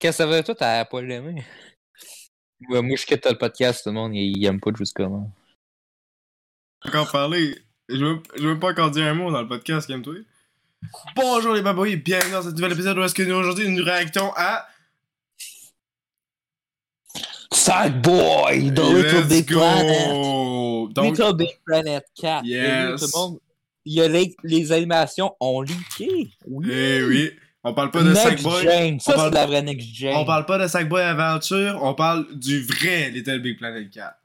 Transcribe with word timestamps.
Qu'est-ce 0.00 0.18
que 0.18 0.24
ça 0.24 0.26
veut, 0.26 0.42
toi, 0.42 0.54
t'as 0.54 0.84
pas 0.86 1.02
l'aimé? 1.02 1.44
Ouais, 2.70 2.80
moi, 2.80 2.96
je 2.96 3.04
quitte 3.04 3.26
le 3.26 3.36
podcast, 3.36 3.82
tout 3.84 3.90
le 3.90 3.96
monde, 3.96 4.14
il, 4.14 4.36
il 4.38 4.44
aime 4.46 4.58
pas 4.58 4.70
jusqu'à 4.74 5.04
comment. 5.04 5.30
Encore 6.86 7.12
parler. 7.12 7.54
Je 7.90 8.02
veux, 8.02 8.22
je 8.36 8.48
veux 8.48 8.58
pas 8.58 8.70
encore 8.70 8.90
dire 8.90 9.04
un 9.04 9.12
mot 9.12 9.30
dans 9.30 9.42
le 9.42 9.48
podcast, 9.48 9.86
calme-toi. 9.86 10.14
Bonjour 11.14 11.52
les 11.52 11.60
babouilles, 11.60 11.96
bienvenue 11.96 12.32
dans 12.32 12.42
ce 12.42 12.48
nouvel 12.48 12.72
épisode 12.72 12.96
où 12.96 13.02
est-ce 13.02 13.14
que 13.14 13.22
nous 13.22 13.34
aujourd'hui 13.34 13.68
nous 13.68 13.84
réactons 13.84 14.32
à. 14.36 14.66
Sackboy! 17.52 18.72
The 18.72 18.78
Little 18.78 19.24
Big 19.28 19.52
go! 19.52 19.58
Planet! 19.58 20.94
Donc, 20.94 21.18
Little 21.18 21.36
Big 21.36 21.60
Planet 21.66 22.04
4. 22.14 22.44
Yes. 22.46 23.00
Tout 23.00 23.06
le 23.06 23.18
monde, 23.18 23.38
il 23.84 23.92
y 23.94 24.00
a 24.00 24.08
les, 24.08 24.34
les 24.44 24.72
animations 24.72 25.36
ont 25.40 25.60
leaké. 25.60 26.30
Oui. 26.46 26.68
eh 26.70 27.02
oui, 27.02 27.32
on 27.64 27.74
parle 27.74 27.90
pas 27.90 28.02
de 28.02 28.08
Next 28.12 28.22
Sackboy. 28.22 28.62
Gen. 28.62 29.00
Ça, 29.00 29.12
On 29.12 29.14
parle- 29.16 29.24
c'est 29.26 29.30
de 29.30 29.34
la 29.34 29.46
vraie 29.46 29.62
Next 29.62 29.88
Gen. 29.94 30.14
On 30.16 30.24
parle 30.24 30.46
pas 30.46 30.58
de 30.58 30.66
Sackboy 30.66 31.02
Aventure, 31.02 31.78
on 31.82 31.94
parle 31.94 32.26
du 32.36 32.62
vrai 32.62 33.10
Little 33.10 33.40
Big 33.40 33.58
Planet 33.58 33.90
4. 33.90 34.16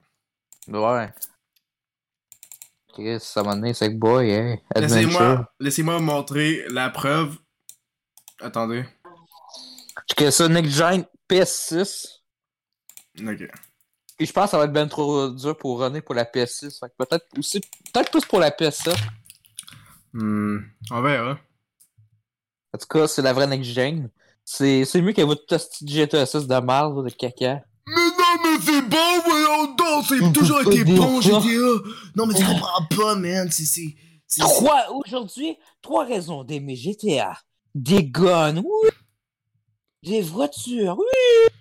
Ouais. 0.70 1.14
Chris, 2.94 3.20
ça 3.20 3.44
m'a 3.44 3.56
donné 3.56 3.74
Sackboy, 3.74 4.34
hein. 4.34 4.58
Laissez-moi 4.76 5.52
laissez-moi 5.60 6.00
montrer 6.00 6.64
la 6.70 6.90
preuve. 6.90 7.38
Attendez. 8.42 8.86
Que 10.16 10.32
ça, 10.32 10.48
Next 10.48 10.72
Gen 10.72 11.06
PS6. 11.30 12.22
Ok. 13.22 13.48
Et 14.18 14.26
je 14.26 14.32
pense 14.32 14.46
que 14.46 14.52
ça 14.52 14.58
va 14.58 14.64
être 14.66 14.72
bien 14.72 14.88
trop 14.88 15.30
dur 15.30 15.58
pour 15.58 15.82
runner 15.82 16.00
pour 16.02 16.16
la 16.16 16.24
PS6. 16.24 16.80
Fait 16.80 16.88
que 16.88 16.96
peut-être 17.06 17.26
aussi, 17.38 17.60
peut-être 17.94 18.12
plus 18.12 18.24
pour 18.26 18.40
la 18.40 18.50
PS7. 18.52 18.96
Hmm, 20.14 20.60
on 20.92 21.02
verra. 21.02 21.38
En 22.76 22.78
tout 22.78 22.88
cas, 22.88 23.08
c'est 23.08 23.22
la 23.22 23.32
vraie 23.32 23.48
Next 23.48 23.72
Gen. 23.72 24.10
C'est 24.44 24.84
c'est 24.84 25.02
mieux 25.02 25.14
que 25.14 25.22
votre 25.22 25.46
petit 25.46 25.88
GTA 25.88 26.26
6 26.26 26.46
de 26.46 26.60
marde, 26.60 27.06
de 27.06 27.10
caca. 27.10 27.62
Mais 27.88 27.94
non, 27.96 28.44
mais 28.44 28.60
c'est 28.62 28.82
bon, 28.82 29.22
voyons 29.26 29.76
donc, 29.76 30.06
c'est 30.10 30.34
toujours 30.40 30.60
été 30.62 30.84
bon, 30.84 31.22
GTA. 31.22 31.40
Non, 32.16 32.26
mais 32.26 32.34
tu 32.34 32.44
comprends 32.44 32.86
pas, 32.94 33.16
man, 33.16 33.50
c'est... 33.50 33.96
Trois, 34.38 34.88
aujourd'hui, 34.92 35.58
trois 35.82 36.04
raisons 36.04 36.44
d'aimer 36.44 36.76
GTA. 36.76 37.38
Des 37.74 38.04
guns, 38.04 38.58
oui. 38.58 38.90
Des 40.04 40.22
voitures, 40.22 40.98
oui. 41.00 41.52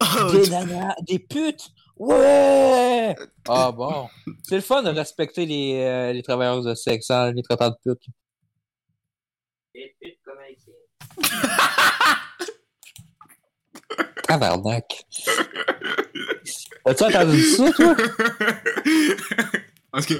Ah, 0.00 0.28
Des 0.32 0.42
tu- 0.42 0.50
nanas, 0.50 0.94
des 1.08 1.18
putes, 1.18 1.70
ouais. 1.96 3.16
Ah 3.48 3.72
bon. 3.76 4.06
C'est 4.42 4.56
le 4.56 4.60
fun 4.60 4.82
de 4.82 4.90
respecter 4.90 5.46
les, 5.46 5.80
euh, 5.80 6.12
les 6.12 6.22
travailleurs 6.22 6.60
de 6.62 6.74
sexe, 6.74 7.10
hein, 7.10 7.32
les 7.32 7.42
traitants 7.42 7.70
de 7.70 7.76
putes. 7.82 8.06
Tabarnak. 14.28 15.06
As-tu 16.84 17.04
entendu 17.04 17.42
ça, 17.42 17.72
toi? 17.72 17.96
Parce 19.92 20.06
que... 20.06 20.14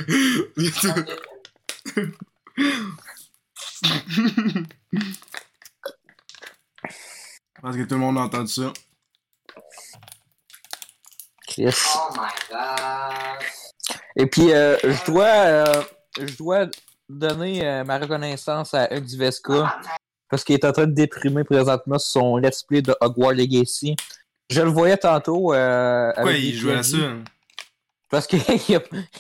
Parce 7.62 7.76
que 7.76 7.82
tout 7.84 7.94
le 7.94 8.00
monde 8.00 8.18
a 8.18 8.22
entendu 8.22 8.52
ça. 8.52 8.72
Chris. 11.46 11.76
Oh 11.94 12.08
my 12.14 12.28
god. 12.50 13.42
Et 14.16 14.26
puis, 14.26 14.52
euh, 14.52 14.76
je 14.82 15.06
dois, 15.06 15.24
euh, 15.24 15.84
je 16.18 16.36
dois 16.36 16.66
donner 17.08 17.64
euh, 17.66 17.84
ma 17.84 17.98
reconnaissance 17.98 18.74
à 18.74 18.92
Hugues 18.94 19.16
Vesca 19.16 19.80
parce 20.32 20.44
qu'il 20.44 20.54
est 20.54 20.64
en 20.64 20.72
train 20.72 20.86
de 20.86 20.94
déprimer 20.94 21.44
présentement 21.44 21.98
sur 21.98 22.22
son 22.22 22.36
let's 22.38 22.62
play 22.62 22.80
de 22.80 22.96
Hogwarts 23.02 23.34
Legacy. 23.34 23.94
Je 24.48 24.62
le 24.62 24.70
voyais 24.70 24.96
tantôt. 24.96 25.52
Euh, 25.52 26.10
Pourquoi 26.14 26.30
avec 26.30 26.42
il 26.42 26.52
des 26.52 26.56
jouait 26.56 26.76
à 26.76 26.82
ça? 26.82 26.96
Parce 28.08 28.26
qu'il 28.28 28.40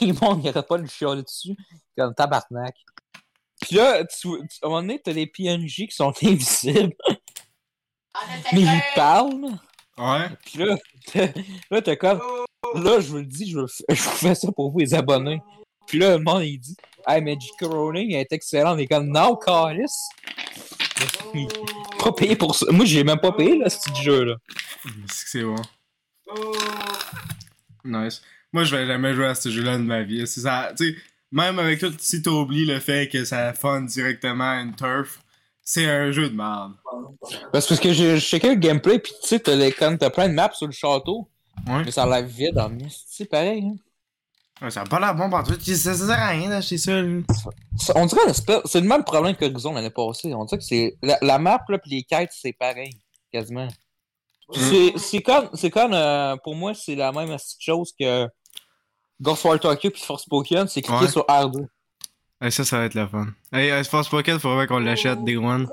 il 0.00 0.14
monte, 0.22 0.40
il 0.42 0.48
arrête 0.48 0.66
pas 0.66 0.78
de 0.78 0.86
chialer 0.86 1.22
dessus. 1.22 1.54
Comme 1.98 2.14
tabarnak. 2.14 2.74
Puis 3.60 3.76
là, 3.76 4.02
tu, 4.06 4.20
tu- 4.20 4.28
à 4.62 4.66
un 4.66 4.68
moment 4.70 4.80
donné, 4.80 5.02
t'as 5.04 5.12
les 5.12 5.26
PNJ 5.26 5.86
qui 5.86 5.90
sont 5.90 6.14
invisibles, 6.22 6.94
mais 8.54 8.60
ils 8.62 8.82
parlent. 8.94 9.58
Ouais? 9.98 10.30
Puis 10.46 10.60
là, 10.60 10.76
là, 11.70 11.82
t'as 11.82 11.96
comme. 11.96 12.22
Là, 12.74 13.00
je 13.00 13.08
vous 13.08 13.18
le 13.18 13.26
dis, 13.26 13.50
je, 13.50 13.58
veux 13.58 13.66
je 13.90 14.02
vous 14.02 14.10
fais 14.12 14.34
ça 14.34 14.50
pour 14.50 14.70
vous, 14.70 14.78
les 14.78 14.94
abonnés. 14.94 15.42
Puis 15.86 15.98
là, 15.98 16.16
le 16.16 16.24
monde, 16.24 16.42
il 16.42 16.56
dit 16.58 16.76
Hey, 17.06 17.20
mais 17.20 17.36
J.K. 17.38 17.66
Rowling, 17.66 18.14
est 18.14 18.32
excellent. 18.32 18.76
On 18.76 18.78
est 18.78 18.86
comme 18.86 19.08
Non, 19.08 19.36
Carlis. 19.36 19.84
Pas 21.98 22.12
payé 22.12 22.36
pour 22.36 22.54
ça. 22.54 22.66
Moi, 22.70 22.84
j'ai 22.84 23.04
même 23.04 23.18
pas 23.18 23.32
payé, 23.32 23.58
là, 23.58 23.70
ce 23.70 23.78
petit 23.90 24.02
jeu-là. 24.02 24.36
C'est 25.06 25.42
bon. 25.42 25.56
Nice. 27.84 28.22
Moi, 28.52 28.64
je 28.64 28.76
vais 28.76 28.86
jamais 28.86 29.14
jouer 29.14 29.26
à 29.26 29.34
ce 29.34 29.48
jeu-là 29.48 29.78
de 29.78 29.82
ma 29.82 30.02
vie. 30.02 30.26
C'est 30.26 30.40
ça, 30.40 30.72
tu 30.76 30.92
sais, 30.92 30.96
même 31.30 31.58
avec 31.58 31.80
tout, 31.80 31.92
si 31.98 32.22
t'oublies 32.22 32.66
le 32.66 32.78
fait 32.78 33.08
que 33.08 33.24
ça 33.24 33.52
fun 33.54 33.82
directement 33.82 34.50
à 34.50 34.60
une 34.60 34.74
turf, 34.74 35.20
c'est 35.62 35.88
un 35.88 36.12
jeu 36.12 36.28
de 36.28 36.36
merde. 36.36 36.72
Parce 37.52 37.66
parce 37.66 37.80
que 37.80 37.92
j'ai 37.92 38.20
checké 38.20 38.50
le 38.50 38.56
gameplay, 38.56 38.98
puis 38.98 39.12
tu 39.22 39.28
sais, 39.28 39.40
t'as 39.40 40.10
plein 40.10 40.28
de 40.28 40.34
maps 40.34 40.52
sur 40.52 40.66
le 40.66 40.72
château. 40.72 41.28
Ouais. 41.66 41.84
Mais 41.84 41.90
ça 41.90 42.04
l'air 42.06 42.26
vide 42.26 42.58
en 42.58 42.70
C'est 43.06 43.24
pareil. 43.24 43.64
Hein. 43.64 43.76
Ouais, 44.62 44.70
ça 44.70 44.82
a 44.82 44.84
pas 44.84 45.00
l'air 45.00 45.14
bon 45.14 45.28
partout. 45.28 45.54
Ça, 45.60 45.74
ça 45.74 45.94
sert 45.96 46.10
à 46.10 46.28
rien 46.28 46.48
d'acheter 46.48 46.78
ça. 46.78 46.92
On 47.96 48.06
dirait 48.06 48.26
l'espèce- 48.26 48.60
c'est 48.66 48.80
le 48.80 48.86
même 48.86 49.02
problème 49.04 49.34
qu'Horizon 49.34 49.72
l'année 49.72 49.90
passée. 49.90 50.32
On 50.34 50.44
dirait 50.44 50.58
que 50.58 50.64
c'est. 50.64 50.96
La, 51.02 51.18
la 51.20 51.38
map, 51.38 51.60
là, 51.68 51.78
pis 51.78 51.90
les 51.90 52.02
quêtes, 52.04 52.30
c'est 52.32 52.52
pareil. 52.52 52.96
Quasiment. 53.32 53.66
C'est 54.54 54.92
c'est 54.98 55.70
comme. 55.70 55.92
Euh, 55.94 56.36
pour 56.44 56.54
moi, 56.54 56.74
c'est 56.74 56.94
la 56.94 57.10
même 57.12 57.36
chose 57.58 57.92
que. 57.98 58.28
Ghostwire 59.20 59.60
Tokyo 59.60 59.90
puis 59.90 60.02
Forspoken, 60.02 60.66
c'est 60.68 60.82
cliquer 60.82 61.04
Ouais. 61.04 61.08
sur 61.08 61.22
R2. 61.26 61.64
Ouais, 62.40 62.50
ça, 62.50 62.64
ça 62.64 62.78
va 62.78 62.84
être 62.86 62.94
la 62.94 63.06
fun. 63.06 63.26
Hey, 63.52 63.70
euh, 63.70 63.84
Force 63.84 64.08
Pocket, 64.08 64.38
faut 64.40 64.48
vraiment 64.48 64.66
qu'on 64.66 64.78
l'achète, 64.80 65.22
Day 65.24 65.36
One. 65.36 65.68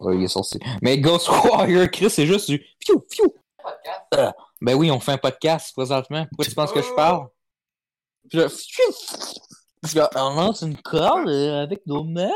Ouais, 0.00 0.16
il 0.16 0.24
est 0.24 0.28
sorti. 0.28 0.58
Mais 0.82 0.98
Ghostwire, 0.98 1.90
Chris, 1.92 2.10
c'est 2.10 2.26
juste 2.26 2.50
du. 2.50 2.60
Fiou, 2.84 3.04
fiou. 3.10 3.32
Euh, 4.14 4.30
ben 4.60 4.74
oui, 4.74 4.90
on 4.90 4.98
fait 4.98 5.12
un 5.12 5.18
podcast 5.18 5.72
présentement. 5.74 6.26
Pourquoi 6.30 6.44
tu 6.44 6.54
penses 6.54 6.72
que 6.72 6.82
je 6.82 6.92
parle? 6.94 7.26
Puis 8.30 8.38
là, 8.38 8.48
qu'on 10.12 10.34
lance 10.34 10.62
une 10.62 10.80
corde 10.80 11.28
euh, 11.28 11.62
avec 11.62 11.84
nos 11.86 12.04
mains. 12.04 12.30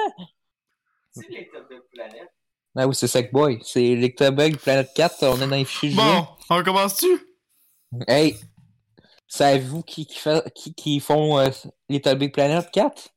C'est 1.13 1.23
de 1.23 1.87
planète. 1.93 2.31
Ah 2.77 2.89
oui, 2.89 2.95
c'est 2.95 3.07
Sackboy. 3.07 3.61
C'est 3.63 3.95
Lictobug 3.95 4.57
Planet 4.59 4.89
4. 4.95 5.23
On 5.23 5.37
est 5.37 5.47
dans 5.47 5.57
les 5.57 5.65
fichiers. 5.65 5.97
Bon, 5.97 6.27
on 6.51 6.63
commence-tu? 6.65 7.07
Hey, 8.09 8.37
savez-vous 9.29 9.83
qui, 9.83 10.07
qui, 10.07 10.19
fait, 10.19 10.53
qui, 10.55 10.75
qui 10.75 10.99
font 10.99 11.39
euh, 11.39 11.51
Little 11.89 12.17
Big 12.17 12.33
Planet 12.33 12.69
4? 12.73 13.14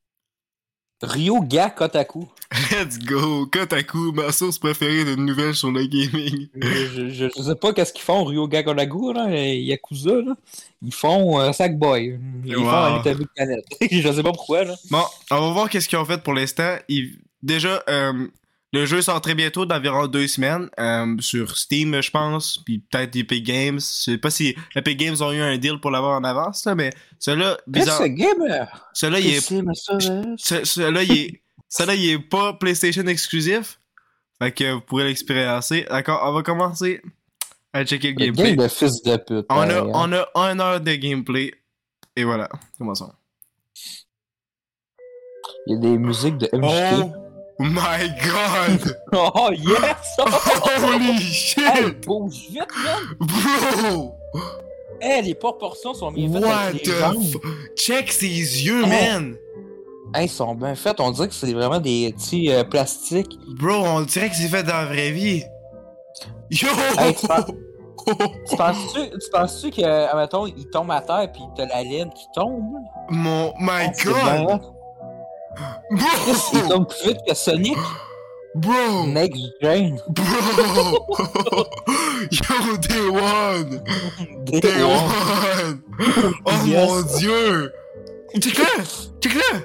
Ryoga 1.03 1.69
Kotaku. 1.69 2.27
Let's 2.71 2.97
go! 2.97 3.45
Kotaku, 3.45 4.11
ma 4.13 4.31
source 4.31 4.57
préférée 4.57 5.03
de 5.05 5.15
nouvelles 5.15 5.53
sur 5.53 5.71
le 5.71 5.85
gaming. 5.85 6.47
je, 6.55 6.69
je, 6.69 7.09
je- 7.09 7.29
je 7.37 7.41
sais 7.43 7.55
pas 7.55 7.73
qu'est-ce 7.73 7.93
qu'ils 7.93 8.01
font, 8.03 8.23
Ryoga 8.23 8.63
Kotaku, 8.63 9.13
là, 9.13 9.27
et 9.29 9.59
Yakuza, 9.61 10.21
là. 10.21 10.33
Ils 10.81 10.93
font 10.93 11.39
euh, 11.39 11.51
Sackboy. 11.51 12.19
Ils 12.45 12.57
Wow. 12.57 12.63
font 12.69 12.95
Little 12.97 13.17
Big 13.19 13.27
Planet. 13.35 13.65
je 13.91 14.11
sais 14.11 14.23
pas 14.23 14.31
pourquoi, 14.31 14.63
là. 14.63 14.75
Bon, 14.89 15.03
on 15.31 15.39
va 15.41 15.51
voir 15.51 15.69
qu'est-ce 15.69 15.87
qu'ils 15.87 15.97
ont 15.99 16.05
fait 16.05 16.21
pour 16.23 16.33
l'instant. 16.33 16.75
Ils- 16.89 17.17
Déjà, 17.43 17.83
euh, 17.87 18.27
le 18.73 18.85
jeu 18.85 19.01
sort 19.01 19.21
très 19.21 19.33
bientôt, 19.33 19.65
d'environ 19.65 20.07
deux 20.07 20.27
semaines, 20.27 20.69
euh, 20.79 21.15
sur 21.19 21.57
Steam, 21.57 22.01
je 22.01 22.11
pense, 22.11 22.59
puis 22.65 22.79
peut-être 22.79 23.15
Epic 23.15 23.45
Games. 23.45 23.79
Je 23.79 24.11
sais 24.11 24.17
pas 24.17 24.29
si 24.29 24.55
Epic 24.75 24.97
Games 24.97 25.15
ont 25.21 25.31
eu 25.31 25.41
un 25.41 25.57
deal 25.57 25.79
pour 25.79 25.89
l'avoir 25.89 26.19
en 26.19 26.23
avance, 26.23 26.65
là, 26.65 26.75
mais 26.75 26.89
celui-là, 27.19 27.57
bizarre, 27.65 27.97
c'est, 27.97 28.09
gamer? 28.09 28.89
celui-là, 28.93 29.19
il 29.19 29.27
est, 29.27 29.39
celui-là, 29.41 31.03
il 31.03 31.11
est, 31.17 31.41
celui-là, 31.69 31.95
il 31.95 32.09
est 32.09 32.19
pas 32.19 32.53
PlayStation 32.53 33.05
exclusif. 33.07 33.79
Fait 34.39 34.51
que 34.51 34.73
vous 34.73 34.81
pourrez 34.81 35.05
l'expériencer. 35.05 35.87
D'accord, 35.89 36.21
on 36.25 36.33
va 36.33 36.43
commencer 36.43 37.01
à 37.73 37.85
checker 37.85 38.09
le 38.11 38.13
Le 38.13 38.25
gameplay. 38.25 38.55
game 38.55 38.65
de 38.65 38.67
fils 38.67 39.01
de 39.01 39.15
pute. 39.17 39.45
On 39.49 39.61
a, 39.61 39.79
hein. 39.79 39.91
on 39.93 40.11
a 40.11 40.27
un 40.35 40.59
heure 40.59 40.81
de 40.81 40.93
gameplay. 40.93 41.53
Et 42.15 42.23
voilà, 42.23 42.49
commençons. 42.77 43.11
Il 45.65 45.73
y 45.73 45.77
a 45.77 45.79
des 45.79 45.97
musiques 45.97 46.37
de 46.37 46.49
MJK. 46.53 47.03
Oh 47.03 47.26
my 47.59 48.07
god! 48.23 48.95
Oh, 49.13 49.51
yes! 49.51 50.15
Holy 50.19 51.05
hey, 51.13 51.19
shit! 51.19 52.05
bouge 52.05 52.47
vite, 52.49 52.67
man! 52.83 53.15
Bro! 53.19 54.15
Hey, 55.01 55.21
les 55.21 55.35
proportions 55.35 55.93
sont 55.93 56.11
bien 56.11 56.29
faites 56.31 56.43
What 56.43 56.73
the 56.83 56.89
f... 56.89 57.37
Check 57.75 58.11
ses 58.11 58.27
yeux, 58.27 58.85
man! 58.85 59.35
Hey, 60.13 60.25
ils 60.25 60.29
sont 60.29 60.55
bien 60.55 60.75
faits. 60.75 60.99
On 60.99 61.11
dirait 61.11 61.27
que 61.27 61.33
c'est 61.33 61.51
vraiment 61.53 61.79
des 61.79 62.13
petits 62.15 62.51
euh, 62.51 62.63
plastiques. 62.63 63.37
Bro, 63.59 63.73
on 63.73 64.01
dirait 64.01 64.29
que 64.29 64.35
c'est 64.35 64.47
fait 64.47 64.63
dans 64.63 64.73
la 64.73 64.85
vraie 64.85 65.11
vie. 65.11 65.43
Yo! 66.51 66.67
Hey, 66.97 67.13
tu 67.15 67.27
penses- 67.27 67.51
Tu 68.49 68.55
penses-tu, 68.55 68.99
tu 69.19 69.29
penses-tu 69.33 69.69
que, 69.71 69.83
admettons, 70.09 70.47
il 70.47 70.69
tombe 70.69 70.89
à 70.91 71.01
terre 71.01 71.29
pis 71.33 71.41
t'as 71.57 71.65
la 71.65 71.83
laine 71.83 72.09
qui 72.11 72.23
tombe? 72.33 72.63
Mon... 73.09 73.53
My 73.59 73.87
Ah, 73.87 73.91
god! 74.05 74.61
Hot. 75.57 75.81
Il 76.53 76.59
Bro! 76.59 76.69
tombe 76.69 76.87
plus 76.87 77.07
vite 77.09 77.17
que 77.27 77.33
Sonic. 77.35 77.77
Bro! 78.55 79.07
Next 79.07 79.39
Gen. 79.61 79.99
Bro! 80.09 80.25
Yo, 82.31 82.77
Day 82.77 83.07
One! 83.09 83.83
Day 84.45 84.59
Day 84.59 84.83
One. 84.83 85.81
Oh 86.45 86.51
Yes. 86.65 86.89
mon 86.89 87.01
dieu! 87.17 87.71
Check-le! 88.39 88.83
Check-le! 89.21 89.59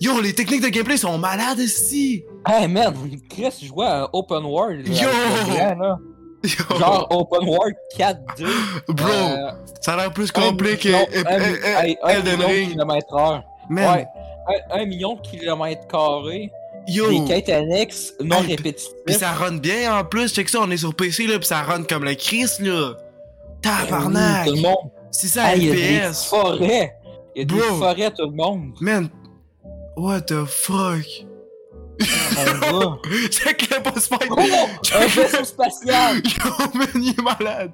Yo, 0.00 0.20
les 0.20 0.32
techniques 0.34 0.62
de 0.62 0.68
gameplay 0.68 0.96
sont 0.96 1.18
malades 1.18 1.58
ici! 1.58 2.24
Hey 2.48 2.66
man, 2.68 2.94
Chris 3.28 3.52
jouait 3.66 3.86
à 3.86 4.08
Open 4.12 4.44
World. 4.44 4.88
Yo! 4.88 5.08
là. 5.58 5.98
Genre 6.78 7.06
Open 7.10 7.46
World 7.48 7.74
4-2. 7.98 8.16
Bro! 8.88 9.06
euh, 9.08 9.50
ça 9.82 9.92
a 9.92 9.96
l'air 9.96 10.12
plus 10.12 10.30
un 10.34 12.08
Elden 12.08 12.40
Ring. 12.42 12.76
Man, 13.68 13.96
Ouais. 13.98 14.06
Un, 14.72 14.80
un 14.80 14.84
million 14.86 15.14
de 15.14 15.20
kilomètres 15.20 15.86
carrés. 15.86 16.50
yo! 16.88 17.08
Des 17.10 17.24
quêtes 17.24 17.48
annexes 17.48 18.14
non 18.20 18.40
Hey, 18.42 18.56
répétitives. 18.56 18.94
Pis 19.06 19.14
ça 19.14 19.30
run 19.32 19.56
bien 19.58 19.96
en 19.98 20.04
plus, 20.04 20.32
check 20.34 20.48
ça, 20.48 20.60
on 20.62 20.70
est 20.70 20.76
sur 20.78 20.94
PC 20.94 21.26
là, 21.26 21.38
pis 21.38 21.46
ça 21.46 21.62
run 21.62 21.82
comme 21.84 22.04
le 22.04 22.14
Chris 22.14 22.46
là! 22.60 22.94
Tabarnak! 23.62 24.46
Tout 24.46 24.54
le 24.54 24.60
monde. 24.62 24.90
C'est 25.10 25.26
ça, 25.28 25.54
Hey, 25.54 25.60
il 25.62 25.66
y 25.66 25.70
a 25.70 25.74
des 25.74 26.12
FPS! 26.12 26.24
forêts. 26.26 26.94
Il 27.34 27.40
y 27.40 27.42
a 27.42 27.44
des 27.44 27.54
Bro. 27.54 27.76
forêts, 27.78 28.10
tout 28.10 28.26
le 28.30 28.30
monde. 28.36 28.72
Man! 28.80 29.08
What 29.96 30.22
the 30.22 30.44
fuck? 30.46 31.04
Mon 32.72 32.80
gars. 32.80 32.96
Check 33.30 33.68
le 33.70 33.82
boss 33.82 34.06
fight! 34.08 34.28
Oh, 34.30 34.38
un 34.38 35.06
vaisseau 35.06 35.44
spatial. 35.44 36.16
Yo, 36.24 36.78
man, 36.78 36.88
il 36.94 37.10
est 37.10 37.22
malade! 37.22 37.72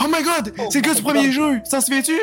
Oh 0.00 0.06
my 0.08 0.22
god! 0.22 0.52
Oh 0.58 0.62
c'est 0.70 0.80
le 0.80 0.88
gars 0.88 0.94
du 0.94 1.02
premier 1.02 1.32
jeu! 1.32 1.60
T'en 1.68 1.80
souviens-tu? 1.80 2.16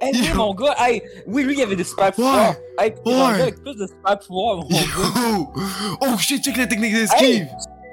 Hey, 0.00 0.12
Yo. 0.28 0.34
mon 0.34 0.54
gars. 0.54 0.74
Hey, 0.78 1.02
oui, 1.26 1.42
lui, 1.44 1.54
il 1.58 1.62
avait 1.62 1.76
des 1.76 1.84
super 1.84 2.10
pouvoirs. 2.12 2.54
Hey, 2.78 2.94
t'es 3.04 3.12
un 3.12 3.32
gars 3.36 3.42
avec 3.42 3.62
plus 3.62 3.76
de 3.76 3.86
super 3.86 4.18
pouvoirs, 4.18 4.56
mon 4.56 4.66
gars. 4.68 4.76
Oh 6.00 6.18
shit, 6.18 6.42
check 6.42 6.56
la 6.56 6.66
technique 6.66 6.94
d'esquive! 6.94 7.46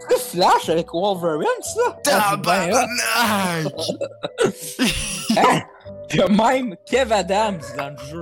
C'est 0.09 0.37
Flash 0.37 0.69
avec 0.69 0.87
Wolverine, 0.93 1.47
ça? 1.61 1.97
Tabarnak! 2.03 2.85
Hein? 5.37 5.61
Il 6.09 6.15
y 6.15 6.21
a 6.21 6.27
même 6.29 6.75
Kev 6.85 7.11
Adams 7.11 7.59
dans 7.77 7.89
le 7.89 7.97
jeu. 8.09 8.21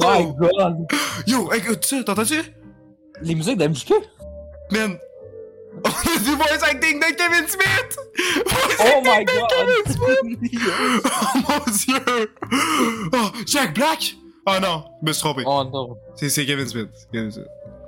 My 0.00 0.32
god. 0.36 0.86
Yo, 1.28 1.52
écoute 1.52 1.84
ça, 1.84 2.02
t'entends-tu? 2.02 2.40
Les 3.22 3.34
musiques 3.36 3.58
de 3.58 3.68
MJK? 3.68 3.92
Man! 4.72 4.98
A 5.82 6.18
du 6.18 6.34
voice 6.36 6.62
acting 6.62 7.00
de 7.00 7.14
Kevin 7.16 7.46
Smith! 7.48 7.98
Voice 8.46 8.78
Oh 8.80 9.00
my 9.02 9.24
de 9.24 9.32
Kevin 9.50 9.84
Smith! 9.92 10.52
god. 10.64 11.12
Oh 11.14 11.38
mon 11.48 11.72
dieu! 11.72 12.30
Oh, 13.12 13.30
Jack 13.46 13.74
Black? 13.74 14.14
Oh 14.46 14.58
non, 14.60 14.84
je 15.02 15.06
me 15.08 15.12
suis 15.12 15.20
trompé. 15.22 15.42
oh 15.46 15.64
non. 15.64 15.96
C'est 16.16 16.28
c'est 16.28 16.46
Kevin 16.46 16.66
Smith. 16.68 16.88
Kevin 17.12 17.30
Smith. 17.30 17.46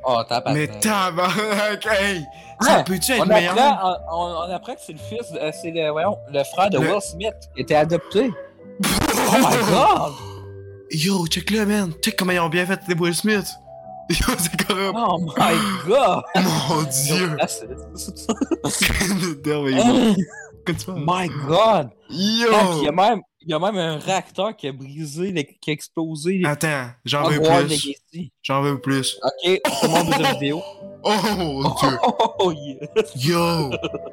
Oh, 0.09 0.23
t'as 0.29 0.41
pas 0.41 0.53
Mais 0.53 0.69
tabarnak, 0.69 1.85
hey! 1.87 2.21
Ça 2.61 2.77
Ah, 2.79 2.83
peut-tu 2.85 3.13
être 3.13 3.23
on 3.23 3.27
meilleur? 3.27 3.59
apprend, 3.59 3.97
on, 4.13 4.53
apprend 4.53 4.75
que 4.75 4.81
c'est 4.87 4.93
le 4.93 4.99
fils, 4.99 5.33
de- 5.33 5.39
c'est 5.61 5.71
le, 5.73 5.91
voyons, 5.91 6.17
le 6.33 6.45
frère 6.45 6.71
de 6.71 6.79
Will 6.79 7.01
Smith 7.03 7.35
qui 7.55 7.63
était 7.63 7.75
adopté. 7.75 8.31
Oh 9.29 9.39
my 9.39 9.57
god! 9.71 10.13
Yo, 10.91 11.27
check 11.27 11.51
le 11.51 11.67
man! 11.67 11.93
Check 12.03 12.15
comment 12.17 12.33
ils 12.33 12.39
ont 12.39 12.49
bien 12.49 12.65
fait 12.67 12.79
les 12.89 12.95
Will 12.95 13.15
Smith! 13.15 13.47
C'est 14.39 14.67
correct! 14.67 14.95
Oh 14.97 15.19
my 15.19 15.55
god! 15.87 16.23
Mon 16.37 16.83
dieu! 16.83 17.37
Oh 18.65 18.69
parles? 20.87 21.05
my 21.07 21.29
god! 21.49 21.91
Yo! 22.11 22.49
Il 22.79 22.85
y 22.85 22.89
a 22.89 22.93
même, 22.93 23.21
il 23.41 23.51
y 23.51 23.55
a 23.55 23.59
même 23.59 23.77
un 23.77 23.97
réacteur 23.99 24.55
qui 24.57 24.69
a 24.69 24.73
brisé, 24.73 25.31
le- 25.33 25.43
qui 25.61 25.71
a 25.71 25.73
explosé. 25.73 26.43
Attends, 26.45 26.87
j'en 27.05 27.29
veux 27.29 27.41
plus. 27.41 27.93
J'en 28.43 28.63
veux 28.63 28.81
plus. 28.81 29.19
Ok, 29.23 29.61
c'est 29.81 29.89
mon 29.89 30.05
deuxième 30.05 30.33
vidéo. 30.35 30.63
Oh 31.05 31.13
mon 31.37 31.63
dieu! 31.63 31.99
Oh 32.41 32.53
yes! 32.53 33.25
Yo! 33.25 33.71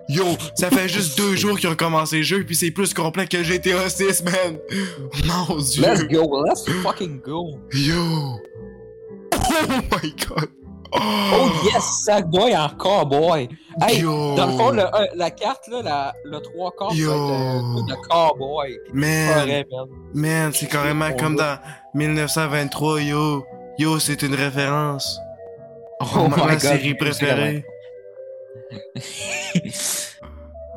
Yo! 0.09 0.25
Ça 0.55 0.69
fait 0.69 0.87
juste 0.87 1.17
deux 1.17 1.35
jours 1.35 1.57
qu'ils 1.57 1.69
ont 1.69 1.75
commencé 1.75 2.17
le 2.17 2.23
jeu, 2.23 2.43
puis 2.43 2.55
c'est 2.55 2.71
plus 2.71 2.93
complet 2.93 3.25
que 3.27 3.43
GTA 3.43 3.89
6, 3.89 4.23
man! 4.23 4.57
Mon 5.25 5.57
dieu! 5.57 5.81
Let's 5.83 6.03
go, 6.07 6.43
let's 6.45 6.65
fucking 6.83 7.19
go! 7.21 7.59
Yo! 7.73 8.37
Oh 9.45 9.81
my 9.91 10.13
god! 10.27 10.49
Oh 10.95 11.61
yes, 11.65 12.03
Sackboy 12.05 12.55
en 12.55 12.69
cowboy! 12.77 13.47
Hey, 13.81 14.01
Yo! 14.01 14.35
dans 14.35 14.45
le 14.47 14.53
fond, 14.57 14.69
le- 14.71 14.83
euh, 14.83 15.07
la 15.15 15.31
carte, 15.31 15.67
là, 15.67 15.81
la, 15.81 16.13
le 16.25 16.39
trois 16.39 16.71
quarts, 16.77 16.93
Yo. 16.93 17.11
être 17.11 17.17
le, 17.87 17.93
le 17.93 17.95
cowboy. 18.07 18.77
Man! 18.93 19.33
forêt, 19.39 19.65
man. 19.71 19.87
Man, 20.13 20.51
c'est 20.53 20.67
carrément 20.67 21.07
Oh, 21.11 21.17
comme 21.19 21.35
dans 21.35 21.57
1923, 21.95 23.01
yo! 23.01 23.43
Yo, 23.79 23.97
c'est 23.99 24.21
une 24.21 24.35
référence! 24.35 25.19
Oh 25.99 26.27
ma, 26.27 26.37
my 26.37 26.43
ma 26.43 26.51
god. 26.51 26.59
série 26.59 26.93
préférée! 26.95 27.65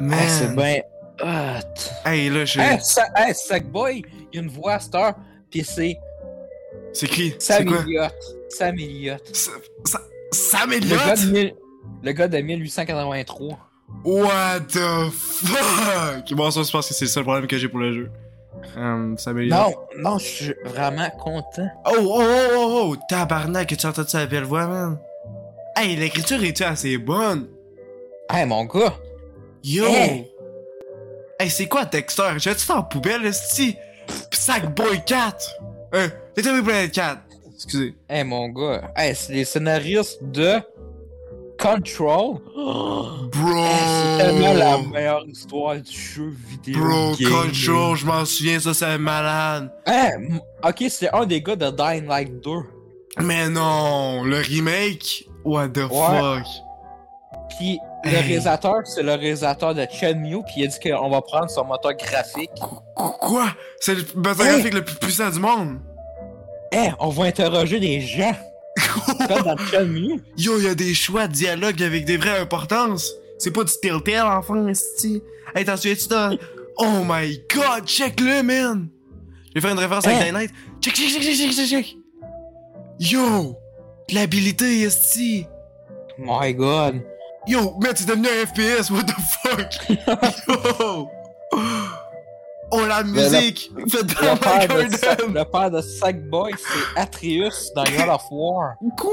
Man! 0.00 0.18
Ah, 0.18 0.28
c'est 0.28 0.54
bien 0.56 0.80
hot. 1.22 2.08
Hey, 2.08 2.28
là, 2.30 2.44
je... 2.44 2.60
Hey, 2.60 2.78
Sa- 2.80 3.08
hey, 3.16 3.34
Sackboy, 3.34 4.02
il 4.32 4.36
y 4.36 4.38
a 4.38 4.42
une 4.42 4.48
voix 4.50 4.74
à 4.74 4.80
cette 4.80 4.94
heure, 4.94 5.14
pis 5.50 5.64
c'est 5.64 5.98
C'est 6.92 7.08
qui? 7.08 7.34
C'est 7.38 7.64
quoi? 7.64 7.84
Sam 8.48 8.78
Elliott. 8.78 9.34
Sa- 9.34 9.50
Sa- 9.84 10.00
Sam 10.32 10.70
Le 10.70 10.78
gars, 10.81 10.87
de 10.87 10.93
Elliott? 11.22 11.32
mille- 11.32 11.54
le 12.02 12.12
gars 12.12 12.28
de 12.28 12.38
1883. 12.38 13.58
What 14.04 14.60
the 14.72 15.10
fuck? 15.12 16.32
Bon, 16.34 16.50
ça, 16.50 16.62
je 16.62 16.70
pense 16.70 16.88
que 16.88 16.94
c'est 16.94 17.04
le 17.04 17.10
seul 17.10 17.22
problème 17.25 17.46
que 17.46 17.56
j'ai 17.58 17.69
pour 17.69 17.78
le 17.81 17.93
jeu. 17.94 18.10
Um, 18.76 19.16
Sam 19.19 19.38
Elliott. 19.38 19.52
Non, 19.58 19.75
non, 20.12 20.19
je 20.19 20.25
suis 20.25 20.54
vraiment 20.64 21.08
content. 21.10 21.69
Oh, 21.87 21.93
oh, 21.98 22.22
oh, 22.22 22.50
oh, 22.56 22.90
oh! 22.93 22.96
Tabarnak, 23.08 23.76
tu 23.76 23.87
entendu 23.87 24.08
sa 24.10 24.26
belle 24.26 24.44
voix, 24.44 24.66
man? 24.66 24.99
Hey, 25.76 25.94
l'écriture 25.96 26.42
est-tu 26.42 26.64
assez 26.64 26.96
bonne? 26.99 27.49
Hey, 28.31 28.46
mon 28.46 28.64
gars. 28.64 28.94
Yo! 29.62 29.84
Hey. 29.87 30.31
Hey, 31.38 31.50
c'est 31.50 31.66
quoi 31.66 31.84
Dexter? 31.84 32.31
J'ai-tu 32.38 32.60
ça 32.60 32.76
en 32.76 32.82
poubelle, 32.82 33.25
esti? 33.26 33.76
Sackboy 34.32 35.02
4! 35.04 35.37
Euh, 35.94 36.08
Little 36.37 36.54
Big 36.54 36.64
Planet 36.64 36.92
4! 36.92 37.19
Excusez. 37.56 37.94
Hey, 38.08 38.22
mon 38.24 38.48
gars. 38.48 38.92
Hey, 38.96 39.14
c'est 39.14 39.32
les 39.32 39.44
scénaristes 39.44 40.22
de 40.22 40.60
Control. 41.58 42.36
Oh, 42.54 43.06
Bro! 43.32 43.64
hey, 43.64 44.18
c'est 44.18 44.24
tellement 44.24 44.52
la 44.52 44.78
meilleure 44.78 45.26
histoire 45.26 45.76
du 45.76 45.90
jeu 45.90 46.30
vidéo. 46.48 46.78
Bro, 46.84 47.12
game. 47.18 47.30
Control, 47.30 47.96
je 47.96 48.06
m'en 48.06 48.24
souviens, 48.26 48.60
ça 48.60 48.74
c'est 48.74 48.98
malade. 48.98 49.72
Hey, 49.86 50.12
ok, 50.62 50.84
c'est 50.90 51.12
un 51.14 51.25
des 51.25 51.40
gars 51.40 51.56
de 51.56 51.70
Dying 51.70 52.06
Light 52.06 52.40
2. 52.44 52.50
Mais 53.22 53.48
non, 53.48 54.22
le 54.25 54.36
remake? 54.36 55.26
What 55.44 55.68
the 55.70 55.78
Ouais. 55.78 55.88
fuck? 55.88 56.46
Puis 57.56 57.78
le 58.04 58.10
réalisateur, 58.10 58.82
c'est 58.84 59.02
le 59.02 59.14
réalisateur 59.14 59.75
de 59.75 59.86
Shenmue, 59.90 60.42
puis 60.44 60.54
il 60.58 60.64
a 60.64 60.66
dit 60.66 60.78
qu'on 60.80 61.08
va 61.08 61.22
prendre 61.22 61.48
son 61.48 61.64
moteur 61.64 61.94
graphique. 61.94 62.50
Qu- 62.54 63.02
Quoi? 63.20 63.46
C'est 63.80 63.94
le 63.94 64.02
moteur 64.14 64.44
Hey. 64.46 64.52
graphique 64.56 64.75
le 64.75 64.84
plus 64.84 64.96
puissant 64.96 65.30
du 65.30 65.38
monde? 65.38 65.78
Eh, 66.76 66.90
on 67.00 67.09
va 67.09 67.25
interroger 67.25 67.80
des 67.80 68.02
gens. 68.02 68.37
Comme 69.28 69.42
dans. 69.42 69.56
Yo, 70.37 70.61
y 70.61 70.68
a 70.68 70.75
des 70.75 70.92
choix 70.92 71.26
de 71.26 71.33
dialogue 71.33 71.83
avec 71.83 72.04
des 72.04 72.18
vraies 72.18 72.38
importances. 72.38 73.12
C'est 73.38 73.50
pas 73.50 73.64
du 73.64 73.73
Telltale, 73.80 74.26
enfin, 74.26 74.66
esti. 74.68 75.23
Hey, 75.54 75.64
t'en 75.64 75.76
souviens-tu 75.76 76.09
dans... 76.09 76.37
Oh 76.76 77.02
my 77.06 77.40
god, 77.54 77.87
check-le, 77.87 78.42
man! 78.42 78.88
Je 79.49 79.54
vais 79.54 79.61
faire 79.62 79.73
une 79.73 79.78
référence 79.78 80.06
avec 80.06 80.18
Hein? 80.18 80.25
Dying 80.25 80.35
Light. 80.35 80.50
Check, 80.83 80.95
check, 80.95 81.09
check, 81.09 81.23
check, 81.23 81.52
check, 81.52 81.66
check! 81.66 81.97
Yo! 83.00 83.56
L'habilité, 84.12 84.83
esti! 84.83 85.47
My 86.18 86.52
god. 86.54 87.00
Yo, 87.47 87.78
man, 87.80 87.92
c'est 87.95 88.06
devenu 88.06 88.28
un 88.28 88.47
FPS, 88.47 88.90
what 88.90 89.04
the 89.04 89.14
fuck? 89.42 89.88
Yo! 90.80 91.09
Oh, 92.73 92.85
la 92.85 93.02
musique! 93.04 93.70
Faites 93.88 94.20
Le 94.20 94.26
dans 94.26 94.37
père, 94.37 94.68
de 94.68 95.32
le 95.38 95.44
père 95.50 95.70
de 95.70 95.80
Sackboy, 95.80 96.52
c'est 96.58 97.00
Atreus 97.00 97.73
dans 97.75 97.85
God 97.85 98.08
of 98.08 98.23
War. 98.30 98.75
Quoi? 98.99 99.12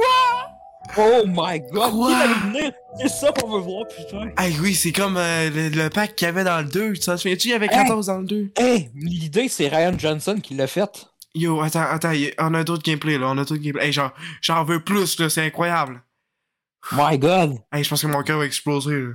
Oh 0.97 1.23
my 1.27 1.59
god, 1.71 1.91
Quoi? 1.91 2.25
le? 2.51 2.71
C'est 2.99 3.07
ça 3.09 3.31
qu'on 3.31 3.49
veut 3.51 3.61
voir, 3.61 3.85
putain. 3.87 4.29
Hey, 4.37 4.55
oui, 4.61 4.73
c'est 4.75 4.91
comme 4.91 5.17
euh, 5.17 5.49
le, 5.49 5.69
le 5.69 5.89
pack 5.89 6.15
qu'il 6.15 6.25
y 6.25 6.29
avait 6.29 6.43
dans 6.43 6.59
le 6.59 6.65
2. 6.69 6.93
Tu 6.93 6.99
t'en 6.99 7.15
souviens-tu? 7.17 7.47
Il 7.49 7.51
y 7.51 7.53
avait 7.53 7.67
Hey. 7.67 7.77
14 7.85 8.07
dans 8.07 8.19
le 8.19 8.25
2. 8.25 8.51
Hey, 8.57 8.89
l'idée, 8.95 9.47
c'est 9.47 9.67
Ryan 9.67 9.97
Johnson 9.97 10.39
qui 10.41 10.55
l'a 10.55 10.67
faite. 10.67 11.05
Yo, 11.35 11.61
attends, 11.61 11.81
attends, 11.89 12.11
on 12.39 12.53
a 12.53 12.63
d'autres 12.63 12.83
gameplay 12.83 13.17
là, 13.17 13.27
on 13.29 13.37
a 13.37 13.45
d'autres 13.45 13.55
gameplay. 13.57 13.87
Hey, 13.87 13.93
j'en 14.41 14.63
veux 14.65 14.83
plus 14.83 15.17
là, 15.19 15.29
c'est 15.29 15.45
incroyable. 15.45 16.01
My 16.91 17.17
god. 17.17 17.57
Hey, 17.71 17.83
je 17.83 17.89
pense 17.89 18.01
que 18.01 18.07
mon 18.07 18.21
cœur 18.23 18.39
va 18.39 18.45
exploser 18.45 18.99
là. 18.99 19.09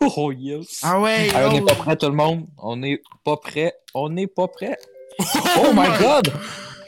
Oh 0.16 0.32
yes. 0.32 0.80
Ah 0.82 0.98
ouais, 1.00 1.28
Hey, 1.28 1.44
on 1.44 1.52
n'est 1.52 1.60
pas 1.62 1.74
prêt, 1.74 1.96
tout 1.96 2.06
le 2.06 2.14
monde. 2.14 2.46
On 2.58 2.76
n'est 2.76 3.00
pas 3.24 3.36
prêt. 3.36 3.74
On 3.94 4.08
n'est 4.08 4.26
pas 4.26 4.48
prêt. 4.48 4.76
Oh 5.58 5.72
my 5.74 5.88
god! 5.98 6.32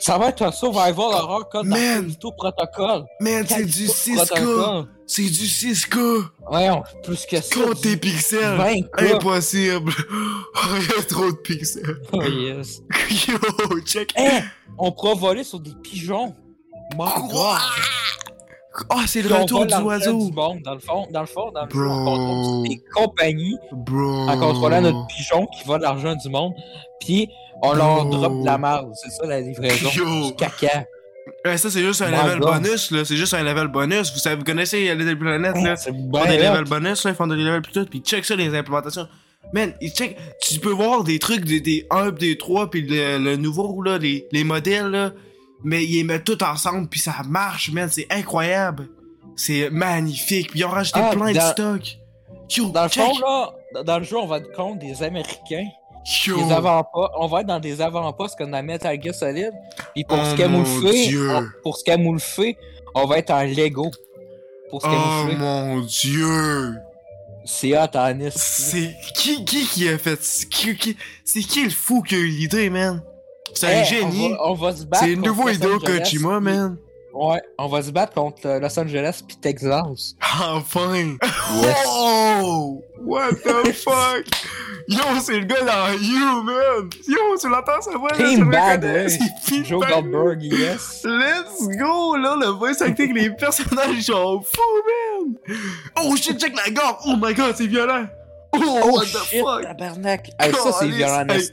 Ça 0.00 0.18
va 0.18 0.30
être 0.30 0.42
un 0.42 0.50
survival 0.50 0.96
horror 0.98 1.48
code 1.48 1.68
dans 1.68 1.76
Man. 1.76 2.00
Callisto 2.02 2.32
Protocol. 2.32 3.04
Man, 3.20 3.44
c'est 3.46 3.64
du 3.64 3.86
Callisto 3.86 4.10
6K. 4.10 4.26
Protocol. 4.26 4.86
C'est 5.06 5.22
du 5.22 5.44
6K. 5.44 6.24
Voyons, 6.48 6.82
plus 7.04 7.26
que 7.26 7.40
ça. 7.40 7.54
Compte 7.54 7.82
tes 7.82 7.96
pixels. 7.96 8.58
20K. 8.58 9.14
Impossible. 9.14 9.92
Oh, 10.10 10.76
y 10.76 11.00
a 11.00 11.02
trop 11.04 11.30
de 11.30 11.36
pixels. 11.36 12.00
Oh 12.12 12.22
yes. 12.22 12.82
Yo, 13.28 13.38
check. 13.84 14.12
Hey, 14.16 14.42
on 14.78 14.90
pourra 14.90 15.14
voler 15.14 15.44
sur 15.44 15.60
des 15.60 15.74
pigeons. 15.82 16.34
God. 16.96 17.60
Ah, 18.90 19.02
c'est 19.06 19.22
le 19.22 19.34
retour 19.34 19.66
du 19.66 19.74
oiseau. 19.74 20.26
du 20.28 20.32
monde. 20.32 20.60
Dans 20.62 20.74
le 20.74 20.80
fond, 20.80 21.06
dans 21.10 21.20
le 21.20 21.26
fond, 21.26 21.50
dans 21.52 21.64
le 21.64 21.70
jeu, 21.70 21.86
on 21.86 22.04
Bro. 22.04 22.16
contrôle 22.16 22.68
des 22.68 22.82
compagnies 22.94 23.56
Bro. 23.72 24.28
en 24.28 24.38
contrôlant 24.38 24.80
notre 24.80 25.06
pigeon 25.08 25.46
qui 25.46 25.64
vole 25.66 25.82
l'argent 25.82 26.14
du 26.14 26.28
monde. 26.28 26.52
Puis 27.00 27.28
on 27.62 27.74
leur 27.74 28.04
Bro. 28.06 28.16
drop 28.16 28.40
de 28.40 28.46
la 28.46 28.58
merde. 28.58 28.90
C'est 28.94 29.10
ça 29.10 29.26
la 29.26 29.40
livraison. 29.40 29.88
Yo. 29.94 30.26
Du 30.28 30.34
caca. 30.36 30.84
Ouais, 31.44 31.56
ça, 31.56 31.70
c'est 31.70 31.80
juste 31.82 32.02
un 32.02 32.10
My 32.10 32.16
level 32.16 32.38
God. 32.40 32.52
bonus, 32.62 32.90
là. 32.90 33.04
C'est 33.04 33.16
juste 33.16 33.34
un 33.34 33.42
level 33.42 33.68
bonus. 33.68 34.12
Vous, 34.12 34.18
savez, 34.18 34.36
vous 34.36 34.44
connaissez 34.44 34.88
euh, 34.88 34.94
Little 34.94 35.18
Planet, 35.18 35.54
là. 35.62 35.76
C'est 35.76 35.90
font 35.90 36.24
des 36.26 36.38
levels 36.38 36.64
bonus, 36.64 37.04
là. 37.04 37.10
Ils 37.10 37.14
font 37.16 37.26
des 37.26 37.36
levels 37.36 37.62
plus 37.62 37.72
tout. 37.72 37.84
Puis 37.86 38.00
check 38.00 38.24
ça, 38.24 38.34
les 38.36 38.54
implémentations. 38.54 39.06
Man, 39.52 39.72
check. 39.94 40.16
Tu 40.40 40.58
peux 40.60 40.70
voir 40.70 41.04
des 41.04 41.18
trucs 41.18 41.44
des, 41.44 41.60
des 41.60 41.86
1 41.90 42.12
pis 42.12 42.26
des 42.28 42.38
3 42.38 42.70
puis 42.70 42.82
le, 42.82 43.18
le 43.18 43.36
nouveau, 43.36 43.82
là, 43.82 43.98
les, 43.98 44.26
les 44.32 44.44
modèles, 44.44 44.86
là. 44.90 45.12
Mais 45.64 45.84
ils 45.84 45.96
les 45.98 46.04
mettent 46.04 46.24
tout 46.24 46.42
ensemble 46.42 46.88
puis 46.88 47.00
ça 47.00 47.14
marche, 47.26 47.70
man. 47.70 47.88
C'est 47.90 48.06
incroyable. 48.10 48.88
C'est 49.36 49.70
magnifique. 49.70 50.50
Puis 50.50 50.60
ils 50.60 50.64
ont 50.64 50.68
rajouté 50.70 51.00
Ah, 51.02 51.10
plein 51.12 51.32
de 51.32 51.40
stocks. 51.40 51.98
Yo, 52.50 52.68
Dans 52.68 52.82
le 52.84 52.88
check. 52.90 53.04
fond, 53.04 53.18
là, 53.20 53.82
dans- 53.84 53.98
le 53.98 54.04
jeu, 54.04 54.16
on 54.18 54.26
va 54.26 54.38
être 54.38 54.52
contre 54.52 54.78
des 54.80 55.02
Américains. 55.02 55.66
Yo. 56.26 56.36
Des 56.36 56.52
avant-postes. 56.52 57.12
On 57.18 57.26
va 57.28 57.40
être 57.40 57.46
dans 57.46 57.60
des 57.60 57.80
avant-postes 57.80 58.36
comme 58.36 58.50
dans 58.50 58.62
Metal 58.62 59.00
Gear 59.02 59.14
Solid. 59.14 59.52
Puis 59.94 60.04
pour 60.04 60.18
Oh 60.20 60.24
se 60.30 60.36
camoufler, 60.36 61.16
on- 61.30 61.46
pour 61.62 61.76
se 61.78 61.84
camoufler, 61.84 62.58
on 62.94 63.06
va 63.06 63.18
être 63.18 63.30
en 63.30 63.42
Lego. 63.44 63.90
Pour 64.68 64.82
se 64.82 64.88
Oh 64.88 65.32
mon 65.38 65.80
dieu. 65.80 66.74
C'est 67.44 67.76
hot 67.76 67.86
en. 67.94 68.14
C'est 68.34 68.94
qui 69.14 69.44
qui 69.44 69.64
qui 69.66 69.88
a 69.88 69.96
fait 69.98 70.18
qui, 70.50 70.76
qui- 70.76 70.96
c'est 71.24 71.40
qui 71.40 71.64
le 71.64 71.70
fou 71.70 72.02
qui 72.02 72.14
a 72.14 72.18
eu 72.18 72.26
l'idée 72.26 72.68
man? 72.70 73.02
C'est 73.54 73.66
un 73.66 73.70
Hey, 73.80 73.84
génie. 73.84 74.34
On 74.40 74.54
va, 74.54 74.64
on 74.66 74.70
va 74.70 74.76
se 74.76 74.84
battre. 74.84 75.04
C'est 75.04 75.12
une 75.12 75.20
contre 75.22 75.28
nouveau 75.28 75.48
Hideo 75.48 75.78
Kojima 75.78 76.36
puis- 76.40 76.44
man. 76.44 76.76
Ouais, 77.14 77.42
on 77.58 77.68
va 77.68 77.82
se 77.82 77.90
battre 77.90 78.14
contre 78.14 78.58
Los 78.58 78.78
Angeles 78.80 79.20
puis 79.26 79.36
Texas. 79.36 80.14
Enfin. 80.42 80.94
Yes. 81.62 81.76
Oh 81.86 82.82
what 83.04 83.32
the 83.44 83.70
fuck? 83.74 84.24
Yo 84.88 84.98
c'est 85.20 85.38
le 85.40 85.44
gars 85.44 85.60
dans 85.60 85.92
You 86.00 86.42
man. 86.42 86.88
Yo 87.06 87.36
tu 87.38 87.48
l'entends 87.50 87.82
sa 87.82 87.98
voix 87.98 88.12
là, 88.12 88.16
Team 88.16 88.44
le 88.44 88.50
Bad, 88.50 88.82
ouais. 88.84 89.08
Joe. 89.62 89.86
Goldberg, 89.86 90.42
yes. 90.42 91.02
Let's 91.04 91.68
go 91.78 92.16
là 92.16 92.34
le 92.40 92.46
voice 92.46 92.80
acting 92.80 93.12
les 93.12 93.28
personnages 93.28 93.94
ils 93.94 94.02
sont 94.04 94.40
fous 94.40 95.26
man. 95.26 95.56
Oh 96.02 96.16
shit 96.16 96.40
check 96.40 96.54
la 96.56 96.70
gorge. 96.70 96.96
Oh 97.06 97.14
my 97.20 97.34
god 97.34 97.54
c'est 97.58 97.66
violent. 97.66 98.06
Oh, 98.54 98.58
Oh 98.84 98.90
what 98.92 99.04
the 99.06 99.24
shit, 99.24 99.40
fuck? 99.42 99.62
tabarnak. 99.62 100.30
Hey, 100.38 100.52
ça, 100.52 100.72
c'est 100.78 100.88
violent, 100.88 101.26
Hey. 101.30 101.48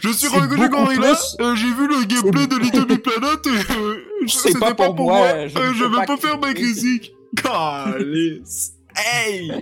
Je 0.00 0.08
suis 0.10 0.28
beaucoup 0.30 0.68
Gorilla, 0.68 1.14
euh, 1.40 1.54
j'ai 1.56 1.66
vu 1.74 1.86
le 1.86 2.04
gameplay 2.06 2.46
de 2.46 2.56
Little 2.56 2.86
Big 2.86 3.00
Planet 3.02 3.46
et 3.46 3.72
euh, 3.72 3.96
C'est 4.26 4.52
c'était 4.52 4.58
pas 4.60 4.74
pour 4.74 4.94
moi, 4.94 5.46
je, 5.48 5.58
euh, 5.58 5.72
je 5.74 5.84
peux 5.84 5.90
vais 5.90 5.96
pas 5.98 6.06
pas 6.06 6.16
faire 6.16 6.38
ma 6.38 6.54
critique. 6.54 7.12
Calice. 7.42 8.72
Hey! 8.96 9.52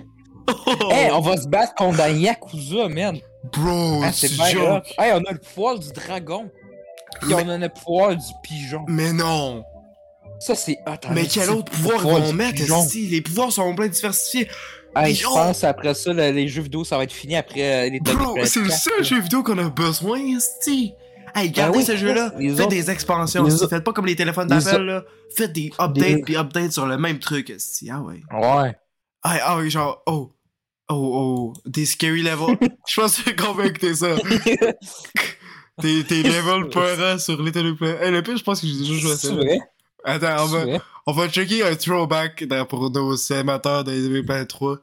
Oh. 0.49 0.89
Hey, 0.91 1.11
on 1.11 1.19
va 1.19 1.37
se 1.37 1.47
battre 1.47 1.75
contre 1.75 1.99
un 2.01 2.09
Yakuza, 2.09 2.87
man. 2.89 3.19
Bro, 3.53 4.01
Ah, 4.03 4.11
c'est 4.11 4.29
joke. 4.29 4.85
Hey, 4.97 5.11
on 5.13 5.23
a 5.25 5.33
le 5.33 5.39
poil 5.53 5.77
du 5.79 5.91
dragon. 5.91 6.49
Puis 7.21 7.33
on 7.33 7.47
a 7.49 7.57
le 7.57 7.69
poil 7.69 8.15
du 8.17 8.23
pigeon. 8.43 8.83
Mais 8.87 9.13
non! 9.13 9.63
Ça, 10.39 10.55
c'est 10.55 10.77
en 10.87 10.95
Mais 11.13 11.25
quel 11.27 11.49
autre 11.51 11.71
pouvoir 11.71 11.99
ils 12.03 12.23
vont 12.25 12.33
mettre 12.33 12.61
ici? 12.61 13.07
Les 13.07 13.21
pouvoirs 13.21 13.51
sont 13.51 13.75
plein 13.75 13.87
diversifiés. 13.89 14.47
Hey, 15.05 15.15
je 15.15 15.23
pense 15.23 15.63
après 15.63 15.93
ça, 15.93 16.13
le- 16.13 16.31
les 16.31 16.47
jeux 16.47 16.61
vidéo, 16.61 16.83
ça 16.83 16.97
va 16.97 17.03
être 17.03 17.11
fini 17.13 17.35
après 17.35 17.87
euh, 17.87 17.89
les 17.89 17.99
Bro, 17.99 18.37
c'est 18.45 18.59
le 18.61 18.69
seul 18.69 18.93
4, 18.97 19.03
jeu 19.03 19.21
vidéo 19.21 19.43
qu'on 19.43 19.57
a 19.57 19.69
besoin, 19.69 20.19
ici. 20.19 20.93
Hey, 21.35 21.51
gardez 21.51 21.79
oui, 21.79 21.83
ce 21.85 21.95
jeu-là. 21.95 22.33
les 22.39 22.55
Faites 22.55 22.69
des 22.69 22.89
expansions. 22.89 23.43
les 23.43 23.67
Faites 23.67 23.83
pas 23.83 23.93
comme 23.93 24.05
les 24.05 24.15
téléphones 24.15 24.51
les 24.51 24.63
d'appel, 24.63 24.81
là. 24.83 25.03
Faites 25.35 25.53
des 25.53 25.71
updates 25.79 26.23
puis 26.23 26.35
updates 26.35 26.71
sur 26.71 26.87
le 26.87 26.97
même 26.97 27.19
truc, 27.19 27.49
ici. 27.49 27.89
Ah 27.91 28.01
ouais. 28.01 28.21
Ouais. 28.33 28.75
Ah, 29.23 29.37
ah 29.43 29.57
oui, 29.57 29.69
genre, 29.69 30.01
oh, 30.07 30.31
oh, 30.89 30.95
oh, 30.95 31.53
des 31.65 31.85
scary 31.85 32.23
levels. 32.23 32.57
Je 32.87 33.01
pense 33.01 33.21
que 33.21 33.29
convaincu 33.31 33.73
que 33.73 33.79
t'es 33.87 33.93
ça. 33.93 34.15
T'es, 35.79 36.23
level 36.23 36.69
peurant 36.69 37.19
sur 37.19 37.39
Little 37.41 37.75
Planet. 37.75 38.01
Hey, 38.01 38.11
le 38.11 38.23
pire, 38.23 38.37
je 38.37 38.43
pense 38.43 38.61
que 38.61 38.67
j'ai 38.67 38.79
déjà 38.79 38.93
joué 38.95 39.11
à 39.11 39.15
ça. 39.17 39.29
Attends, 40.03 40.43
on 40.43 40.47
va, 40.47 40.65
vrai? 40.65 40.81
on 41.05 41.11
va 41.11 41.29
checker 41.29 41.61
un 41.63 41.75
throwback 41.75 42.45
pour 42.67 42.89
nos 42.89 43.33
amateurs 43.33 43.83
de 43.83 43.91
Little 43.91 44.25
Planet 44.25 44.47
3. 44.47 44.79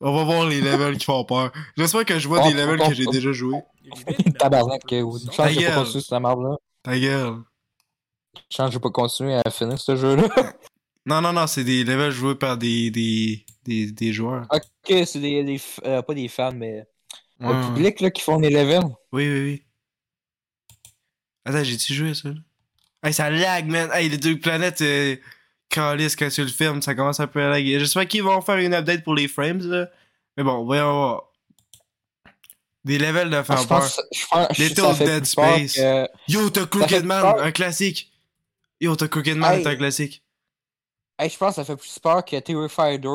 On 0.00 0.12
va 0.14 0.24
voir 0.24 0.46
les 0.46 0.60
levels 0.60 0.98
qui 0.98 1.04
font 1.06 1.24
peur. 1.24 1.52
J'espère 1.76 2.04
que 2.04 2.18
je 2.18 2.28
vois 2.28 2.46
des 2.48 2.54
levels 2.54 2.78
que 2.80 2.94
j'ai 2.94 3.06
déjà 3.06 3.32
joués. 3.32 3.60
Tabarnak, 4.38 4.82
une 4.92 5.10
chance 5.32 5.36
Ta 5.36 5.48
que 5.48 5.54
j'ai 5.54 5.66
pas 5.66 5.74
continué 5.76 6.02
cette 6.02 6.20
merde-là. 6.20 6.56
Ta 6.82 6.98
gueule. 6.98 7.34
Chance 8.50 8.66
que 8.68 8.72
j'ai 8.74 8.80
pas 8.80 8.90
continué 8.90 9.40
à 9.44 9.50
finir 9.50 9.78
ce 9.78 9.96
jeu-là. 9.96 10.28
Non, 11.08 11.20
non, 11.20 11.32
non, 11.32 11.46
c'est 11.46 11.62
des 11.62 11.84
levels 11.84 12.10
joués 12.10 12.34
par 12.34 12.58
des, 12.58 12.90
des, 12.90 13.46
des, 13.64 13.92
des 13.92 14.12
joueurs. 14.12 14.44
ok, 14.50 15.06
c'est 15.06 15.20
des, 15.20 15.60
euh, 15.84 16.02
pas 16.02 16.14
des 16.14 16.26
fans, 16.26 16.50
mais 16.52 16.84
Ouais, 17.38 17.54
le 17.54 17.60
public 17.74 18.00
là, 18.00 18.10
qui 18.10 18.22
font 18.22 18.40
des 18.40 18.50
levels. 18.50 18.82
Oui, 19.12 19.28
oui, 19.28 19.40
oui. 19.40 19.62
Attends, 21.44 21.62
j'ai-tu 21.62 21.94
joué 21.94 22.10
à 22.10 22.14
ça? 22.14 22.30
là? 22.30 22.34
Hey, 23.04 23.12
ça 23.14 23.30
lag, 23.30 23.68
man! 23.68 23.88
Hey, 23.92 24.08
les 24.08 24.18
deux 24.18 24.36
planètes, 24.40 24.80
euh, 24.82 25.14
calice, 25.76 26.16
quand 26.16 26.28
tu 26.28 26.42
le 26.42 26.48
filmes, 26.48 26.82
ça 26.82 26.94
commence 26.94 27.20
un 27.20 27.26
peu 27.26 27.42
à 27.42 27.48
laguer. 27.50 27.78
J'espère 27.78 28.06
qu'ils 28.08 28.22
vont 28.22 28.40
faire 28.40 28.56
une 28.58 28.74
update 28.74 29.04
pour 29.04 29.14
les 29.14 29.28
frames, 29.28 29.60
là. 29.62 29.88
Mais 30.36 30.42
bon, 30.44 30.64
voyons 30.64 30.92
voir. 30.92 31.22
Des 32.84 32.98
levels 32.98 33.30
de 33.30 33.36
Ah, 33.36 33.44
faire 33.44 33.66
peur. 33.66 33.88
Little 34.58 34.96
Dead 34.98 35.24
Space. 35.26 35.74
que- 35.74 36.06
Yo, 36.28 36.50
t'as 36.50 36.66
Crooked 36.66 37.04
Man, 37.04 37.20
peur. 37.22 37.42
un 37.42 37.50
classique. 37.50 38.12
Yo, 38.80 38.94
t'as 38.94 39.08
Crooked 39.08 39.36
Man, 39.36 39.58
Hey. 39.60 39.66
un 39.66 39.74
classique. 39.76 40.22
Hey, 41.18 41.30
je 41.30 41.36
pense 41.36 41.50
que 41.50 41.54
ça 41.56 41.64
fait 41.64 41.76
plus 41.76 41.98
peur 41.98 42.24
que 42.24 42.38
Terrifier 42.38 42.98
2, 42.98 43.08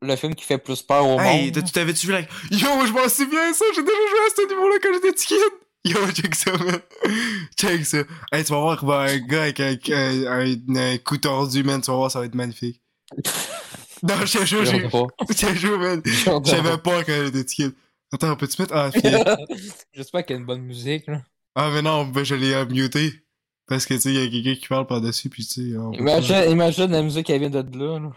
le 0.00 0.16
film 0.16 0.34
qui 0.34 0.44
fait 0.44 0.58
plus 0.58 0.80
peur 0.80 1.04
au 1.06 1.20
Hey, 1.20 1.46
monde. 1.52 1.64
tu 1.64 1.72
t'avais-tu 1.72 2.06
vu 2.06 2.12
la... 2.12 2.20
Yo, 2.20 2.86
je 2.86 2.92
m'en 2.92 3.08
souviens, 3.08 3.52
ça, 3.52 3.64
j'ai 3.74 3.82
déjà 3.82 3.92
joué 4.10 4.18
à 4.26 4.30
ce 4.36 4.48
niveau-là 4.48 4.76
quand 4.80 4.88
j'étais 4.94 5.12
kid. 5.12 5.36
Yo, 5.84 6.10
check 6.12 6.34
ça, 6.34 6.52
man. 6.56 6.80
Check 7.56 7.84
ça. 7.86 7.98
Hey, 8.32 8.44
tu 8.44 8.52
vas 8.52 8.60
voir 8.60 8.78
qu'il 8.78 8.88
va 8.88 9.00
un 9.02 9.18
gars 9.18 9.42
avec 9.44 9.60
un, 9.60 9.76
un, 9.92 10.26
un- 10.26 10.76
un 10.76 10.98
coup 10.98 11.16
tordu, 11.18 11.62
man. 11.62 11.80
Tu 11.80 11.90
vas 11.90 11.96
voir, 11.96 12.10
ça 12.10 12.18
va 12.20 12.26
être 12.26 12.34
magnifique. 12.34 12.82
Non, 14.00 14.14
je 14.24 14.38
te 14.38 14.44
jure, 14.44 14.64
Je 15.28 15.34
te 15.34 15.54
jure, 15.56 15.76
man. 15.76 16.00
J'avais 16.44 16.70
pas. 16.70 16.78
peur 16.78 17.04
quand 17.04 17.24
j'étais 17.24 17.44
kid. 17.44 17.72
Attends, 18.12 18.36
peux-tu 18.36 18.62
mettre... 18.62 18.72
Ah, 18.76 18.90
puis- 18.92 19.02
J'espère 19.92 20.24
qu'il 20.24 20.34
y 20.34 20.36
a 20.36 20.40
une 20.40 20.46
bonne 20.46 20.62
musique, 20.62 21.08
là. 21.08 21.22
ah 21.56 21.70
mais 21.74 21.82
non, 21.82 22.04
ben, 22.06 22.22
je 22.22 22.36
l'ai 22.36 22.54
euh, 22.54 22.64
muté. 22.64 23.24
Parce 23.66 23.86
que, 23.86 23.94
tu 23.94 24.00
sais, 24.02 24.14
il 24.14 24.22
y 24.22 24.24
a 24.24 24.30
quelqu'un 24.30 24.60
qui 24.60 24.68
parle 24.68 24.86
par-dessus, 24.86 25.28
puis 25.28 25.44
tu 25.44 25.72
sais... 25.72 25.76
pas- 25.76 25.90
Imagine, 25.98 26.50
imagine 26.52 26.92
la 26.92 27.02
musique 27.02 27.26
qui 27.26 27.36
vient 27.36 27.50
de 27.50 27.58
là, 27.76 27.98
là. 27.98 28.12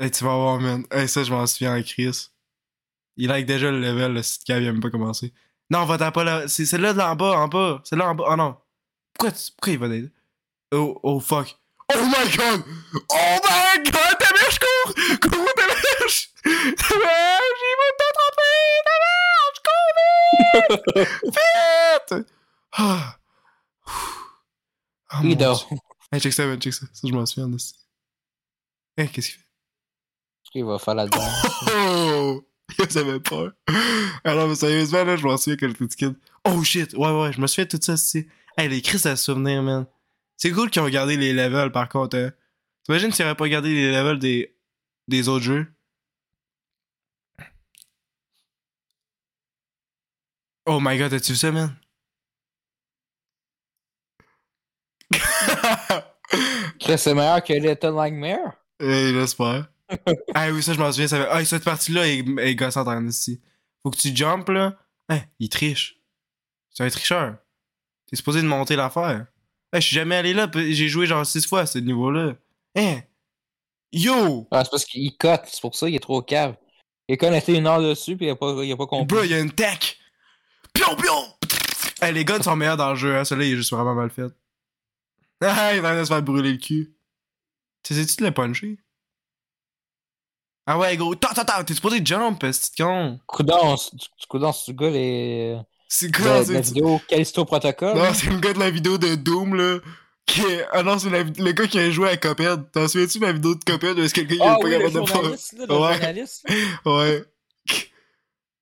Hey, 0.00 0.10
tu 0.10 0.24
vas 0.24 0.34
voir, 0.36 0.58
man. 0.58 0.84
Hey, 0.90 1.06
ça, 1.06 1.22
je 1.22 1.30
m'en 1.30 1.46
souviens 1.46 1.74
à 1.74 1.82
Chris. 1.82 2.28
Il 3.18 3.28
like 3.28 3.44
déjà 3.44 3.70
le 3.70 3.78
level, 3.78 4.14
le 4.14 4.22
site 4.22 4.42
il 4.48 4.54
a 4.54 4.60
même 4.60 4.80
pas 4.80 4.88
commencé. 4.90 5.34
Non, 5.70 5.84
va-t'en 5.86 6.12
pas 6.12 6.24
là. 6.24 6.48
C'est 6.48 6.66
celle-là 6.66 6.92
de 6.92 6.98
là 6.98 7.10
en 7.12 7.16
bas, 7.16 7.32
en 7.38 7.48
bas. 7.48 7.80
Celle-là 7.84 8.08
en 8.08 8.14
bas. 8.14 8.24
Oh 8.28 8.36
non. 8.36 8.56
Pourquoi, 9.14 9.32
tu- 9.32 9.50
pourquoi 9.52 9.72
il 9.72 9.78
va 9.78 9.88
d'être. 9.88 10.10
Oh, 10.72 11.00
oh 11.02 11.20
fuck. 11.20 11.56
Oh 11.94 11.98
my 12.04 12.36
god! 12.36 12.62
Oh 13.10 13.38
my 13.44 13.82
god! 13.84 14.18
Ta 14.18 14.30
mèche 14.32 14.58
court! 14.58 14.94
Cours, 15.20 15.54
ta 15.54 15.66
mèche! 15.66 16.30
Ta 16.42 16.94
mèche! 16.96 17.62
Il 17.62 17.76
va 17.80 17.86
t'attraper! 17.98 18.66
Ta 18.86 18.94
mèche! 19.04 19.60
Cours 19.66 21.30
vite! 21.32 22.26
Ah. 22.72 23.16
Oh, 25.14 25.20
Il 25.22 25.36
dort. 25.36 25.68
Hey, 26.10 26.20
check 26.20 26.32
ça, 26.32 26.46
man, 26.46 26.60
check 26.60 26.72
ça. 26.74 26.86
Ça, 26.92 27.06
je 27.08 27.12
m'en 27.12 27.26
souviens 27.26 27.48
de 27.48 27.58
ça. 27.58 27.74
Hey, 28.96 29.08
qu'est-ce 29.08 29.28
qu'il 29.30 29.38
fait? 29.38 29.44
Il 30.56 30.64
va 30.64 30.78
faire 30.78 30.94
la 30.94 31.06
danse. 31.06 31.46
Oh! 31.74 32.44
J'avais 32.90 33.20
peur. 33.20 33.52
Alors, 34.24 34.48
mais 34.48 34.54
sérieusement, 34.54 35.04
là, 35.04 35.16
je 35.16 35.24
m'en 35.24 35.36
souviens 35.36 35.56
quand 35.56 35.68
j'étais 35.68 35.84
petit 35.84 35.96
kid. 35.96 36.14
Oh 36.44 36.62
shit! 36.62 36.92
Ouais, 36.94 37.10
ouais, 37.10 37.32
je 37.32 37.40
me 37.40 37.46
souviens 37.46 37.64
de 37.64 37.70
tout 37.70 37.78
ça, 37.80 37.96
c'est. 37.96 38.26
Hey, 38.56 38.68
les 38.68 38.82
crises 38.82 39.06
à 39.06 39.16
souvenir, 39.16 39.62
man. 39.62 39.86
C'est 40.36 40.50
cool 40.50 40.70
qu'ils 40.70 40.82
ont 40.82 40.88
gardé 40.88 41.16
les 41.16 41.32
levels, 41.32 41.72
par 41.72 41.88
contre. 41.88 42.16
Hein. 42.16 42.32
T'imagines 42.84 43.10
s'ils 43.12 43.24
auraient 43.24 43.34
pas 43.34 43.48
gardé 43.48 43.72
les 43.74 43.90
levels 43.90 44.18
des, 44.18 44.56
des 45.08 45.28
autres 45.28 45.44
jeux? 45.44 45.66
Oh 50.66 50.80
my 50.80 50.96
god, 50.98 51.12
as-tu 51.12 51.32
vu 51.32 51.38
ça, 51.38 51.50
man? 51.50 51.76
Chris, 56.80 56.98
c'est 56.98 57.14
meilleur 57.14 57.42
que 57.42 57.52
Little 57.52 57.94
Nightmare? 57.94 58.54
Hey, 58.80 59.12
j'espère. 59.12 59.68
Ah 60.34 60.50
oui, 60.50 60.62
ça, 60.62 60.72
je 60.72 60.78
m'en 60.78 60.90
souviens. 60.90 61.08
Ça. 61.08 61.28
Ah, 61.30 61.44
cette 61.44 61.64
partie-là 61.64 62.08
est, 62.08 62.24
est 62.38 62.54
gossante 62.54 62.88
en 62.88 63.06
ici. 63.06 63.40
Faut 63.82 63.90
que 63.90 63.98
tu 63.98 64.14
jumpes, 64.14 64.48
là. 64.48 64.78
Hein, 65.08 65.20
il 65.38 65.48
triche. 65.48 66.00
C'est 66.70 66.84
un 66.84 66.88
tricheur. 66.88 67.36
T'es 68.06 68.16
supposé 68.16 68.42
de 68.42 68.46
monter 68.46 68.76
l'affaire. 68.76 69.26
Je 69.72 69.80
suis 69.80 69.94
jamais 69.94 70.16
allé 70.16 70.32
là. 70.32 70.50
J'ai 70.54 70.88
joué 70.88 71.06
genre 71.06 71.26
6 71.26 71.46
fois 71.46 71.60
à 71.60 71.66
ce 71.66 71.78
niveau-là. 71.78 72.34
Hein? 72.76 73.00
Yo! 73.92 74.46
Ah, 74.50 74.64
c'est 74.64 74.70
parce 74.70 74.84
qu'il 74.84 75.16
cote, 75.16 75.42
c'est 75.46 75.60
pour 75.60 75.74
ça 75.74 75.86
qu'il 75.86 75.94
est 75.94 76.00
trop 76.00 76.22
cave. 76.22 76.56
Il 77.08 77.14
a 77.14 77.16
connecté 77.16 77.54
une 77.54 77.66
heure 77.66 77.82
dessus, 77.82 78.16
puis 78.16 78.26
il 78.26 78.30
a 78.30 78.36
pas, 78.36 78.52
il 78.64 78.72
a 78.72 78.76
pas 78.76 78.86
compris. 78.86 79.06
Bro, 79.06 79.24
il 79.24 79.30
y 79.30 79.34
a 79.34 79.40
une 79.40 79.52
tech! 79.52 79.98
Pion, 80.72 80.96
pion! 80.96 81.24
Hey, 82.00 82.12
les 82.12 82.24
guns 82.24 82.42
sont 82.42 82.56
meilleurs 82.56 82.76
dans 82.76 82.90
le 82.90 82.96
jeu, 82.96 83.16
hein. 83.16 83.24
Celui-là, 83.24 83.48
il 83.48 83.52
est 83.52 83.56
juste 83.56 83.72
vraiment 83.72 83.94
mal 83.94 84.10
fait. 84.10 84.22
Ah, 85.40 85.74
il 85.74 85.82
va 85.82 86.02
se 86.02 86.08
faire 86.08 86.22
brûler 86.22 86.52
le 86.52 86.58
cul. 86.58 86.96
T'essaies-tu 87.82 88.16
de 88.16 88.24
le 88.24 88.32
puncher? 88.32 88.78
Ah 90.66 90.78
ouais, 90.78 90.96
gros. 90.96 91.12
Attends, 91.12 91.28
attends, 91.42 91.64
t'es 91.64 91.74
supposé 91.74 92.00
jump, 92.04 92.44
c'est 92.52 92.74
con. 92.82 93.20
Coudon, 93.26 93.76
c'est 93.76 93.92
le 94.68 94.72
gars 94.72 94.90
les... 94.90 95.56
C'est 95.88 96.10
quoi, 96.14 96.42
de 96.44 96.52
la 96.54 96.62
c'est. 96.62 96.72
vidéo 96.74 97.00
Callisto 97.08 97.44
Protocol. 97.44 97.96
Non, 97.96 98.12
c'est 98.14 98.30
le 98.30 98.38
gars 98.38 98.52
de 98.54 98.58
la 98.58 98.70
vidéo 98.70 98.96
de 98.98 99.14
Doom, 99.14 99.54
là. 99.54 99.78
Qui 100.26 100.40
est... 100.40 100.64
Ah 100.72 100.82
non, 100.82 100.98
c'est 100.98 101.10
la- 101.10 101.22
le 101.22 101.52
gars 101.52 101.66
qui 101.66 101.78
a 101.78 101.90
joué 101.90 102.08
à 102.08 102.16
Cuphead. 102.16 102.70
T'en 102.72 102.88
souviens-tu 102.88 103.18
de 103.18 103.26
la 103.26 103.32
vidéo 103.32 103.54
de 103.54 103.62
Cuphead 103.62 103.98
où 103.98 104.02
est-ce 104.02 104.14
que 104.14 104.22
le 104.22 104.26
gars 104.26 104.34
il 104.34 104.72
est 104.72 104.80
pas 104.80 104.90
capable 104.90 104.92
de 104.94 104.98
Ouais. 105.74 105.94
journaliste. 105.94 106.46
Ouais. 106.86 107.24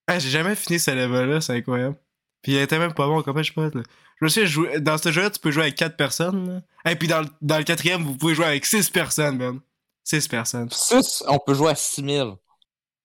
Ah, 0.09 0.19
j'ai 0.19 0.31
jamais 0.31 0.57
fini 0.57 0.79
ce 0.81 0.91
level-là, 0.91 1.41
c'est 1.41 1.55
incroyable. 1.55 1.97
Puis 2.43 2.53
il 2.53 2.59
était 2.59 2.79
même 2.81 2.93
pas 2.93 3.07
bon 3.07 3.23
Cuphead, 3.23 3.45
je 3.45 3.49
sais 3.51 3.55
pas. 3.55 3.71
là. 3.79 3.83
Je 4.21 4.25
me 4.25 4.29
souviens, 4.29 4.81
dans 4.81 4.99
ce 4.99 5.13
jeu-là, 5.13 5.31
tu 5.31 5.39
peux 5.39 5.51
jouer 5.53 5.63
avec 5.63 5.77
4 5.77 5.97
personnes. 5.97 6.63
Là. 6.85 6.91
Et 6.93 6.97
puis 6.97 7.07
dans, 7.09 7.21
le- 7.21 7.29
dans 7.41 7.59
le 7.59 7.65
quatrième, 7.65 8.03
vous 8.03 8.17
pouvez 8.17 8.35
jouer 8.35 8.47
avec 8.47 8.67
6 8.67 8.91
personnes, 8.91 9.39
man. 9.39 9.61
6 10.05 10.29
personnes. 10.29 10.69
6, 10.71 11.25
on 11.29 11.39
peut 11.39 11.55
jouer 11.55 11.71
à 11.71 11.75
6000. 11.75 12.35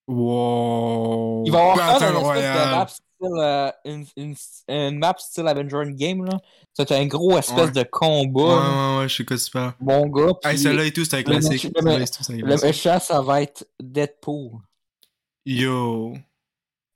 Wow. 0.08 1.44
Il 1.46 1.52
va 1.52 1.60
y 1.60 1.62
avoir 1.80 2.00
de 2.00 2.18
Royale. 2.18 2.70
map 2.72 2.88
style, 2.88 3.04
euh, 3.40 3.72
une, 3.86 4.06
une, 4.16 4.36
une 4.70 4.98
map 5.00 5.16
style 5.18 5.48
Avenger 5.48 5.78
Endgame, 5.78 6.26
là. 6.26 6.38
C'est 6.74 6.92
un 6.92 7.06
gros 7.08 7.38
espèce 7.38 7.66
Ouais. 7.66 7.72
de 7.72 7.84
combat. 7.84 8.42
Ouais, 8.42 8.50
là. 8.56 8.94
ouais, 8.94 9.00
ouais, 9.00 9.10
je 9.10 9.16
sais 9.18 9.26
quoi 9.26 9.38
tu 9.38 9.52
parles. 9.52 9.74
Mon 9.82 10.08
gars, 10.08 10.28
Hey, 10.44 10.54
puis 10.54 10.60
celle-là 10.60 10.86
et 10.86 10.94
tout, 10.94 11.04
c'est 11.04 11.18
un 11.18 11.24
classique. 11.24 11.66
un 11.76 11.82
le 11.82 12.62
méchant, 12.62 13.00
ça 13.00 13.22
va 13.22 13.42
être 13.42 13.68
Deadpool. 13.82 14.60
Yo. 15.46 16.14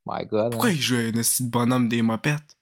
My 0.05 0.25
god. 0.25 0.51
Pourquoi 0.51 0.69
hein. 0.69 0.73
il 0.73 0.81
joue 0.81 0.95
à 0.95 0.99
un 0.99 1.11
de 1.11 1.49
bonhomme 1.49 1.89
des 1.89 2.01
mopettes? 2.01 2.55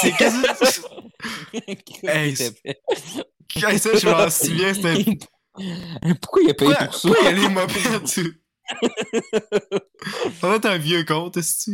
c'est 0.00 0.12
que 0.12 0.24
Hey, 2.06 2.34
c'est- 2.36 2.60
Hey, 3.56 3.78
ça, 3.78 3.90
je 3.94 4.08
m'en 4.08 4.30
souviens, 4.30 4.74
c'était. 4.74 5.18
Pourquoi 6.20 6.42
il 6.42 6.50
a 6.50 6.54
payé 6.54 6.70
Pourquoi, 6.70 6.86
pour 6.86 6.94
ça? 6.96 7.08
pourquoi 7.08 7.30
il 7.30 7.36
y 7.38 7.40
a 7.40 7.42
les 7.42 7.48
mopettes? 7.48 8.04
tu- 8.06 8.40
Ça 10.40 10.46
doit 10.48 10.56
être 10.56 10.66
un 10.66 10.78
vieux 10.78 11.04
compte, 11.04 11.36
est-ce 11.36 11.70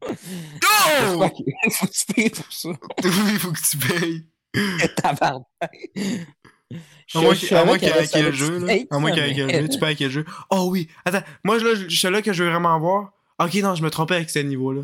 Pourquoi 0.00 1.26
Yo! 1.26 1.44
il 1.66 1.72
faut 1.72 1.86
que 1.86 1.92
tu 1.92 2.06
payes 2.14 2.30
pour 2.30 2.52
ça? 2.52 2.68
Il 3.04 3.38
faut 3.38 3.52
que 3.52 3.68
tu 3.70 3.76
payes. 3.78 4.26
Tabarnak. 4.96 5.44
À 7.14 7.20
moins 7.20 7.34
Je- 7.34 7.40
je 7.40 7.46
qu'il- 7.46 7.56
à 7.56 7.64
moins 7.64 7.78
savais 7.78 7.78
qu'il 7.78 7.88
y 7.88 7.90
ait 7.90 7.94
avait 7.94 8.06
ça 8.06 8.30
jeu, 8.30 8.58
là. 8.58 8.74
À 8.90 8.98
moins 8.98 9.10
qu'il 9.12 9.22
y 9.36 9.40
ait 9.40 9.44
mais- 9.46 9.62
jeu. 9.62 9.68
Tu 9.68 9.78
peux 9.78 9.86
hacker 9.86 10.06
le 10.08 10.12
jeu. 10.12 10.24
Oh 10.50 10.68
oui. 10.70 10.88
Attends, 11.04 11.22
moi, 11.44 11.58
là, 11.58 11.74
celui-là 11.74 12.22
que 12.22 12.32
je 12.32 12.44
veux 12.44 12.50
vraiment 12.50 12.78
voir. 12.78 13.12
Ok, 13.40 13.54
non, 13.54 13.74
je 13.74 13.82
me 13.82 13.90
trompais 13.90 14.16
avec 14.16 14.30
ce 14.30 14.38
niveau-là. 14.40 14.82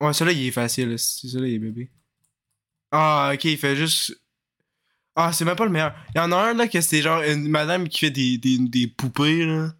Ouais, 0.00 0.12
celui-là, 0.12 0.36
il 0.38 0.46
est 0.48 0.50
facile. 0.52 0.90
là. 0.90 0.98
Celui-là, 0.98 1.48
il 1.48 1.54
est 1.54 1.58
bébé? 1.58 1.90
Ah, 2.92 3.30
ok, 3.34 3.44
il 3.44 3.58
fait 3.58 3.74
juste. 3.76 4.20
Ah, 5.16 5.32
c'est 5.32 5.44
même 5.44 5.56
pas 5.56 5.64
le 5.64 5.70
meilleur. 5.70 5.94
Il 6.14 6.18
y 6.18 6.20
en 6.20 6.32
a 6.32 6.36
un, 6.36 6.54
là, 6.54 6.66
que 6.66 6.80
c'est 6.80 7.02
genre 7.02 7.22
une 7.22 7.48
madame 7.48 7.88
qui 7.88 8.00
fait 8.00 8.10
des, 8.10 8.36
des, 8.38 8.58
des 8.58 8.86
poupées, 8.88 9.44
là. 9.46 9.72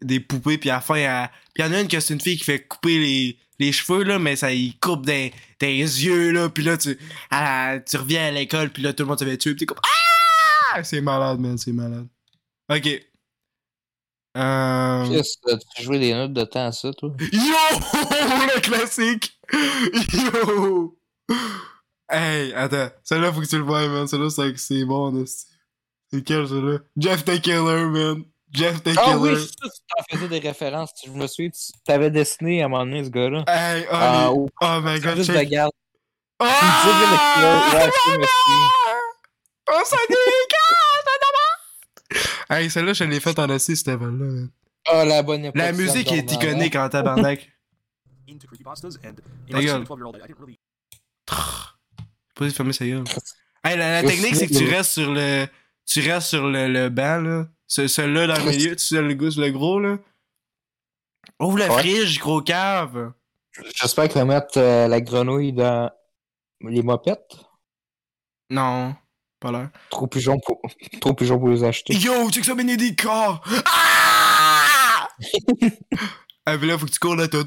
Des 0.00 0.20
poupées, 0.20 0.56
puis 0.56 0.70
à 0.70 0.76
la 0.76 0.80
fin, 0.80 0.94
elle... 0.94 1.28
Puis 1.54 1.62
il 1.62 1.66
y 1.66 1.68
en 1.68 1.72
a 1.72 1.80
une 1.82 1.88
que 1.88 2.00
c'est 2.00 2.14
une 2.14 2.20
fille 2.20 2.38
qui 2.38 2.44
fait 2.44 2.66
couper 2.66 2.98
les, 2.98 3.38
les 3.58 3.72
cheveux, 3.72 4.02
là, 4.04 4.18
mais 4.18 4.36
ça 4.36 4.52
y 4.52 4.74
coupe 4.78 5.04
des, 5.04 5.32
des 5.60 5.76
yeux, 5.76 6.30
là. 6.30 6.48
Puis 6.48 6.64
là, 6.64 6.78
tu, 6.78 6.96
tu 6.96 7.96
reviens 7.96 8.28
à 8.28 8.30
l'école, 8.30 8.70
puis 8.70 8.82
là, 8.82 8.94
tout 8.94 9.02
le 9.02 9.08
monde 9.08 9.18
t'avait 9.18 9.36
tué, 9.36 9.50
puis 9.54 9.60
t'es 9.60 9.66
comme 9.66 9.80
Ah! 9.82 10.82
C'est 10.82 11.02
malade, 11.02 11.38
man, 11.38 11.58
c'est 11.58 11.72
malade. 11.72 12.06
Ok. 12.70 12.88
Euh... 14.36 15.22
Tu 15.76 15.82
joues 15.84 15.98
des 15.98 16.12
notes 16.12 16.32
de 16.32 16.44
temps 16.44 16.66
à 16.66 16.72
ça, 16.72 16.92
toi? 16.92 17.14
Yo! 17.20 17.28
Le 17.40 18.60
classique! 18.60 19.38
Yo! 20.12 20.98
Hey, 22.10 22.52
attends. 22.54 22.90
Celui-là, 23.02 23.32
faut 23.32 23.40
que 23.40 23.46
tu 23.46 23.56
le 23.56 23.62
vois, 23.64 23.86
man. 23.88 24.06
Celui-là, 24.06 24.30
c'est 24.30 24.56
c'est 24.58 24.84
bon. 24.84 25.24
C'est 25.26 26.22
quel, 26.22 26.46
celui-là? 26.46 26.78
Jeff 26.96 27.24
the 27.24 27.40
Killer, 27.40 27.86
man. 27.86 28.24
Jeff 28.52 28.82
the 28.84 28.90
Ah 28.96 29.18
oui, 29.18 29.30
Killer. 29.30 29.40
ça, 29.40 29.46
tu 29.62 29.80
t'en 29.88 30.02
faisais 30.16 30.28
des 30.28 30.38
références. 30.48 30.90
Je 31.04 31.10
me 31.10 31.26
souviens, 31.26 31.50
tu 31.50 31.72
t'avais 31.84 32.10
dessiné 32.10 32.62
à 32.62 32.66
un 32.66 32.68
moment 32.68 32.84
donné, 32.84 33.04
ce 33.04 33.10
gars-là. 33.10 33.44
Hey, 33.48 33.84
oh, 33.86 33.94
Ah, 33.94 34.28
les- 34.30 34.36
ou 34.38 34.48
oh 34.60 34.80
my 34.82 35.00
god, 35.00 35.16
juste 35.16 35.32
check. 35.32 35.48
garde. 35.48 35.72
Oh! 36.40 36.44
Killer. 36.84 37.86
Je 37.86 37.90
souviens. 38.10 38.26
Oh, 39.72 39.80
ça 39.84 39.96
dégueule! 40.08 40.20
Hey, 42.50 42.70
celle-là, 42.70 42.92
je 42.92 43.04
l'ai 43.04 43.18
faite 43.20 43.38
en 43.38 43.48
assis, 43.48 43.76
cette 43.76 43.88
level-là, 43.88 44.24
man. 44.26 44.50
Ah, 44.86 45.04
la 45.04 45.22
bonne 45.22 45.46
époque. 45.46 45.56
La 45.56 45.72
musique 45.72 46.12
est 46.12 46.30
iconique 46.30 46.76
en 46.76 46.88
tabarnak. 46.90 47.50
into 48.28 48.46
creepypastas 48.46 48.98
and 49.04 49.14
Ta 49.50 49.60
gueule. 49.60 49.84
Pas 52.34 52.44
de 52.46 52.50
fermer 52.50 52.72
sa 52.72 52.86
gueule. 52.86 53.04
Hey, 53.62 53.76
la, 53.78 54.02
la 54.02 54.08
technique, 54.08 54.34
c'est 54.36 54.46
que 54.48 54.56
tu 54.56 54.68
restes 54.68 54.92
sur 54.92 55.12
le. 55.12 55.46
Tu 55.86 56.00
restes 56.00 56.28
sur 56.28 56.46
le, 56.48 56.68
le 56.68 56.88
banc, 56.88 57.20
là. 57.20 57.46
Ce- 57.66 57.86
Celui-là 57.86 58.26
dans 58.26 58.44
le 58.44 58.50
milieu, 58.50 58.76
tu 58.76 58.84
sais, 58.84 59.00
le 59.00 59.14
gars, 59.14 59.28
le 59.36 59.50
gros, 59.50 59.80
là. 59.80 59.98
Ouvre 61.40 61.58
le 61.58 61.64
Ouais. 61.64 61.78
frige, 61.78 62.18
gros 62.18 62.42
cave. 62.42 63.12
J'espère 63.76 64.08
qu'ils 64.08 64.20
vont 64.20 64.26
mettre 64.26 64.58
euh, 64.58 64.88
la 64.88 65.00
grenouille 65.00 65.52
dans 65.52 65.90
les 66.60 66.82
mopettes. 66.82 67.36
Non, 68.50 68.94
pas 69.40 69.52
l'air. 69.52 69.70
Trop 69.90 70.06
pigeon 70.06 70.38
pour, 70.44 70.60
trop 71.00 71.14
pigeon 71.14 71.38
pour 71.38 71.48
les 71.48 71.64
acheter. 71.64 71.94
Yo, 71.94 72.30
check 72.30 72.44
ça, 72.44 72.54
mener 72.54 72.76
des 72.76 72.94
corps! 72.94 73.42
Ah! 73.66 75.08
ah, 76.46 76.58
mais 76.58 76.66
là, 76.66 76.76
faut 76.76 76.84
que 76.84 76.90
tu 76.90 76.98
cours 76.98 77.16
là. 77.16 77.26
Tu 77.26 77.38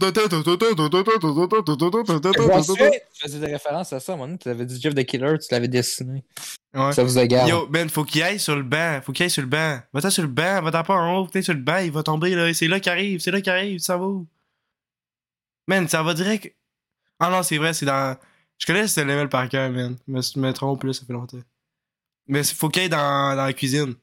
faisais 3.21 3.39
des 3.39 3.45
références 3.45 3.93
à 3.93 3.99
ça, 3.99 4.15
donné, 4.15 4.39
tu 4.39 4.49
avais 4.49 4.65
dit 4.65 4.81
Jeff 4.81 4.95
the 4.95 5.05
Killer, 5.05 5.37
tu 5.37 5.47
l'avais 5.51 5.67
dessiné. 5.67 6.25
Ouais. 6.73 6.91
Ça 6.93 7.03
vous 7.03 7.13
garde. 7.27 7.47
Yo, 7.47 7.67
Ben, 7.67 7.87
faut 7.89 8.03
qu'il 8.03 8.23
aille 8.23 8.39
sur 8.39 8.55
le 8.55 8.63
banc. 8.63 8.99
Faut 9.03 9.11
qu'il 9.11 9.25
aille 9.25 9.29
sur 9.29 9.43
le 9.43 9.47
banc. 9.47 9.79
Va-t'en 9.93 10.09
sur 10.09 10.23
le 10.23 10.29
banc. 10.29 10.63
Va-t'en 10.63 10.83
pas 10.83 10.95
en 10.95 11.17
haut. 11.17 11.27
T'ailles 11.27 11.43
sur 11.43 11.53
le 11.53 11.59
banc. 11.59 11.77
Il 11.77 11.91
va 11.91 12.01
tomber, 12.01 12.33
là. 12.33 12.51
C'est 12.55 12.67
là 12.67 12.79
qu'il 12.79 12.91
arrive. 12.91 13.19
C'est 13.19 13.31
là 13.31 13.39
qu'il 13.39 13.51
arrive. 13.51 13.79
Ça 13.79 13.97
va 13.97 14.05
où? 14.05 14.27
Man, 15.67 15.87
ça 15.87 16.01
va 16.01 16.13
direct. 16.15 16.55
Ah 17.19 17.29
non, 17.29 17.43
c'est 17.43 17.57
vrai, 17.57 17.73
c'est 17.73 17.85
dans. 17.85 18.17
Je 18.57 18.65
connais 18.65 18.87
ce 18.87 19.01
level 19.01 19.29
par 19.29 19.47
cœur, 19.47 19.69
man. 19.69 19.95
Je 20.07 20.11
me, 20.11 20.21
je 20.21 20.39
me 20.39 20.51
trompe, 20.53 20.83
là, 20.83 20.93
ça 20.93 21.05
fait 21.05 21.13
longtemps. 21.13 21.37
Mais 22.27 22.43
faut 22.43 22.69
qu'il 22.69 22.83
aille 22.83 22.89
dans, 22.89 23.35
dans 23.35 23.45
la 23.45 23.53
cuisine. 23.53 23.95